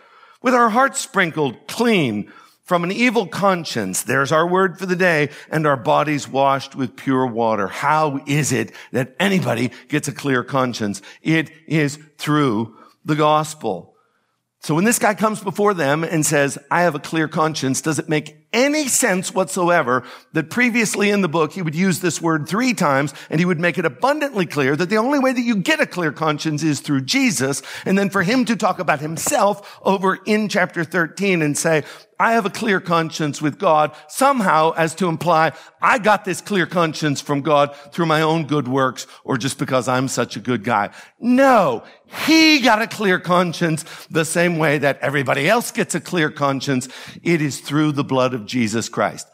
with 0.42 0.54
our 0.54 0.70
hearts 0.70 1.00
sprinkled 1.00 1.68
clean 1.68 2.32
from 2.74 2.84
an 2.84 2.92
evil 2.92 3.28
conscience. 3.28 4.02
There's 4.02 4.32
our 4.32 4.48
word 4.48 4.80
for 4.80 4.88
the 4.88 4.96
day 4.96 5.30
and 5.52 5.68
our 5.68 5.78
bodies 5.78 6.28
washed 6.28 6.74
with 6.74 6.96
pure 6.96 7.28
water. 7.28 7.68
How 7.68 8.20
is 8.26 8.52
it 8.52 8.72
that 8.94 9.16
anybody 9.20 9.70
gets 9.90 10.08
a 10.08 10.12
clear 10.12 10.44
conscience? 10.44 11.00
It 11.22 11.52
is 11.68 12.00
through 12.18 12.76
the 13.06 13.14
gospel. 13.14 13.94
So 14.60 14.74
when 14.74 14.86
this 14.86 14.98
guy 14.98 15.14
comes 15.14 15.40
before 15.40 15.76
them 15.76 16.04
and 16.04 16.26
says, 16.26 16.58
I 16.72 16.82
have 16.82 16.96
a 16.96 17.00
clear 17.00 17.28
conscience, 17.28 17.80
does 17.80 18.00
it 18.00 18.10
make 18.10 18.43
any 18.54 18.88
sense 18.88 19.34
whatsoever 19.34 20.04
that 20.34 20.50
previously 20.50 21.10
in 21.10 21.22
the 21.22 21.28
book 21.28 21.52
he 21.52 21.62
would 21.62 21.76
use 21.76 22.00
this 22.00 22.22
word 22.22 22.48
three 22.48 22.74
times 22.74 23.14
and 23.30 23.40
he 23.40 23.46
would 23.46 23.60
make 23.60 23.78
it 23.78 23.86
abundantly 23.86 24.46
clear 24.46 24.76
that 24.76 24.90
the 24.90 24.98
only 24.98 25.20
way 25.20 25.34
that 25.34 25.42
you 25.42 25.56
get 25.56 25.82
a 25.82 25.86
clear 25.86 26.12
conscience 26.12 26.64
is 26.64 26.80
through 26.80 27.02
Jesus. 27.02 27.62
And 27.86 27.98
then 27.98 28.10
for 28.10 28.24
him 28.24 28.46
to 28.46 28.56
talk 28.56 28.80
about 28.80 29.00
himself 29.00 29.80
over 29.84 30.20
in 30.26 30.48
chapter 30.48 30.84
13 30.84 31.42
and 31.42 31.58
say, 31.58 31.84
I 32.20 32.34
have 32.34 32.46
a 32.46 32.50
clear 32.50 32.80
conscience 32.80 33.42
with 33.42 33.58
God 33.58 33.92
somehow 34.08 34.72
as 34.78 34.96
to 34.96 35.10
imply 35.10 35.52
I 35.82 36.00
got 36.00 36.24
this 36.24 36.40
clear 36.40 36.66
conscience 36.66 37.20
from 37.20 37.42
God 37.42 37.76
through 37.92 38.06
my 38.06 38.22
own 38.22 38.48
good 38.48 38.68
works 38.68 39.08
or 39.26 39.38
just 39.38 39.58
because 39.58 39.90
I'm 39.90 40.08
such 40.08 40.38
a 40.38 40.40
good 40.40 40.64
guy. 40.64 40.92
No, 41.20 41.84
he 42.26 42.60
got 42.60 42.82
a 42.82 42.88
clear 42.88 43.20
conscience 43.20 43.84
the 44.10 44.24
same 44.24 44.58
way 44.58 44.78
that 44.78 45.00
everybody 45.00 45.50
else 45.50 45.72
gets 45.72 45.96
a 45.96 46.00
clear 46.00 46.30
conscience. 46.30 46.88
It 47.24 47.42
is 47.42 47.60
through 47.60 47.94
the 47.94 48.04
blood 48.04 48.34
of 48.34 48.43
Jesus 48.46 48.90
Christ. 48.90 49.28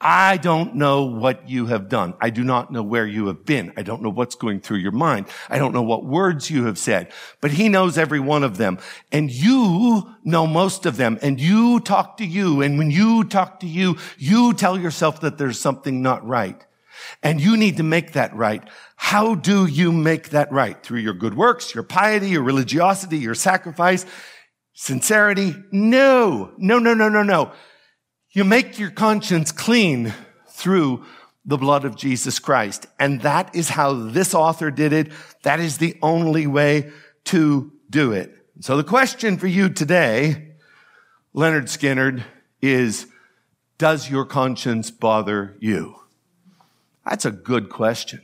I 0.00 0.36
don't 0.36 0.74
know 0.74 1.04
what 1.04 1.48
you 1.48 1.66
have 1.66 1.88
done. 1.88 2.12
I 2.20 2.28
do 2.28 2.44
not 2.44 2.70
know 2.70 2.82
where 2.82 3.06
you 3.06 3.28
have 3.28 3.46
been. 3.46 3.72
I 3.74 3.82
don't 3.82 4.02
know 4.02 4.10
what's 4.10 4.34
going 4.34 4.60
through 4.60 4.78
your 4.78 4.92
mind. 4.92 5.26
I 5.48 5.56
don't 5.58 5.72
know 5.72 5.82
what 5.82 6.04
words 6.04 6.50
you 6.50 6.66
have 6.66 6.78
said, 6.78 7.10
but 7.40 7.52
he 7.52 7.70
knows 7.70 7.96
every 7.96 8.20
one 8.20 8.44
of 8.44 8.58
them. 8.58 8.78
And 9.12 9.30
you 9.30 10.14
know 10.22 10.46
most 10.46 10.84
of 10.84 10.98
them. 10.98 11.18
And 11.22 11.40
you 11.40 11.80
talk 11.80 12.18
to 12.18 12.26
you. 12.26 12.60
And 12.60 12.76
when 12.76 12.90
you 12.90 13.24
talk 13.24 13.60
to 13.60 13.66
you, 13.66 13.96
you 14.18 14.52
tell 14.52 14.78
yourself 14.78 15.20
that 15.20 15.38
there's 15.38 15.58
something 15.58 16.02
not 16.02 16.26
right. 16.26 16.62
And 17.22 17.40
you 17.40 17.56
need 17.56 17.78
to 17.78 17.82
make 17.82 18.12
that 18.12 18.34
right. 18.34 18.62
How 18.96 19.34
do 19.34 19.64
you 19.64 19.90
make 19.90 20.30
that 20.30 20.52
right? 20.52 20.80
Through 20.82 21.00
your 21.00 21.14
good 21.14 21.34
works, 21.34 21.74
your 21.74 21.84
piety, 21.84 22.28
your 22.28 22.42
religiosity, 22.42 23.18
your 23.18 23.34
sacrifice, 23.34 24.04
sincerity? 24.74 25.54
No, 25.72 26.52
no, 26.58 26.78
no, 26.78 26.92
no, 26.92 27.08
no, 27.08 27.22
no. 27.22 27.52
You 28.34 28.42
make 28.42 28.80
your 28.80 28.90
conscience 28.90 29.52
clean 29.52 30.12
through 30.48 31.04
the 31.44 31.56
blood 31.56 31.84
of 31.84 31.94
Jesus 31.94 32.40
Christ. 32.40 32.86
And 32.98 33.20
that 33.20 33.54
is 33.54 33.68
how 33.68 33.92
this 33.92 34.34
author 34.34 34.72
did 34.72 34.92
it. 34.92 35.12
That 35.44 35.60
is 35.60 35.78
the 35.78 35.96
only 36.02 36.48
way 36.48 36.90
to 37.26 37.72
do 37.88 38.10
it. 38.10 38.36
So 38.58 38.76
the 38.76 38.82
question 38.82 39.38
for 39.38 39.46
you 39.46 39.68
today, 39.68 40.54
Lynyrd 41.32 41.68
Skynyrd, 41.68 42.24
is, 42.60 43.06
does 43.78 44.10
your 44.10 44.24
conscience 44.24 44.90
bother 44.90 45.56
you? 45.60 45.94
That's 47.06 47.24
a 47.24 47.30
good 47.30 47.68
question. 47.68 48.22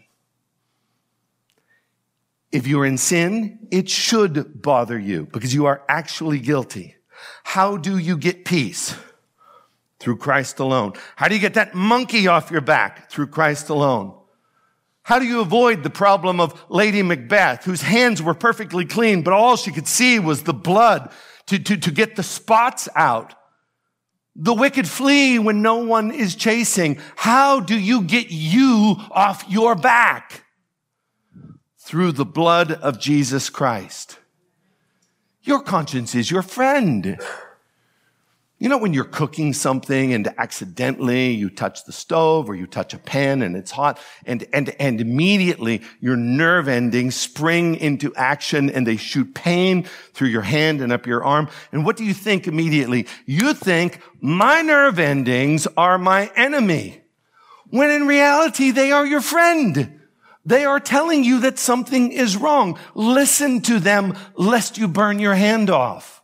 If 2.50 2.66
you're 2.66 2.86
in 2.86 2.98
sin, 2.98 3.68
it 3.70 3.88
should 3.88 4.60
bother 4.60 4.98
you 4.98 5.28
because 5.32 5.54
you 5.54 5.66
are 5.66 5.84
actually 5.88 6.40
guilty. 6.40 6.96
How 7.44 7.76
do 7.76 7.96
you 7.96 8.16
get 8.16 8.44
peace? 8.44 8.96
Through 10.00 10.16
Christ 10.16 10.58
alone. 10.58 10.94
How 11.16 11.28
do 11.28 11.34
you 11.34 11.40
get 11.40 11.54
that 11.54 11.74
monkey 11.74 12.26
off 12.26 12.50
your 12.50 12.62
back? 12.62 13.10
Through 13.10 13.28
Christ 13.28 13.68
alone. 13.68 14.14
How 15.02 15.18
do 15.18 15.24
you 15.24 15.40
avoid 15.40 15.82
the 15.82 15.90
problem 15.90 16.40
of 16.40 16.64
Lady 16.68 17.02
Macbeth, 17.02 17.64
whose 17.64 17.82
hands 17.82 18.22
were 18.22 18.34
perfectly 18.34 18.84
clean, 18.84 19.22
but 19.22 19.32
all 19.32 19.56
she 19.56 19.72
could 19.72 19.88
see 19.88 20.18
was 20.18 20.42
the 20.42 20.54
blood 20.54 21.12
to, 21.46 21.58
to, 21.58 21.76
to 21.76 21.90
get 21.90 22.16
the 22.16 22.22
spots 22.22 22.88
out? 22.94 23.34
The 24.36 24.54
wicked 24.54 24.88
flee 24.88 25.38
when 25.38 25.62
no 25.62 25.76
one 25.76 26.12
is 26.12 26.34
chasing. 26.34 26.98
How 27.16 27.60
do 27.60 27.78
you 27.78 28.02
get 28.02 28.30
you 28.30 28.96
off 29.10 29.44
your 29.48 29.74
back? 29.74 30.44
Through 31.78 32.12
the 32.12 32.24
blood 32.24 32.72
of 32.72 33.00
Jesus 33.00 33.50
Christ. 33.50 34.18
Your 35.42 35.60
conscience 35.60 36.14
is 36.14 36.30
your 36.30 36.42
friend. 36.42 37.18
You 38.62 38.68
know, 38.68 38.76
when 38.76 38.92
you're 38.92 39.04
cooking 39.04 39.54
something 39.54 40.12
and 40.12 40.28
accidentally 40.36 41.30
you 41.30 41.48
touch 41.48 41.86
the 41.86 41.92
stove 41.92 42.46
or 42.46 42.54
you 42.54 42.66
touch 42.66 42.92
a 42.92 42.98
pan 42.98 43.40
and 43.40 43.56
it's 43.56 43.70
hot 43.70 43.98
and, 44.26 44.46
and, 44.52 44.76
and 44.78 45.00
immediately 45.00 45.80
your 45.98 46.18
nerve 46.18 46.68
endings 46.68 47.16
spring 47.16 47.76
into 47.76 48.14
action 48.16 48.68
and 48.68 48.86
they 48.86 48.98
shoot 48.98 49.34
pain 49.34 49.84
through 50.12 50.28
your 50.28 50.42
hand 50.42 50.82
and 50.82 50.92
up 50.92 51.06
your 51.06 51.24
arm. 51.24 51.48
And 51.72 51.86
what 51.86 51.96
do 51.96 52.04
you 52.04 52.12
think 52.12 52.46
immediately? 52.46 53.06
You 53.24 53.54
think 53.54 54.02
my 54.20 54.60
nerve 54.60 54.98
endings 54.98 55.66
are 55.78 55.96
my 55.96 56.30
enemy. 56.36 57.00
When 57.70 57.88
in 57.88 58.06
reality, 58.06 58.72
they 58.72 58.92
are 58.92 59.06
your 59.06 59.22
friend. 59.22 60.00
They 60.44 60.66
are 60.66 60.80
telling 60.80 61.24
you 61.24 61.40
that 61.40 61.58
something 61.58 62.12
is 62.12 62.36
wrong. 62.36 62.78
Listen 62.94 63.62
to 63.62 63.78
them 63.78 64.18
lest 64.34 64.76
you 64.76 64.86
burn 64.86 65.18
your 65.18 65.34
hand 65.34 65.70
off. 65.70 66.19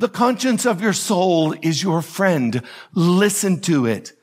The 0.00 0.08
conscience 0.08 0.64
of 0.64 0.80
your 0.80 0.94
soul 0.94 1.54
is 1.60 1.82
your 1.82 2.00
friend. 2.00 2.62
Listen 2.94 3.60
to 3.60 3.84
it. 3.84 4.14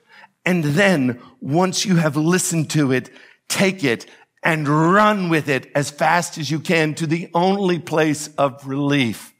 And 0.43 0.63
then 0.63 1.19
once 1.39 1.85
you 1.85 1.97
have 1.97 2.17
listened 2.17 2.71
to 2.71 2.91
it, 2.91 3.11
take 3.47 3.83
it 3.83 4.07
and 4.41 4.67
run 4.67 5.29
with 5.29 5.47
it 5.49 5.69
as 5.75 5.91
fast 5.91 6.39
as 6.39 6.49
you 6.49 6.59
can 6.59 6.95
to 6.95 7.05
the 7.05 7.29
only 7.35 7.77
place 7.77 8.29
of 8.39 8.65
relief, 8.65 9.35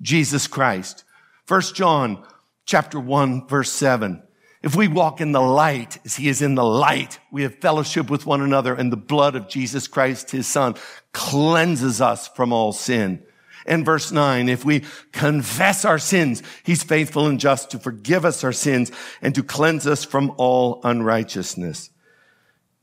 Jesus 0.00 0.46
Christ. 0.46 1.02
First 1.46 1.74
John 1.74 2.24
chapter 2.64 3.00
1 3.00 3.48
verse 3.48 3.72
7. 3.72 4.22
If 4.62 4.76
we 4.76 4.86
walk 4.86 5.20
in 5.20 5.32
the 5.32 5.42
light 5.42 5.98
as 6.04 6.14
he 6.14 6.28
is 6.28 6.42
in 6.42 6.54
the 6.54 6.64
light, 6.64 7.18
we 7.32 7.42
have 7.42 7.56
fellowship 7.56 8.08
with 8.08 8.24
one 8.24 8.40
another 8.40 8.72
and 8.72 8.92
the 8.92 8.96
blood 8.96 9.34
of 9.34 9.48
Jesus 9.48 9.88
Christ, 9.88 10.30
his 10.30 10.46
son, 10.46 10.76
cleanses 11.10 12.00
us 12.00 12.28
from 12.28 12.52
all 12.52 12.70
sin. 12.70 13.24
And 13.66 13.84
verse 13.84 14.10
nine, 14.10 14.48
if 14.48 14.64
we 14.64 14.84
confess 15.12 15.84
our 15.84 15.98
sins, 15.98 16.42
he's 16.64 16.82
faithful 16.82 17.26
and 17.26 17.38
just 17.38 17.70
to 17.70 17.78
forgive 17.78 18.24
us 18.24 18.42
our 18.42 18.52
sins 18.52 18.90
and 19.20 19.34
to 19.34 19.42
cleanse 19.42 19.86
us 19.86 20.04
from 20.04 20.32
all 20.36 20.80
unrighteousness. 20.84 21.90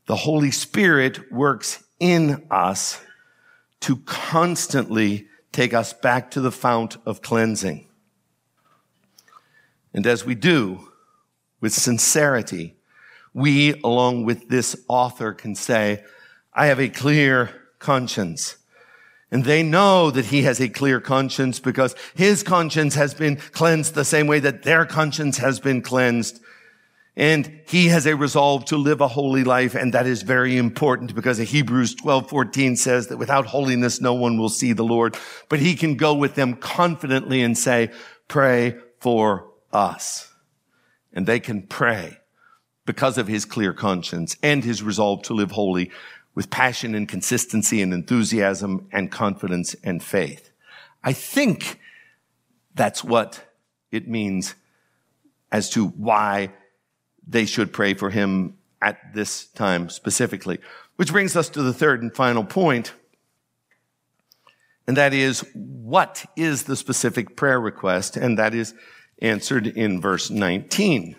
The 0.06 0.16
Holy 0.16 0.50
Spirit 0.50 1.30
works 1.30 1.84
in 1.98 2.46
us 2.50 3.00
to 3.80 3.96
constantly 3.98 5.28
take 5.52 5.74
us 5.74 5.92
back 5.92 6.30
to 6.32 6.40
the 6.40 6.52
fount 6.52 6.96
of 7.04 7.22
cleansing. 7.22 7.86
And 9.92 10.06
as 10.06 10.24
we 10.24 10.34
do, 10.34 10.88
with 11.60 11.72
sincerity, 11.72 12.76
we, 13.34 13.78
along 13.82 14.24
with 14.24 14.48
this 14.48 14.76
author, 14.88 15.32
can 15.32 15.54
say, 15.54 16.04
I 16.54 16.66
have 16.66 16.80
a 16.80 16.88
clear 16.88 17.50
conscience. 17.78 18.56
And 19.30 19.44
they 19.44 19.62
know 19.62 20.10
that 20.10 20.26
he 20.26 20.42
has 20.42 20.60
a 20.60 20.68
clear 20.68 21.00
conscience 21.00 21.60
because 21.60 21.94
his 22.14 22.42
conscience 22.42 22.94
has 22.96 23.14
been 23.14 23.36
cleansed 23.36 23.94
the 23.94 24.04
same 24.04 24.26
way 24.26 24.40
that 24.40 24.64
their 24.64 24.84
conscience 24.84 25.38
has 25.38 25.60
been 25.60 25.82
cleansed. 25.82 26.40
And 27.16 27.60
he 27.66 27.88
has 27.88 28.06
a 28.06 28.16
resolve 28.16 28.64
to 28.66 28.76
live 28.76 29.00
a 29.00 29.08
holy 29.08 29.44
life. 29.44 29.74
And 29.74 29.92
that 29.94 30.06
is 30.06 30.22
very 30.22 30.56
important 30.56 31.14
because 31.14 31.38
Hebrews 31.38 31.94
12, 31.96 32.28
14 32.28 32.76
says 32.76 33.06
that 33.08 33.18
without 33.18 33.46
holiness, 33.46 34.00
no 34.00 34.14
one 34.14 34.36
will 34.36 34.48
see 34.48 34.72
the 34.72 34.84
Lord. 34.84 35.16
But 35.48 35.60
he 35.60 35.74
can 35.74 35.96
go 35.96 36.14
with 36.14 36.34
them 36.34 36.54
confidently 36.54 37.42
and 37.42 37.56
say, 37.56 37.90
pray 38.26 38.76
for 38.98 39.50
us. 39.72 40.32
And 41.12 41.26
they 41.26 41.40
can 41.40 41.62
pray 41.62 42.18
because 42.86 43.18
of 43.18 43.28
his 43.28 43.44
clear 43.44 43.72
conscience 43.72 44.36
and 44.42 44.64
his 44.64 44.82
resolve 44.82 45.22
to 45.22 45.34
live 45.34 45.50
holy 45.52 45.90
with 46.34 46.50
passion 46.50 46.94
and 46.94 47.08
consistency 47.08 47.82
and 47.82 47.92
enthusiasm 47.92 48.88
and 48.92 49.10
confidence 49.10 49.74
and 49.82 50.02
faith. 50.02 50.50
I 51.02 51.12
think 51.12 51.78
that's 52.74 53.02
what 53.02 53.44
it 53.90 54.08
means 54.08 54.54
as 55.50 55.70
to 55.70 55.88
why 55.88 56.52
they 57.26 57.44
should 57.44 57.72
pray 57.72 57.94
for 57.94 58.10
him 58.10 58.56
at 58.80 59.14
this 59.14 59.46
time 59.46 59.88
specifically. 59.88 60.58
Which 60.96 61.12
brings 61.12 61.36
us 61.36 61.48
to 61.50 61.62
the 61.62 61.72
third 61.72 62.02
and 62.02 62.14
final 62.14 62.44
point, 62.44 62.92
and 64.86 64.96
that 64.96 65.14
is 65.14 65.44
what 65.54 66.24
is 66.36 66.64
the 66.64 66.76
specific 66.76 67.36
prayer 67.36 67.60
request? 67.60 68.16
And 68.16 68.38
that 68.38 68.54
is 68.54 68.74
answered 69.22 69.66
in 69.66 70.00
verse 70.00 70.30
19. 70.30 71.16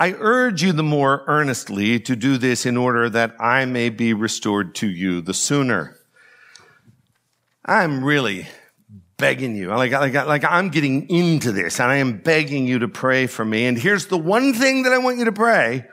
I 0.00 0.12
urge 0.12 0.62
you 0.62 0.72
the 0.72 0.84
more 0.84 1.24
earnestly 1.26 1.98
to 2.00 2.14
do 2.14 2.38
this 2.38 2.64
in 2.64 2.76
order 2.76 3.10
that 3.10 3.34
I 3.40 3.64
may 3.64 3.88
be 3.88 4.14
restored 4.14 4.76
to 4.76 4.88
you 4.88 5.20
the 5.20 5.34
sooner. 5.34 5.96
I'm 7.64 8.04
really 8.04 8.46
begging 9.16 9.56
you. 9.56 9.68
Like, 9.68 9.90
like, 9.90 10.14
like 10.14 10.44
I'm 10.44 10.68
getting 10.68 11.10
into 11.10 11.50
this 11.50 11.80
and 11.80 11.90
I 11.90 11.96
am 11.96 12.18
begging 12.18 12.68
you 12.68 12.78
to 12.78 12.88
pray 12.88 13.26
for 13.26 13.44
me. 13.44 13.66
And 13.66 13.76
here's 13.76 14.06
the 14.06 14.16
one 14.16 14.54
thing 14.54 14.84
that 14.84 14.92
I 14.92 14.98
want 14.98 15.18
you 15.18 15.24
to 15.24 15.32
pray 15.32 15.84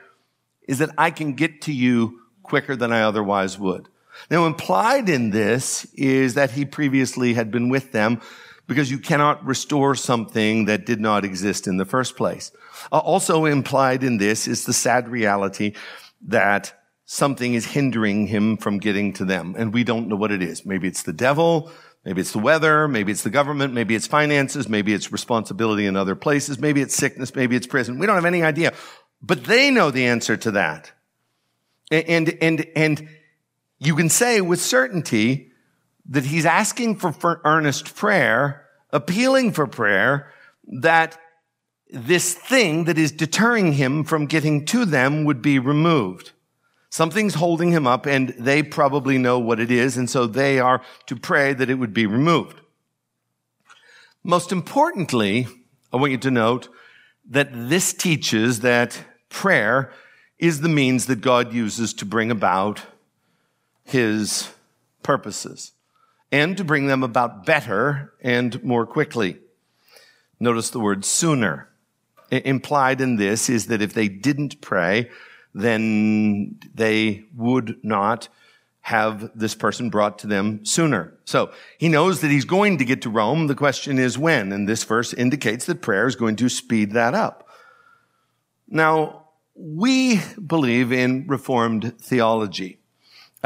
is 0.68 0.78
that 0.78 0.90
I 0.96 1.10
can 1.10 1.34
get 1.34 1.62
to 1.62 1.72
you 1.72 2.20
quicker 2.44 2.76
than 2.76 2.92
I 2.92 3.02
otherwise 3.02 3.58
would. 3.58 3.88
Now 4.30 4.46
implied 4.46 5.08
in 5.08 5.30
this 5.30 5.84
is 5.94 6.34
that 6.34 6.52
he 6.52 6.64
previously 6.64 7.34
had 7.34 7.50
been 7.50 7.68
with 7.68 7.90
them 7.90 8.20
because 8.66 8.90
you 8.90 8.98
cannot 8.98 9.44
restore 9.44 9.94
something 9.94 10.64
that 10.66 10.86
did 10.86 11.00
not 11.00 11.24
exist 11.24 11.66
in 11.66 11.76
the 11.76 11.84
first 11.84 12.16
place. 12.16 12.50
Uh, 12.92 12.98
also 12.98 13.44
implied 13.44 14.02
in 14.02 14.18
this 14.18 14.48
is 14.48 14.64
the 14.64 14.72
sad 14.72 15.08
reality 15.08 15.74
that 16.22 16.72
something 17.04 17.54
is 17.54 17.66
hindering 17.66 18.26
him 18.26 18.56
from 18.56 18.78
getting 18.78 19.12
to 19.14 19.24
them, 19.24 19.54
and 19.56 19.72
we 19.72 19.84
don't 19.84 20.08
know 20.08 20.16
what 20.16 20.32
it 20.32 20.42
is. 20.42 20.66
Maybe 20.66 20.88
it's 20.88 21.04
the 21.04 21.12
devil, 21.12 21.70
maybe 22.04 22.20
it's 22.20 22.32
the 22.32 22.40
weather, 22.40 22.88
maybe 22.88 23.12
it's 23.12 23.22
the 23.22 23.30
government, 23.30 23.72
maybe 23.72 23.94
it's 23.94 24.06
finances, 24.06 24.68
maybe 24.68 24.92
it's 24.92 25.12
responsibility 25.12 25.86
in 25.86 25.96
other 25.96 26.16
places, 26.16 26.58
maybe 26.58 26.82
it's 26.82 26.96
sickness, 26.96 27.34
maybe 27.34 27.54
it's 27.54 27.66
prison. 27.66 27.98
We 27.98 28.06
don't 28.06 28.16
have 28.16 28.24
any 28.24 28.42
idea. 28.42 28.72
But 29.22 29.44
they 29.44 29.70
know 29.70 29.90
the 29.90 30.06
answer 30.06 30.36
to 30.36 30.50
that. 30.52 30.92
And, 31.90 32.36
and, 32.42 32.66
and 32.74 33.08
you 33.78 33.94
can 33.94 34.08
say 34.08 34.40
with 34.40 34.60
certainty 34.60 35.52
that 36.08 36.24
he's 36.24 36.46
asking 36.46 36.96
for, 36.96 37.12
for 37.12 37.40
earnest 37.44 37.94
prayer, 37.94 38.66
appealing 38.92 39.52
for 39.52 39.66
prayer, 39.66 40.32
that 40.80 41.18
this 41.90 42.34
thing 42.34 42.84
that 42.84 42.98
is 42.98 43.12
deterring 43.12 43.72
him 43.72 44.04
from 44.04 44.26
getting 44.26 44.64
to 44.66 44.84
them 44.84 45.24
would 45.24 45.42
be 45.42 45.58
removed. 45.58 46.32
Something's 46.90 47.34
holding 47.34 47.70
him 47.72 47.86
up 47.86 48.06
and 48.06 48.30
they 48.38 48.62
probably 48.62 49.18
know 49.18 49.38
what 49.38 49.60
it 49.60 49.70
is. 49.70 49.96
And 49.96 50.08
so 50.08 50.26
they 50.26 50.58
are 50.58 50.82
to 51.06 51.16
pray 51.16 51.52
that 51.52 51.70
it 51.70 51.74
would 51.74 51.92
be 51.92 52.06
removed. 52.06 52.60
Most 54.22 54.50
importantly, 54.50 55.46
I 55.92 55.96
want 55.96 56.12
you 56.12 56.18
to 56.18 56.30
note 56.30 56.68
that 57.28 57.50
this 57.52 57.92
teaches 57.92 58.60
that 58.60 59.04
prayer 59.28 59.92
is 60.38 60.60
the 60.60 60.68
means 60.68 61.06
that 61.06 61.20
God 61.20 61.52
uses 61.52 61.92
to 61.94 62.04
bring 62.04 62.30
about 62.30 62.82
his 63.84 64.50
purposes 65.02 65.72
and 66.32 66.56
to 66.56 66.64
bring 66.64 66.86
them 66.86 67.02
about 67.02 67.46
better 67.46 68.12
and 68.20 68.62
more 68.64 68.86
quickly. 68.86 69.38
Notice 70.40 70.70
the 70.70 70.80
word 70.80 71.04
sooner. 71.04 71.68
Implied 72.30 73.00
in 73.00 73.16
this 73.16 73.48
is 73.48 73.66
that 73.66 73.82
if 73.82 73.94
they 73.94 74.08
didn't 74.08 74.60
pray, 74.60 75.10
then 75.54 76.58
they 76.74 77.24
would 77.34 77.78
not 77.82 78.28
have 78.82 79.30
this 79.34 79.54
person 79.54 79.90
brought 79.90 80.18
to 80.20 80.26
them 80.26 80.64
sooner. 80.64 81.12
So 81.24 81.50
he 81.78 81.88
knows 81.88 82.20
that 82.20 82.30
he's 82.30 82.44
going 82.44 82.78
to 82.78 82.84
get 82.84 83.02
to 83.02 83.10
Rome. 83.10 83.46
The 83.46 83.54
question 83.54 83.98
is 83.98 84.18
when. 84.18 84.52
And 84.52 84.68
this 84.68 84.84
verse 84.84 85.12
indicates 85.12 85.66
that 85.66 85.82
prayer 85.82 86.06
is 86.06 86.14
going 86.14 86.36
to 86.36 86.48
speed 86.48 86.92
that 86.92 87.14
up. 87.14 87.48
Now, 88.68 89.24
we 89.54 90.20
believe 90.44 90.92
in 90.92 91.26
Reformed 91.26 91.98
theology. 91.98 92.78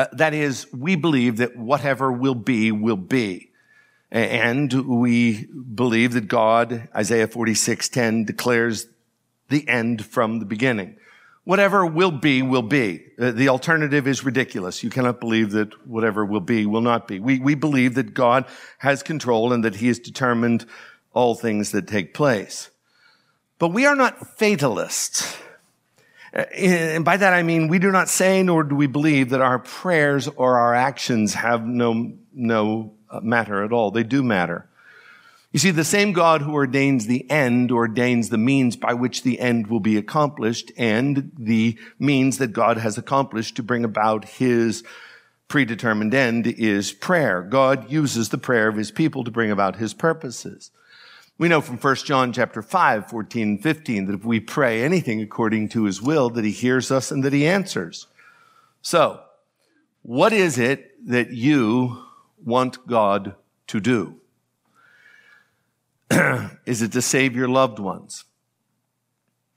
Uh, 0.00 0.06
that 0.12 0.32
is, 0.32 0.66
we 0.72 0.96
believe 0.96 1.36
that 1.36 1.58
whatever 1.58 2.10
will 2.10 2.34
be, 2.34 2.72
will 2.72 2.96
be. 2.96 3.50
And 4.10 4.72
we 4.88 5.44
believe 5.44 6.14
that 6.14 6.26
God, 6.26 6.88
Isaiah 6.96 7.28
46:10 7.28 8.24
declares 8.24 8.86
the 9.50 9.68
end 9.68 10.06
from 10.06 10.38
the 10.38 10.46
beginning. 10.46 10.96
Whatever 11.44 11.84
will 11.84 12.12
be, 12.12 12.40
will 12.40 12.62
be. 12.62 13.04
Uh, 13.18 13.32
the 13.32 13.50
alternative 13.50 14.08
is 14.08 14.24
ridiculous. 14.24 14.82
You 14.82 14.88
cannot 14.88 15.20
believe 15.20 15.50
that 15.50 15.86
whatever 15.86 16.24
will 16.24 16.40
be, 16.40 16.64
will 16.64 16.80
not 16.80 17.06
be. 17.06 17.20
We, 17.20 17.38
we 17.38 17.54
believe 17.54 17.94
that 17.96 18.14
God 18.14 18.46
has 18.78 19.02
control 19.02 19.52
and 19.52 19.62
that 19.64 19.76
he 19.76 19.88
has 19.88 19.98
determined 19.98 20.64
all 21.12 21.34
things 21.34 21.72
that 21.72 21.86
take 21.86 22.14
place. 22.14 22.70
But 23.58 23.68
we 23.68 23.84
are 23.84 23.96
not 23.96 24.38
fatalists. 24.38 25.36
Uh, 26.34 26.42
and 26.54 27.04
by 27.04 27.16
that 27.16 27.32
I 27.32 27.42
mean 27.42 27.68
we 27.68 27.78
do 27.78 27.90
not 27.90 28.08
say 28.08 28.42
nor 28.42 28.62
do 28.62 28.74
we 28.74 28.86
believe 28.86 29.30
that 29.30 29.40
our 29.40 29.58
prayers 29.58 30.28
or 30.28 30.58
our 30.58 30.74
actions 30.74 31.34
have 31.34 31.64
no, 31.66 32.12
no 32.32 32.92
uh, 33.10 33.20
matter 33.20 33.64
at 33.64 33.72
all. 33.72 33.90
They 33.90 34.04
do 34.04 34.22
matter. 34.22 34.66
You 35.52 35.58
see, 35.58 35.72
the 35.72 35.82
same 35.82 36.12
God 36.12 36.42
who 36.42 36.52
ordains 36.52 37.06
the 37.06 37.28
end 37.28 37.72
ordains 37.72 38.28
the 38.28 38.38
means 38.38 38.76
by 38.76 38.94
which 38.94 39.24
the 39.24 39.40
end 39.40 39.66
will 39.66 39.80
be 39.80 39.96
accomplished 39.96 40.70
and 40.76 41.32
the 41.36 41.76
means 41.98 42.38
that 42.38 42.52
God 42.52 42.76
has 42.76 42.96
accomplished 42.96 43.56
to 43.56 43.62
bring 43.64 43.84
about 43.84 44.24
his 44.26 44.84
predetermined 45.48 46.14
end 46.14 46.46
is 46.46 46.92
prayer. 46.92 47.42
God 47.42 47.90
uses 47.90 48.28
the 48.28 48.38
prayer 48.38 48.68
of 48.68 48.76
his 48.76 48.92
people 48.92 49.24
to 49.24 49.32
bring 49.32 49.50
about 49.50 49.76
his 49.76 49.92
purposes. 49.92 50.70
We 51.40 51.48
know 51.48 51.62
from 51.62 51.78
1 51.78 51.94
John 52.04 52.34
chapter 52.34 52.60
5, 52.60 53.08
14 53.08 53.48
and 53.48 53.62
15 53.62 54.04
that 54.04 54.14
if 54.14 54.26
we 54.26 54.40
pray 54.40 54.82
anything 54.82 55.22
according 55.22 55.70
to 55.70 55.84
his 55.84 56.02
will, 56.02 56.28
that 56.28 56.44
he 56.44 56.50
hears 56.50 56.90
us 56.90 57.10
and 57.10 57.24
that 57.24 57.32
he 57.32 57.46
answers. 57.46 58.08
So, 58.82 59.22
what 60.02 60.34
is 60.34 60.58
it 60.58 61.08
that 61.08 61.30
you 61.30 62.04
want 62.44 62.86
God 62.86 63.36
to 63.68 63.80
do? 63.80 64.20
is 66.66 66.82
it 66.82 66.92
to 66.92 67.00
save 67.00 67.34
your 67.34 67.48
loved 67.48 67.78
ones? 67.78 68.24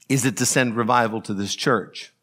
Is 0.07 0.25
it 0.25 0.37
to 0.37 0.45
send 0.45 0.77
revival 0.77 1.19
to 1.23 1.33
this 1.33 1.53
church? 1.53 2.13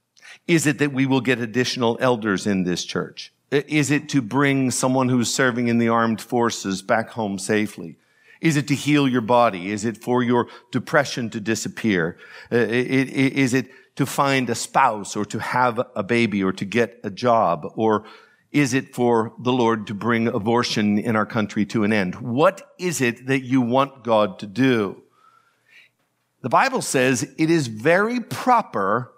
Is 0.46 0.66
it 0.66 0.78
that 0.78 0.94
we 0.94 1.04
will 1.04 1.20
get 1.20 1.38
additional 1.38 1.98
elders 2.00 2.46
in 2.46 2.62
this 2.62 2.82
church? 2.82 3.30
Is 3.50 3.90
it 3.90 4.08
to 4.08 4.22
bring 4.22 4.70
someone 4.70 5.10
who's 5.10 5.28
serving 5.28 5.68
in 5.68 5.76
the 5.76 5.90
armed 5.90 6.22
forces 6.22 6.80
back 6.80 7.10
home 7.10 7.38
safely? 7.38 7.98
Is 8.40 8.56
it 8.56 8.68
to 8.68 8.74
heal 8.74 9.06
your 9.06 9.20
body? 9.20 9.70
Is 9.70 9.84
it 9.84 9.98
for 9.98 10.22
your 10.22 10.48
depression 10.70 11.30
to 11.30 11.40
disappear? 11.40 12.18
Uh, 12.50 12.56
is 12.56 13.54
it 13.54 13.70
to 13.96 14.06
find 14.06 14.48
a 14.48 14.54
spouse 14.54 15.16
or 15.16 15.24
to 15.26 15.38
have 15.38 15.80
a 15.94 16.02
baby 16.02 16.42
or 16.42 16.52
to 16.52 16.64
get 16.64 17.00
a 17.04 17.10
job? 17.10 17.70
Or 17.76 18.04
is 18.50 18.74
it 18.74 18.94
for 18.94 19.32
the 19.38 19.52
Lord 19.52 19.86
to 19.88 19.94
bring 19.94 20.26
abortion 20.26 20.98
in 20.98 21.16
our 21.16 21.26
country 21.26 21.66
to 21.66 21.84
an 21.84 21.92
end? 21.92 22.16
What 22.16 22.72
is 22.78 23.00
it 23.00 23.26
that 23.26 23.40
you 23.40 23.60
want 23.60 24.02
God 24.02 24.38
to 24.40 24.46
do? 24.46 25.02
The 26.40 26.48
Bible 26.48 26.82
says 26.82 27.22
it 27.36 27.50
is 27.50 27.66
very 27.66 28.20
proper 28.20 29.12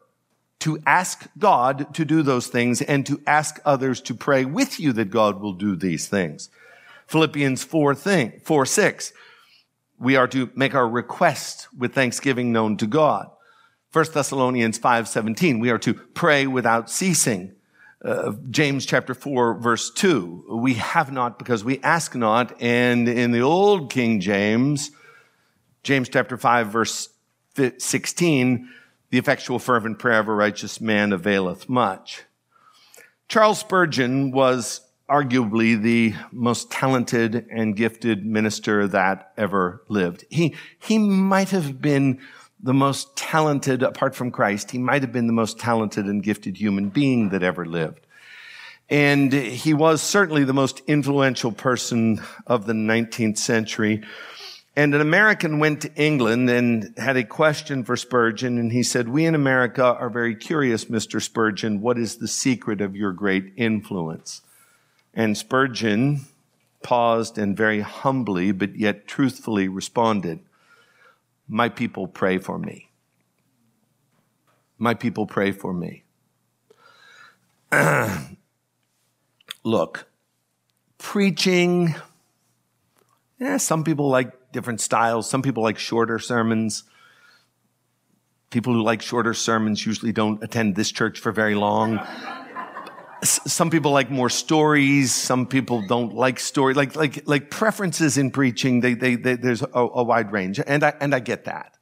to 0.60 0.78
ask 0.86 1.28
God 1.38 1.94
to 1.94 2.04
do 2.04 2.22
those 2.22 2.46
things 2.48 2.82
and 2.82 3.06
to 3.06 3.20
ask 3.26 3.60
others 3.64 4.00
to 4.02 4.14
pray 4.14 4.44
with 4.44 4.78
you 4.78 4.92
that 4.92 5.10
God 5.10 5.40
will 5.40 5.54
do 5.54 5.76
these 5.76 6.08
things. 6.08 6.50
Philippians 7.12 7.62
4 7.62 7.94
thing, 7.94 8.40
4 8.42 8.64
6. 8.64 9.12
We 9.98 10.16
are 10.16 10.26
to 10.28 10.50
make 10.54 10.74
our 10.74 10.88
request 10.88 11.68
with 11.76 11.94
thanksgiving 11.94 12.52
known 12.52 12.78
to 12.78 12.86
God. 12.86 13.30
1 13.92 14.06
Thessalonians 14.14 14.78
5 14.78 15.06
17. 15.06 15.60
We 15.60 15.68
are 15.68 15.78
to 15.78 15.92
pray 15.92 16.46
without 16.46 16.90
ceasing. 16.90 17.54
Uh, 18.02 18.32
James 18.48 18.86
chapter 18.86 19.12
4 19.12 19.60
verse 19.60 19.90
2. 19.90 20.58
We 20.62 20.74
have 20.74 21.12
not 21.12 21.38
because 21.38 21.62
we 21.62 21.80
ask 21.80 22.14
not. 22.14 22.60
And 22.62 23.06
in 23.06 23.30
the 23.30 23.42
old 23.42 23.92
King 23.92 24.18
James, 24.18 24.90
James 25.82 26.08
chapter 26.08 26.38
5 26.38 26.68
verse 26.68 27.10
16, 27.76 28.70
the 29.10 29.18
effectual 29.18 29.58
fervent 29.58 29.98
prayer 29.98 30.20
of 30.20 30.28
a 30.28 30.32
righteous 30.32 30.80
man 30.80 31.12
availeth 31.12 31.68
much. 31.68 32.22
Charles 33.28 33.58
Spurgeon 33.58 34.30
was 34.30 34.80
arguably 35.12 35.80
the 35.80 36.14
most 36.32 36.70
talented 36.70 37.46
and 37.50 37.76
gifted 37.76 38.24
minister 38.24 38.88
that 38.88 39.30
ever 39.36 39.82
lived. 39.88 40.24
He, 40.30 40.56
he 40.78 40.96
might 40.96 41.50
have 41.50 41.82
been 41.82 42.18
the 42.62 42.72
most 42.72 43.14
talented, 43.14 43.82
apart 43.82 44.14
from 44.14 44.30
Christ, 44.30 44.70
he 44.70 44.78
might 44.78 45.02
have 45.02 45.12
been 45.12 45.26
the 45.26 45.32
most 45.32 45.58
talented 45.58 46.06
and 46.06 46.22
gifted 46.22 46.56
human 46.56 46.88
being 46.88 47.28
that 47.30 47.42
ever 47.42 47.66
lived. 47.66 48.06
And 48.88 49.32
he 49.32 49.74
was 49.74 50.00
certainly 50.00 50.44
the 50.44 50.54
most 50.54 50.80
influential 50.86 51.52
person 51.52 52.22
of 52.46 52.66
the 52.66 52.72
19th 52.72 53.38
century. 53.38 54.02
And 54.76 54.94
an 54.94 55.02
American 55.02 55.58
went 55.58 55.82
to 55.82 55.94
England 55.94 56.48
and 56.48 56.94
had 56.96 57.18
a 57.18 57.24
question 57.24 57.84
for 57.84 57.96
Spurgeon, 57.96 58.56
and 58.58 58.72
he 58.72 58.82
said, 58.82 59.08
We 59.08 59.26
in 59.26 59.34
America 59.34 59.84
are 59.84 60.08
very 60.08 60.34
curious, 60.34 60.86
Mr. 60.86 61.20
Spurgeon, 61.20 61.82
what 61.82 61.98
is 61.98 62.16
the 62.16 62.28
secret 62.28 62.80
of 62.80 62.96
your 62.96 63.12
great 63.12 63.52
influence? 63.56 64.40
And 65.14 65.36
Spurgeon 65.36 66.26
paused 66.82 67.38
and 67.38 67.56
very 67.56 67.80
humbly, 67.80 68.52
but 68.52 68.76
yet 68.76 69.06
truthfully 69.06 69.68
responded, 69.68 70.40
My 71.48 71.68
people 71.68 72.06
pray 72.06 72.38
for 72.38 72.58
me. 72.58 72.90
My 74.78 74.94
people 74.94 75.26
pray 75.26 75.52
for 75.52 75.72
me. 75.72 76.04
Look, 79.64 80.08
preaching, 80.98 81.94
yeah, 83.38 83.58
some 83.58 83.84
people 83.84 84.08
like 84.08 84.52
different 84.52 84.80
styles. 84.80 85.28
Some 85.28 85.42
people 85.42 85.62
like 85.62 85.78
shorter 85.78 86.18
sermons. 86.18 86.84
People 88.50 88.74
who 88.74 88.82
like 88.82 89.02
shorter 89.02 89.34
sermons 89.34 89.84
usually 89.86 90.12
don't 90.12 90.42
attend 90.42 90.76
this 90.76 90.90
church 90.90 91.18
for 91.18 91.32
very 91.32 91.54
long. 91.54 92.00
Some 93.22 93.70
people 93.70 93.92
like 93.92 94.10
more 94.10 94.30
stories. 94.30 95.12
Some 95.12 95.46
people 95.46 95.82
don't 95.86 96.14
like 96.14 96.40
story, 96.40 96.74
like, 96.74 96.96
like, 96.96 97.26
like 97.28 97.50
preferences 97.50 98.18
in 98.18 98.30
preaching. 98.30 98.80
They, 98.80 98.94
they, 98.94 99.14
they 99.14 99.36
there's 99.36 99.62
a, 99.62 99.68
a 99.72 100.02
wide 100.02 100.32
range. 100.32 100.60
And 100.66 100.82
I, 100.82 100.94
and 101.00 101.14
I 101.14 101.20
get 101.20 101.44
that. 101.44 101.76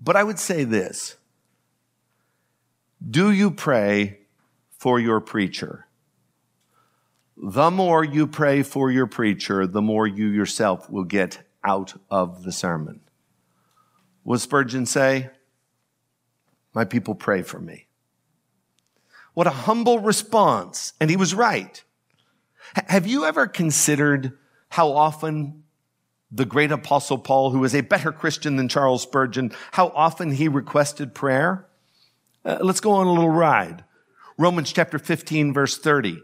But 0.00 0.16
I 0.16 0.24
would 0.24 0.38
say 0.38 0.64
this. 0.64 1.16
Do 3.08 3.30
you 3.30 3.50
pray 3.52 4.18
for 4.78 4.98
your 4.98 5.20
preacher? 5.20 5.88
the 7.40 7.70
more 7.70 8.02
you 8.02 8.26
pray 8.26 8.62
for 8.62 8.90
your 8.90 9.06
preacher, 9.06 9.66
the 9.66 9.82
more 9.82 10.06
you 10.06 10.26
yourself 10.26 10.90
will 10.90 11.04
get 11.04 11.38
out 11.64 11.94
of 12.10 12.42
the 12.42 12.52
sermon. 12.52 13.00
What 14.24 14.40
Spurgeon 14.40 14.86
say? 14.86 15.30
My 16.74 16.84
people 16.84 17.14
pray 17.14 17.42
for 17.42 17.60
me. 17.60 17.87
What 19.38 19.46
a 19.46 19.50
humble 19.50 20.00
response. 20.00 20.94
And 21.00 21.08
he 21.08 21.16
was 21.16 21.32
right. 21.32 21.84
H- 22.76 22.84
have 22.88 23.06
you 23.06 23.24
ever 23.24 23.46
considered 23.46 24.32
how 24.68 24.90
often 24.90 25.62
the 26.32 26.44
great 26.44 26.72
apostle 26.72 27.18
Paul, 27.18 27.50
who 27.50 27.60
was 27.60 27.72
a 27.72 27.82
better 27.82 28.10
Christian 28.10 28.56
than 28.56 28.68
Charles 28.68 29.02
Spurgeon, 29.02 29.52
how 29.70 29.92
often 29.94 30.32
he 30.32 30.48
requested 30.48 31.14
prayer? 31.14 31.68
Uh, 32.44 32.58
let's 32.62 32.80
go 32.80 32.90
on 32.90 33.06
a 33.06 33.12
little 33.12 33.30
ride. 33.30 33.84
Romans 34.38 34.72
chapter 34.72 34.98
15 34.98 35.52
verse 35.52 35.78
30. 35.78 36.20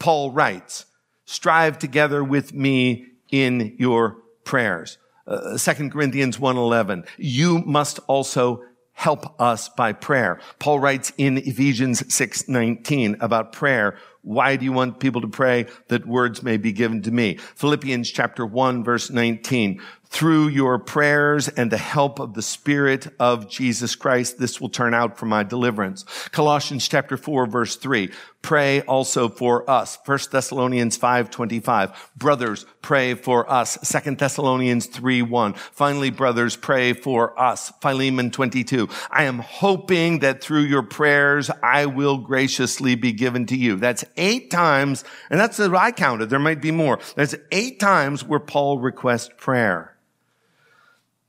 Paul 0.00 0.32
writes, 0.32 0.86
strive 1.24 1.78
together 1.78 2.24
with 2.24 2.52
me 2.52 3.06
in 3.30 3.76
your 3.78 4.16
prayers. 4.42 4.98
Uh, 5.24 5.56
2 5.56 5.90
Corinthians 5.90 6.38
1:11 6.38 7.06
you 7.16 7.60
must 7.60 8.00
also 8.08 8.64
help 8.96 9.38
us 9.40 9.68
by 9.68 9.92
prayer. 9.92 10.40
Paul 10.58 10.80
writes 10.80 11.12
in 11.18 11.36
Ephesians 11.38 12.02
6:19 12.12 13.16
about 13.20 13.52
prayer. 13.52 13.96
Why 14.26 14.56
do 14.56 14.64
you 14.64 14.72
want 14.72 14.98
people 14.98 15.20
to 15.20 15.28
pray 15.28 15.66
that 15.86 16.04
words 16.04 16.42
may 16.42 16.56
be 16.56 16.72
given 16.72 17.00
to 17.02 17.12
me? 17.12 17.36
Philippians 17.36 18.10
chapter 18.10 18.44
1 18.44 18.82
verse 18.82 19.08
19 19.08 19.80
through 20.08 20.48
your 20.48 20.78
prayers 20.78 21.48
and 21.48 21.70
the 21.70 21.76
help 21.76 22.20
of 22.20 22.34
the 22.34 22.42
Spirit 22.42 23.08
of 23.18 23.50
Jesus 23.50 23.94
Christ, 23.96 24.38
this 24.38 24.60
will 24.60 24.68
turn 24.68 24.94
out 24.94 25.18
for 25.18 25.26
my 25.26 25.42
deliverance. 25.42 26.04
Colossians 26.30 26.88
chapter 26.88 27.16
4 27.16 27.46
verse 27.46 27.76
3. 27.76 28.10
Pray 28.40 28.80
also 28.82 29.28
for 29.28 29.68
us. 29.68 29.98
1 30.04 30.30
Thessalonians 30.30 30.96
5:25. 30.96 31.92
Brothers, 32.16 32.64
pray 32.80 33.14
for 33.14 33.50
us. 33.50 33.76
2 33.82 34.18
Thessalonians 34.18 34.86
3:1. 34.86 35.54
Finally, 35.72 36.10
brothers, 36.10 36.54
pray 36.54 36.92
for 36.92 37.38
us. 37.40 37.72
Philemon 37.82 38.30
22. 38.30 38.88
I 39.10 39.24
am 39.24 39.40
hoping 39.40 40.20
that 40.20 40.40
through 40.40 40.60
your 40.60 40.84
prayers 40.84 41.50
I 41.60 41.86
will 41.86 42.18
graciously 42.18 42.94
be 42.94 43.10
given 43.10 43.46
to 43.46 43.56
you. 43.56 43.76
That's 43.76 44.04
eight 44.16 44.50
times, 44.50 45.04
and 45.30 45.38
that's 45.38 45.58
what 45.58 45.74
I 45.74 45.92
counted. 45.92 46.30
There 46.30 46.38
might 46.38 46.60
be 46.60 46.70
more. 46.70 46.98
There's 47.14 47.34
eight 47.50 47.80
times 47.80 48.24
where 48.24 48.40
Paul 48.40 48.78
requests 48.78 49.30
prayer 49.36 49.96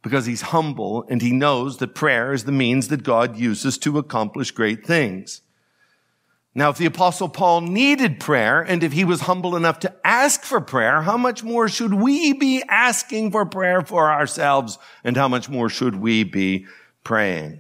because 0.02 0.26
he's 0.26 0.42
humble 0.42 1.06
and 1.10 1.22
he 1.22 1.34
knows 1.34 1.78
that 1.78 1.96
prayer 1.96 2.34
is 2.34 2.46
the 2.46 2.52
means 2.52 2.88
that 2.88 3.04
God 3.04 3.38
uses 3.38 3.78
to 3.80 3.98
accomplish 3.98 4.52
great 4.52 4.86
things. 4.86 5.42
Now, 6.56 6.70
if 6.70 6.78
the 6.78 6.88
apostle 6.88 7.30
Paul 7.30 7.62
needed 7.62 8.20
prayer 8.20 8.62
and 8.62 8.84
if 8.84 8.92
he 8.92 9.04
was 9.04 9.22
humble 9.22 9.56
enough 9.56 9.80
to 9.80 9.94
ask 10.04 10.42
for 10.42 10.60
prayer, 10.60 11.04
how 11.04 11.16
much 11.16 11.44
more 11.44 11.70
should 11.70 11.94
we 11.94 12.34
be 12.34 12.64
asking 12.68 13.32
for 13.32 13.46
prayer 13.46 13.84
for 13.84 14.12
ourselves 14.12 14.80
and 15.04 15.16
how 15.16 15.28
much 15.28 15.50
more 15.50 15.70
should 15.70 15.98
we 15.98 16.24
be 16.24 16.66
praying? 17.04 17.60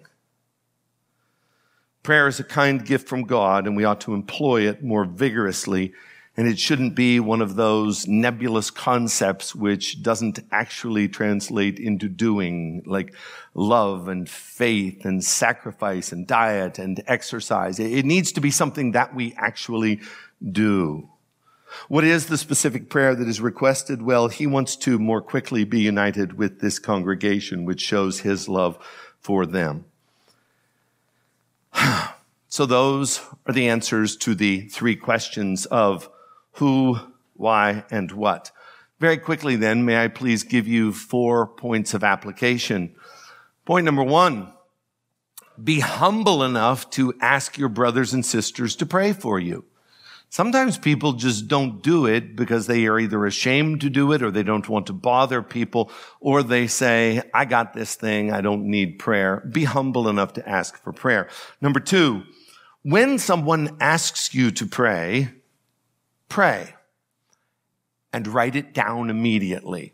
Prayer 2.08 2.30
is 2.30 2.39
a 2.39 2.45
kind 2.45 2.86
gift 2.86 3.10
from 3.10 3.24
God 3.24 3.68
and 3.68 3.76
we 3.76 3.84
ought 3.84 3.99
to 3.99 4.14
employ 4.14 4.62
it 4.62 4.82
more 4.82 5.03
vigorously 5.03 5.91
and 6.38 6.47
it 6.47 6.58
shouldn't 6.58 6.95
be 6.95 7.20
one 7.20 7.41
of 7.41 7.58
those 7.58 8.08
nebulous 8.08 8.72
concepts 8.72 9.53
which 9.53 10.01
doesn't 10.01 10.39
actually 10.49 11.10
translate 11.10 11.78
into 11.80 12.08
doing, 12.08 12.82
like 12.86 13.14
love 13.53 14.08
and 14.08 14.30
faith 14.30 15.03
and 15.03 15.22
sacrifice 15.22 16.14
and 16.14 16.26
diet 16.26 16.80
and 16.80 17.03
exercise. 17.08 17.78
It 17.78 18.05
needs 18.05 18.32
to 18.32 18.39
be 18.39 18.51
something 18.51 18.93
that 18.93 19.14
we 19.14 19.34
actually 19.36 19.99
do. 20.49 21.10
What 21.89 22.05
is 22.05 22.28
the 22.28 22.38
specific 22.38 22.89
prayer 22.89 23.16
that 23.16 23.28
is 23.28 23.41
requested? 23.41 24.01
Well, 24.01 24.30
he 24.30 24.47
wants 24.47 24.78
to 24.78 24.97
more 24.97 25.22
quickly 25.22 25.66
be 25.66 25.82
united 25.82 26.38
with 26.38 26.62
this 26.62 26.80
congregation, 26.80 27.66
which 27.66 27.82
shows 27.82 28.22
his 28.22 28.47
love 28.47 28.78
for 29.20 29.45
them. 29.45 29.84
so 32.47 32.65
those 32.65 33.21
are 33.45 33.53
the 33.53 33.69
answers 33.69 34.15
to 34.17 34.36
the 34.36 34.61
three 34.69 34.95
questions 34.95 35.65
of 35.67 36.09
who, 36.53 36.99
why, 37.34 37.84
and 37.91 38.11
what. 38.11 38.51
Very 38.99 39.17
quickly 39.17 39.55
then, 39.55 39.86
may 39.86 40.03
I 40.03 40.07
please 40.07 40.43
give 40.43 40.67
you 40.67 40.91
four 40.91 41.45
points 41.45 41.93
of 41.93 42.03
application. 42.03 42.95
Point 43.65 43.86
number 43.86 44.03
one, 44.03 44.51
be 45.61 45.80
humble 45.80 46.43
enough 46.43 46.89
to 46.91 47.13
ask 47.21 47.57
your 47.57 47.69
brothers 47.69 48.13
and 48.13 48.25
sisters 48.25 48.75
to 48.78 48.86
pray 48.86 49.13
for 49.13 49.39
you. 49.39 49.65
Sometimes 50.30 50.78
people 50.78 51.13
just 51.13 51.47
don't 51.47 51.82
do 51.82 52.05
it 52.05 52.36
because 52.36 52.67
they 52.67 52.86
are 52.86 52.99
either 52.99 53.25
ashamed 53.25 53.82
to 53.82 53.89
do 53.89 54.11
it 54.11 54.21
or 54.21 54.30
they 54.30 54.43
don't 54.43 54.67
want 54.67 54.88
to 54.88 54.93
bother 54.93 55.41
people 55.41 55.89
or 56.19 56.43
they 56.43 56.67
say, 56.67 57.21
I 57.34 57.45
got 57.45 57.73
this 57.73 57.95
thing. 57.95 58.32
I 58.32 58.41
don't 58.41 58.65
need 58.65 58.99
prayer. 58.99 59.47
Be 59.49 59.63
humble 59.63 60.09
enough 60.09 60.34
to 60.34 60.47
ask 60.47 60.82
for 60.84 60.91
prayer. 60.91 61.30
Number 61.61 61.80
two, 61.80 62.23
when 62.84 63.19
someone 63.19 63.78
asks 63.80 64.34
you 64.34 64.51
to 64.51 64.65
pray, 64.65 65.30
pray 66.28 66.75
and 68.11 68.28
write 68.28 68.55
it 68.55 68.73
down 68.73 69.09
immediately. 69.09 69.93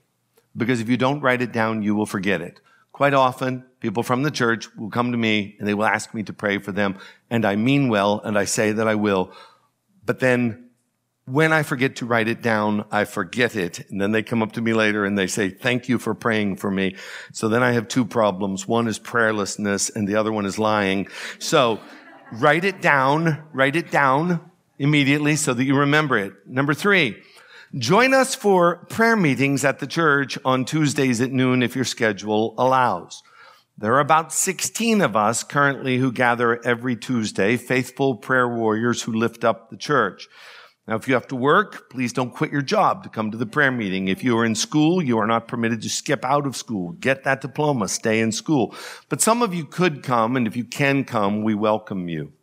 Because 0.55 0.81
if 0.81 0.89
you 0.89 0.97
don't 0.97 1.21
write 1.21 1.41
it 1.41 1.51
down, 1.51 1.83
you 1.83 1.95
will 1.95 2.05
forget 2.05 2.41
it. 2.41 2.59
Quite 2.91 3.13
often, 3.15 3.65
people 3.79 4.03
from 4.03 4.21
the 4.21 4.29
church 4.29 4.73
will 4.75 4.91
come 4.91 5.11
to 5.11 5.17
me 5.17 5.55
and 5.57 5.67
they 5.67 5.73
will 5.73 5.85
ask 5.85 6.13
me 6.13 6.21
to 6.23 6.33
pray 6.33 6.59
for 6.59 6.71
them. 6.71 6.97
And 7.29 7.45
I 7.45 7.55
mean 7.55 7.89
well 7.89 8.21
and 8.23 8.37
I 8.37 8.45
say 8.45 8.71
that 8.71 8.87
I 8.87 8.95
will. 8.95 9.33
But 10.05 10.19
then 10.19 10.69
when 11.25 11.53
I 11.53 11.63
forget 11.63 11.95
to 11.97 12.05
write 12.05 12.27
it 12.27 12.41
down, 12.41 12.85
I 12.91 13.05
forget 13.05 13.55
it. 13.55 13.89
And 13.89 14.01
then 14.01 14.11
they 14.11 14.23
come 14.23 14.43
up 14.43 14.51
to 14.53 14.61
me 14.61 14.73
later 14.73 15.05
and 15.05 15.17
they 15.17 15.27
say, 15.27 15.49
thank 15.49 15.87
you 15.87 15.97
for 15.97 16.13
praying 16.13 16.57
for 16.57 16.69
me. 16.69 16.95
So 17.31 17.47
then 17.47 17.63
I 17.63 17.71
have 17.71 17.87
two 17.87 18.03
problems. 18.03 18.67
One 18.67 18.87
is 18.87 18.99
prayerlessness 18.99 19.95
and 19.95 20.07
the 20.07 20.15
other 20.15 20.33
one 20.33 20.45
is 20.45 20.59
lying. 20.59 21.07
So 21.39 21.79
write 22.33 22.65
it 22.65 22.81
down, 22.81 23.41
write 23.53 23.77
it 23.77 23.89
down 23.89 24.51
immediately 24.79 25.37
so 25.37 25.53
that 25.53 25.63
you 25.63 25.77
remember 25.77 26.17
it. 26.17 26.33
Number 26.45 26.73
three, 26.73 27.23
join 27.77 28.13
us 28.13 28.35
for 28.35 28.85
prayer 28.89 29.15
meetings 29.15 29.63
at 29.63 29.79
the 29.79 29.87
church 29.87 30.37
on 30.43 30.65
Tuesdays 30.65 31.21
at 31.21 31.31
noon 31.31 31.63
if 31.63 31.73
your 31.73 31.85
schedule 31.85 32.53
allows. 32.57 33.23
There 33.75 33.93
are 33.95 33.99
about 33.99 34.31
16 34.31 35.01
of 35.01 35.15
us 35.15 35.43
currently 35.43 35.97
who 35.97 36.11
gather 36.11 36.63
every 36.63 36.95
Tuesday, 36.95 37.57
faithful 37.57 38.15
prayer 38.15 38.47
warriors 38.47 39.01
who 39.01 39.13
lift 39.13 39.43
up 39.43 39.69
the 39.69 39.77
church. 39.77 40.27
Now, 40.87 40.95
if 40.95 41.07
you 41.07 41.15
have 41.15 41.27
to 41.29 41.35
work, 41.35 41.89
please 41.89 42.13
don't 42.13 42.33
quit 42.33 42.51
your 42.51 42.61
job 42.61 43.03
to 43.03 43.09
come 43.09 43.31
to 43.31 43.37
the 43.37 43.45
prayer 43.47 43.71
meeting. 43.71 44.09
If 44.09 44.23
you 44.23 44.37
are 44.37 44.45
in 44.45 44.53
school, 44.53 45.01
you 45.01 45.17
are 45.17 45.25
not 45.25 45.47
permitted 45.47 45.81
to 45.81 45.89
skip 45.89 46.23
out 46.23 46.45
of 46.45 46.55
school. 46.55 46.91
Get 46.91 47.23
that 47.23 47.41
diploma. 47.41 47.87
Stay 47.87 48.19
in 48.19 48.31
school. 48.31 48.75
But 49.09 49.21
some 49.21 49.41
of 49.41 49.55
you 49.55 49.65
could 49.65 50.03
come, 50.03 50.35
and 50.35 50.45
if 50.45 50.55
you 50.55 50.65
can 50.65 51.03
come, 51.03 51.41
we 51.41 51.55
welcome 51.55 52.09
you. 52.09 52.33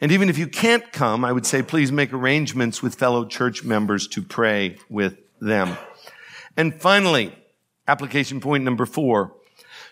And 0.00 0.12
even 0.12 0.28
if 0.28 0.38
you 0.38 0.46
can't 0.46 0.92
come, 0.92 1.24
I 1.24 1.32
would 1.32 1.46
say 1.46 1.62
please 1.62 1.90
make 1.90 2.12
arrangements 2.12 2.82
with 2.82 2.94
fellow 2.94 3.24
church 3.24 3.64
members 3.64 4.06
to 4.08 4.22
pray 4.22 4.76
with 4.90 5.18
them. 5.40 5.76
And 6.56 6.80
finally, 6.80 7.34
application 7.88 8.40
point 8.40 8.62
number 8.62 8.86
four. 8.86 9.35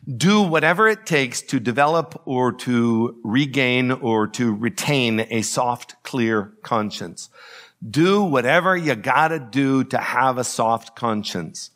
Do 0.07 0.43
whatever 0.43 0.87
it 0.87 1.07
takes 1.07 1.41
to 1.43 1.59
develop 1.59 2.21
or 2.27 2.53
to 2.53 3.19
regain 3.25 3.91
or 3.91 4.27
to 4.29 4.55
retain 4.55 5.21
a 5.31 5.41
soft, 5.41 6.03
clear 6.03 6.53
conscience. 6.63 7.31
Do 7.89 8.23
whatever 8.23 8.77
you 8.77 8.97
gotta 8.97 9.39
do 9.39 9.83
to 9.85 9.97
have 9.99 10.37
a 10.37 10.45
soft 10.45 10.95
conscience. 10.95 11.71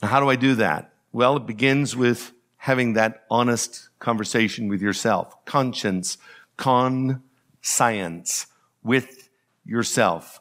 Now, 0.00 0.08
how 0.08 0.20
do 0.20 0.28
I 0.28 0.36
do 0.36 0.54
that? 0.56 0.92
Well, 1.12 1.36
it 1.36 1.46
begins 1.46 1.96
with 1.96 2.32
having 2.58 2.92
that 2.94 3.24
honest 3.30 3.88
conversation 3.98 4.68
with 4.68 4.80
yourself. 4.80 5.44
Conscience, 5.44 6.18
conscience, 6.56 8.46
with 8.82 9.28
yourself. 9.64 10.40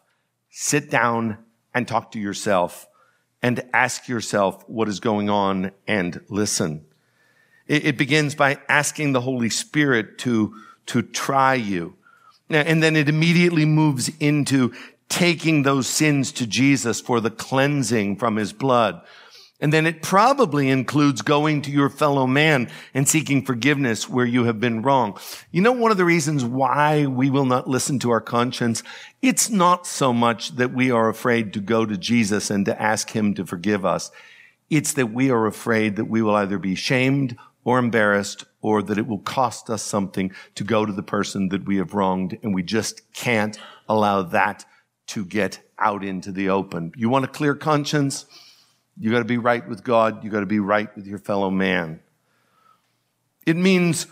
Sit 0.50 0.92
down 0.92 1.40
and 1.74 1.88
talk 1.88 2.12
to 2.12 2.20
yourself 2.20 2.88
and 3.42 3.64
ask 3.74 4.08
yourself 4.08 4.64
what 4.70 4.88
is 4.88 5.00
going 5.00 5.30
on 5.30 5.72
and 5.88 6.22
listen. 6.30 6.86
It, 7.68 7.86
it 7.86 7.98
begins 7.98 8.36
by 8.36 8.60
asking 8.68 9.14
the 9.14 9.22
Holy 9.22 9.50
Spirit 9.50 10.18
to, 10.20 10.56
to 10.88 11.02
try 11.02 11.56
you. 11.56 11.96
And 12.50 12.84
then 12.84 12.96
it 12.96 13.10
immediately 13.10 13.66
moves 13.66 14.12
into 14.20 14.74
taking 15.10 15.64
those 15.64 15.88
sins 15.88 16.32
to 16.34 16.48
Jesus 16.48 17.00
for 17.00 17.20
the 17.20 17.32
cleansing 17.32 18.18
from 18.18 18.36
his 18.36 18.54
blood. 18.54 19.02
And 19.60 19.72
then 19.72 19.86
it 19.86 20.02
probably 20.02 20.70
includes 20.70 21.22
going 21.22 21.62
to 21.62 21.72
your 21.72 21.90
fellow 21.90 22.28
man 22.28 22.70
and 22.94 23.08
seeking 23.08 23.46
forgiveness 23.46 24.10
where 24.10 24.26
you 24.26 24.44
have 24.44 24.60
been 24.60 24.82
wrong. 24.82 25.18
You 25.52 25.62
know, 25.62 25.72
one 25.72 25.90
of 25.90 25.98
the 25.98 26.04
reasons 26.04 26.44
why 26.44 27.06
we 27.06 27.30
will 27.30 27.46
not 27.46 27.70
listen 27.70 27.98
to 28.00 28.12
our 28.12 28.20
conscience, 28.20 28.84
it's 29.22 29.50
not 29.50 29.88
so 29.88 30.12
much 30.12 30.58
that 30.58 30.74
we 30.74 30.92
are 30.92 31.08
afraid 31.08 31.54
to 31.54 31.62
go 31.62 31.86
to 31.86 31.96
Jesus 31.96 32.50
and 32.50 32.66
to 32.66 32.82
ask 32.82 33.12
him 33.12 33.34
to 33.36 33.46
forgive 33.46 33.86
us. 33.86 34.12
It's 34.70 34.94
that 34.94 35.14
we 35.14 35.32
are 35.32 35.46
afraid 35.46 35.96
that 35.96 36.06
we 36.06 36.22
will 36.22 36.36
either 36.36 36.58
be 36.58 36.76
shamed 36.76 37.38
or 37.64 37.80
embarrassed 37.80 38.46
or 38.62 38.82
that 38.82 38.98
it 38.98 39.08
will 39.08 39.20
cost 39.20 39.70
us 39.70 39.82
something 39.82 40.32
to 40.56 40.64
go 40.64 40.86
to 40.86 40.94
the 40.94 41.04
person 41.04 41.50
that 41.50 41.66
we 41.66 41.78
have 41.78 41.94
wronged 41.94 42.38
and 42.44 42.54
we 42.54 42.64
just 42.64 43.14
can't 43.14 43.58
allow 43.88 44.22
that 44.22 44.66
to 45.08 45.26
get 45.26 45.60
out 45.78 46.04
into 46.04 46.32
the 46.32 46.50
open. 46.50 46.92
You 46.96 47.10
want 47.10 47.26
a 47.26 47.28
clear 47.28 47.56
conscience? 47.56 48.26
You 48.98 49.12
got 49.12 49.20
to 49.20 49.26
be 49.26 49.38
right 49.38 49.68
with 49.68 49.84
God. 49.84 50.24
You 50.24 50.30
got 50.30 50.42
to 50.42 50.46
be 50.46 50.60
right 50.60 50.94
with 50.96 51.06
your 51.06 51.20
fellow 51.20 51.50
man. 51.50 52.00
It 53.46 53.58
means 53.58 54.08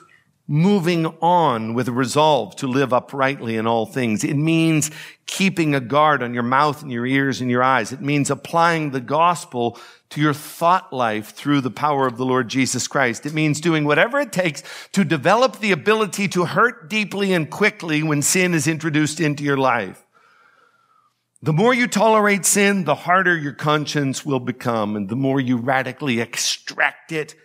moving 0.51 1.05
on 1.21 1.73
with 1.73 1.87
resolve 1.87 2.53
to 2.57 2.67
live 2.67 2.91
uprightly 2.91 3.55
in 3.55 3.65
all 3.65 3.85
things. 3.85 4.21
It 4.21 4.33
means 4.33 4.91
keeping 5.25 5.73
a 5.73 5.79
guard 5.79 6.21
on 6.21 6.33
your 6.33 6.43
mouth 6.43 6.81
and 6.81 6.91
your 6.91 7.05
ears 7.05 7.39
and 7.39 7.49
your 7.49 7.63
eyes. 7.63 7.93
It 7.93 8.01
means 8.01 8.29
applying 8.29 8.91
the 8.91 8.99
gospel 8.99 9.79
to 10.09 10.19
your 10.19 10.33
thought 10.33 10.91
life 10.91 11.29
through 11.29 11.61
the 11.61 11.71
power 11.71 12.05
of 12.05 12.17
the 12.17 12.25
Lord 12.25 12.49
Jesus 12.49 12.85
Christ. 12.85 13.25
It 13.25 13.33
means 13.33 13.61
doing 13.61 13.85
whatever 13.85 14.19
it 14.19 14.33
takes 14.33 14.61
to 14.91 15.05
develop 15.05 15.59
the 15.59 15.71
ability 15.71 16.27
to 16.27 16.43
hurt 16.43 16.89
deeply 16.89 17.31
and 17.31 17.49
quickly 17.49 18.03
when 18.03 18.21
sin 18.21 18.53
is 18.53 18.67
introduced 18.67 19.21
into 19.21 19.45
your 19.45 19.55
life. 19.55 20.05
The 21.41 21.53
more 21.53 21.73
you 21.73 21.87
tolerate 21.87 22.45
sin, 22.45 22.83
the 22.83 22.93
harder 22.93 23.37
your 23.37 23.53
conscience 23.53 24.25
will 24.25 24.41
become. 24.41 24.97
And 24.97 25.07
the 25.07 25.15
more 25.15 25.39
you 25.39 25.55
radically 25.55 26.19
extract 26.19 27.13
it 27.13 27.35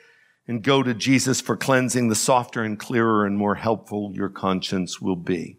and 0.48 0.62
go 0.62 0.82
to 0.82 0.94
Jesus 0.94 1.40
for 1.40 1.56
cleansing, 1.56 2.08
the 2.08 2.14
softer 2.14 2.62
and 2.62 2.78
clearer 2.78 3.26
and 3.26 3.36
more 3.36 3.56
helpful 3.56 4.12
your 4.14 4.28
conscience 4.28 5.00
will 5.00 5.16
be. 5.16 5.56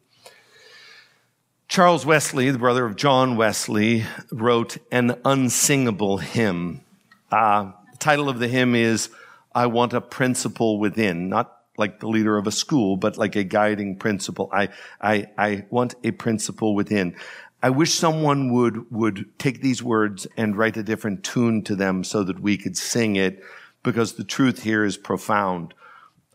Charles 1.67 2.05
Wesley, 2.05 2.49
the 2.49 2.57
brother 2.57 2.85
of 2.85 2.95
John 2.95 3.35
Wesley, 3.35 4.05
wrote 4.31 4.77
an 4.91 5.19
unsingable 5.25 6.17
hymn. 6.17 6.81
Uh, 7.29 7.71
the 7.91 7.97
title 7.97 8.29
of 8.29 8.39
the 8.39 8.47
hymn 8.47 8.73
is 8.73 9.09
I 9.53 9.65
Want 9.65 9.93
a 9.93 9.99
Principle 9.99 10.79
Within, 10.79 11.27
not 11.27 11.57
like 11.77 11.99
the 11.99 12.07
leader 12.07 12.37
of 12.37 12.47
a 12.47 12.51
school, 12.51 12.97
but 12.97 13.17
like 13.17 13.35
a 13.35 13.43
guiding 13.43 13.97
principle. 13.97 14.49
I, 14.51 14.69
I, 14.99 15.27
I 15.37 15.65
want 15.69 15.95
a 16.03 16.11
principle 16.11 16.73
within. 16.73 17.15
I 17.61 17.69
wish 17.69 17.93
someone 17.93 18.51
would, 18.53 18.91
would 18.91 19.25
take 19.37 19.61
these 19.61 19.81
words 19.81 20.27
and 20.37 20.55
write 20.55 20.77
a 20.77 20.83
different 20.83 21.23
tune 21.23 21.63
to 21.63 21.75
them 21.75 22.03
so 22.03 22.23
that 22.23 22.39
we 22.39 22.57
could 22.57 22.77
sing 22.77 23.15
it 23.15 23.43
because 23.87 24.15
the 24.15 24.23
truth 24.25 24.63
here 24.63 24.83
is 24.83 24.97
profound. 24.97 25.73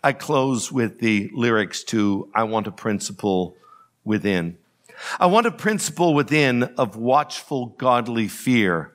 I 0.03 0.14
close 0.14 0.72
with 0.72 1.00
the 1.00 1.30
lyrics 1.34 1.84
to 1.84 2.30
I 2.34 2.44
want 2.44 2.66
a 2.66 2.72
principle 2.72 3.59
within. 4.05 4.57
I 5.20 5.26
want 5.26 5.46
a 5.46 5.50
principle 5.50 6.14
within 6.14 6.62
of 6.78 6.96
watchful 6.96 7.66
godly 7.66 8.26
fear 8.26 8.94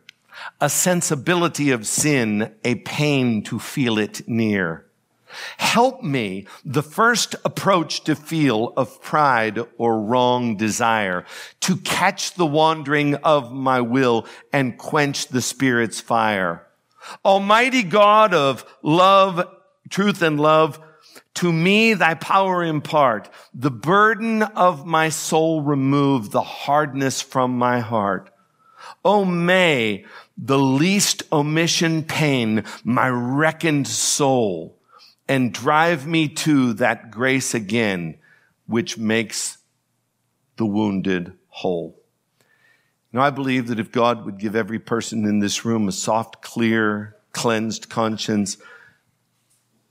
a 0.59 0.69
sensibility 0.69 1.69
of 1.69 1.85
sin, 1.85 2.51
a 2.63 2.75
pain 2.75 3.43
to 3.43 3.59
feel 3.59 3.99
it 3.99 4.27
near. 4.27 4.87
Help 5.57 6.01
me 6.01 6.47
the 6.65 6.83
first 6.83 7.35
approach 7.45 8.03
to 8.05 8.15
feel 8.15 8.73
of 8.75 9.01
pride 9.03 9.59
or 9.77 10.01
wrong 10.01 10.55
desire, 10.57 11.25
to 11.59 11.77
catch 11.77 12.33
the 12.33 12.45
wandering 12.45 13.13
of 13.15 13.51
my 13.51 13.81
will 13.81 14.25
and 14.51 14.79
quench 14.79 15.27
the 15.27 15.41
Spirit's 15.41 16.01
fire. 16.01 16.66
Almighty 17.23 17.83
God 17.83 18.33
of 18.33 18.65
love, 18.81 19.47
truth 19.89 20.21
and 20.21 20.39
love, 20.39 20.79
to 21.35 21.53
me 21.53 21.93
thy 21.93 22.15
power 22.15 22.63
impart, 22.63 23.29
the 23.53 23.71
burden 23.71 24.41
of 24.41 24.85
my 24.85 25.09
soul 25.09 25.61
remove, 25.61 26.31
the 26.31 26.41
hardness 26.41 27.21
from 27.21 27.57
my 27.57 27.79
heart. 27.79 28.31
Oh, 29.05 29.23
may 29.23 30.05
the 30.37 30.57
least 30.57 31.23
omission 31.31 32.03
pain 32.03 32.63
my 32.83 33.09
reckoned 33.09 33.87
soul 33.87 34.77
and 35.27 35.53
drive 35.53 36.07
me 36.07 36.27
to 36.27 36.73
that 36.73 37.11
grace 37.11 37.53
again, 37.53 38.17
which 38.65 38.97
makes 38.97 39.57
the 40.57 40.65
wounded 40.65 41.33
whole. 41.49 42.01
Now, 43.17 43.23
I 43.23 43.31
believe 43.31 43.65
that 43.69 43.79
if 43.79 43.91
God 43.91 44.25
would 44.25 44.37
give 44.37 44.55
every 44.55 44.77
person 44.77 45.25
in 45.25 45.39
this 45.39 45.65
room 45.65 45.87
a 45.87 45.91
soft, 45.91 46.43
clear, 46.43 47.15
cleansed 47.31 47.89
conscience, 47.89 48.57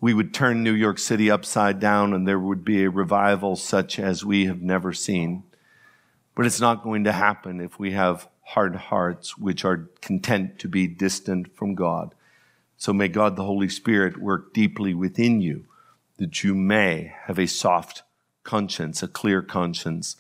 we 0.01 0.15
would 0.15 0.33
turn 0.33 0.63
New 0.63 0.75
York 0.75 1.01
City 1.01 1.29
upside 1.29 1.81
down 1.81 2.13
and 2.13 2.25
there 2.25 2.39
would 2.39 2.65
be 2.65 2.85
a 2.85 2.89
revival 2.89 3.57
such 3.57 3.99
as 3.99 4.25
we 4.25 4.47
have 4.47 4.63
never 4.63 4.93
seen. 4.93 5.43
But 6.37 6.47
it's 6.47 6.61
not 6.61 6.85
going 6.85 7.03
to 7.03 7.11
happen 7.11 7.61
if 7.61 7.81
we 7.81 7.91
have 7.95 8.29
hard 8.43 8.77
hearts 8.77 9.37
which 9.37 9.65
are 9.65 9.91
content 10.01 10.61
to 10.61 10.69
be 10.69 10.87
distant 10.87 11.53
from 11.53 11.75
God. 11.75 12.15
So 12.77 12.93
may 12.93 13.09
God 13.09 13.35
the 13.35 13.43
Holy 13.43 13.69
Spirit 13.69 14.19
work 14.19 14.55
deeply 14.55 14.95
within 14.95 15.41
you 15.41 15.65
that 16.19 16.45
you 16.45 16.55
may 16.55 17.13
have 17.25 17.41
a 17.41 17.49
soft 17.49 18.05
conscience, 18.45 19.03
a 19.03 19.09
clear 19.09 19.43
conscience, 19.43 20.15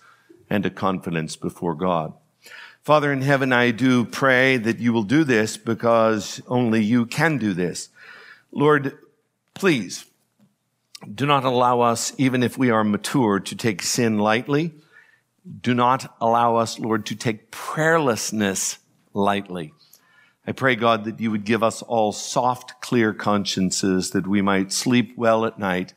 and 0.50 0.66
a 0.66 0.70
confidence 0.70 1.36
before 1.36 1.76
God. 1.76 2.12
Father 2.86 3.12
in 3.12 3.20
heaven, 3.20 3.52
I 3.52 3.72
do 3.72 4.04
pray 4.04 4.58
that 4.58 4.78
you 4.78 4.92
will 4.92 5.02
do 5.02 5.24
this 5.24 5.56
because 5.56 6.40
only 6.46 6.84
you 6.84 7.04
can 7.04 7.36
do 7.36 7.52
this. 7.52 7.88
Lord, 8.52 8.96
please 9.54 10.06
do 11.12 11.26
not 11.26 11.42
allow 11.42 11.80
us, 11.80 12.12
even 12.16 12.44
if 12.44 12.56
we 12.56 12.70
are 12.70 12.84
mature, 12.84 13.40
to 13.40 13.56
take 13.56 13.82
sin 13.82 14.20
lightly 14.20 14.72
do 15.60 15.74
not 15.74 16.14
allow 16.20 16.56
us, 16.56 16.78
Lord, 16.78 17.06
to 17.06 17.16
take 17.16 17.50
prayerlessness 17.50 18.78
lightly. 19.12 19.72
I 20.46 20.52
pray, 20.52 20.76
God, 20.76 21.04
that 21.06 21.20
you 21.20 21.32
would 21.32 21.44
give 21.44 21.64
us 21.64 21.82
all 21.82 22.12
soft, 22.12 22.80
clear 22.80 23.12
consciences 23.12 24.10
that 24.10 24.28
we 24.28 24.42
might 24.42 24.72
sleep 24.72 25.14
well 25.16 25.44
at 25.44 25.58
night 25.58 25.92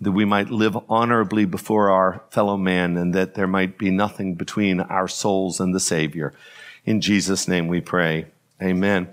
that 0.00 0.12
we 0.12 0.24
might 0.24 0.50
live 0.50 0.76
honorably 0.88 1.44
before 1.44 1.90
our 1.90 2.22
fellow 2.30 2.56
man 2.56 2.96
and 2.96 3.14
that 3.14 3.34
there 3.34 3.48
might 3.48 3.78
be 3.78 3.90
nothing 3.90 4.34
between 4.34 4.80
our 4.80 5.08
souls 5.08 5.60
and 5.60 5.74
the 5.74 5.80
Savior. 5.80 6.32
In 6.84 7.00
Jesus' 7.00 7.48
name 7.48 7.68
we 7.68 7.80
pray. 7.80 8.26
Amen. 8.62 9.12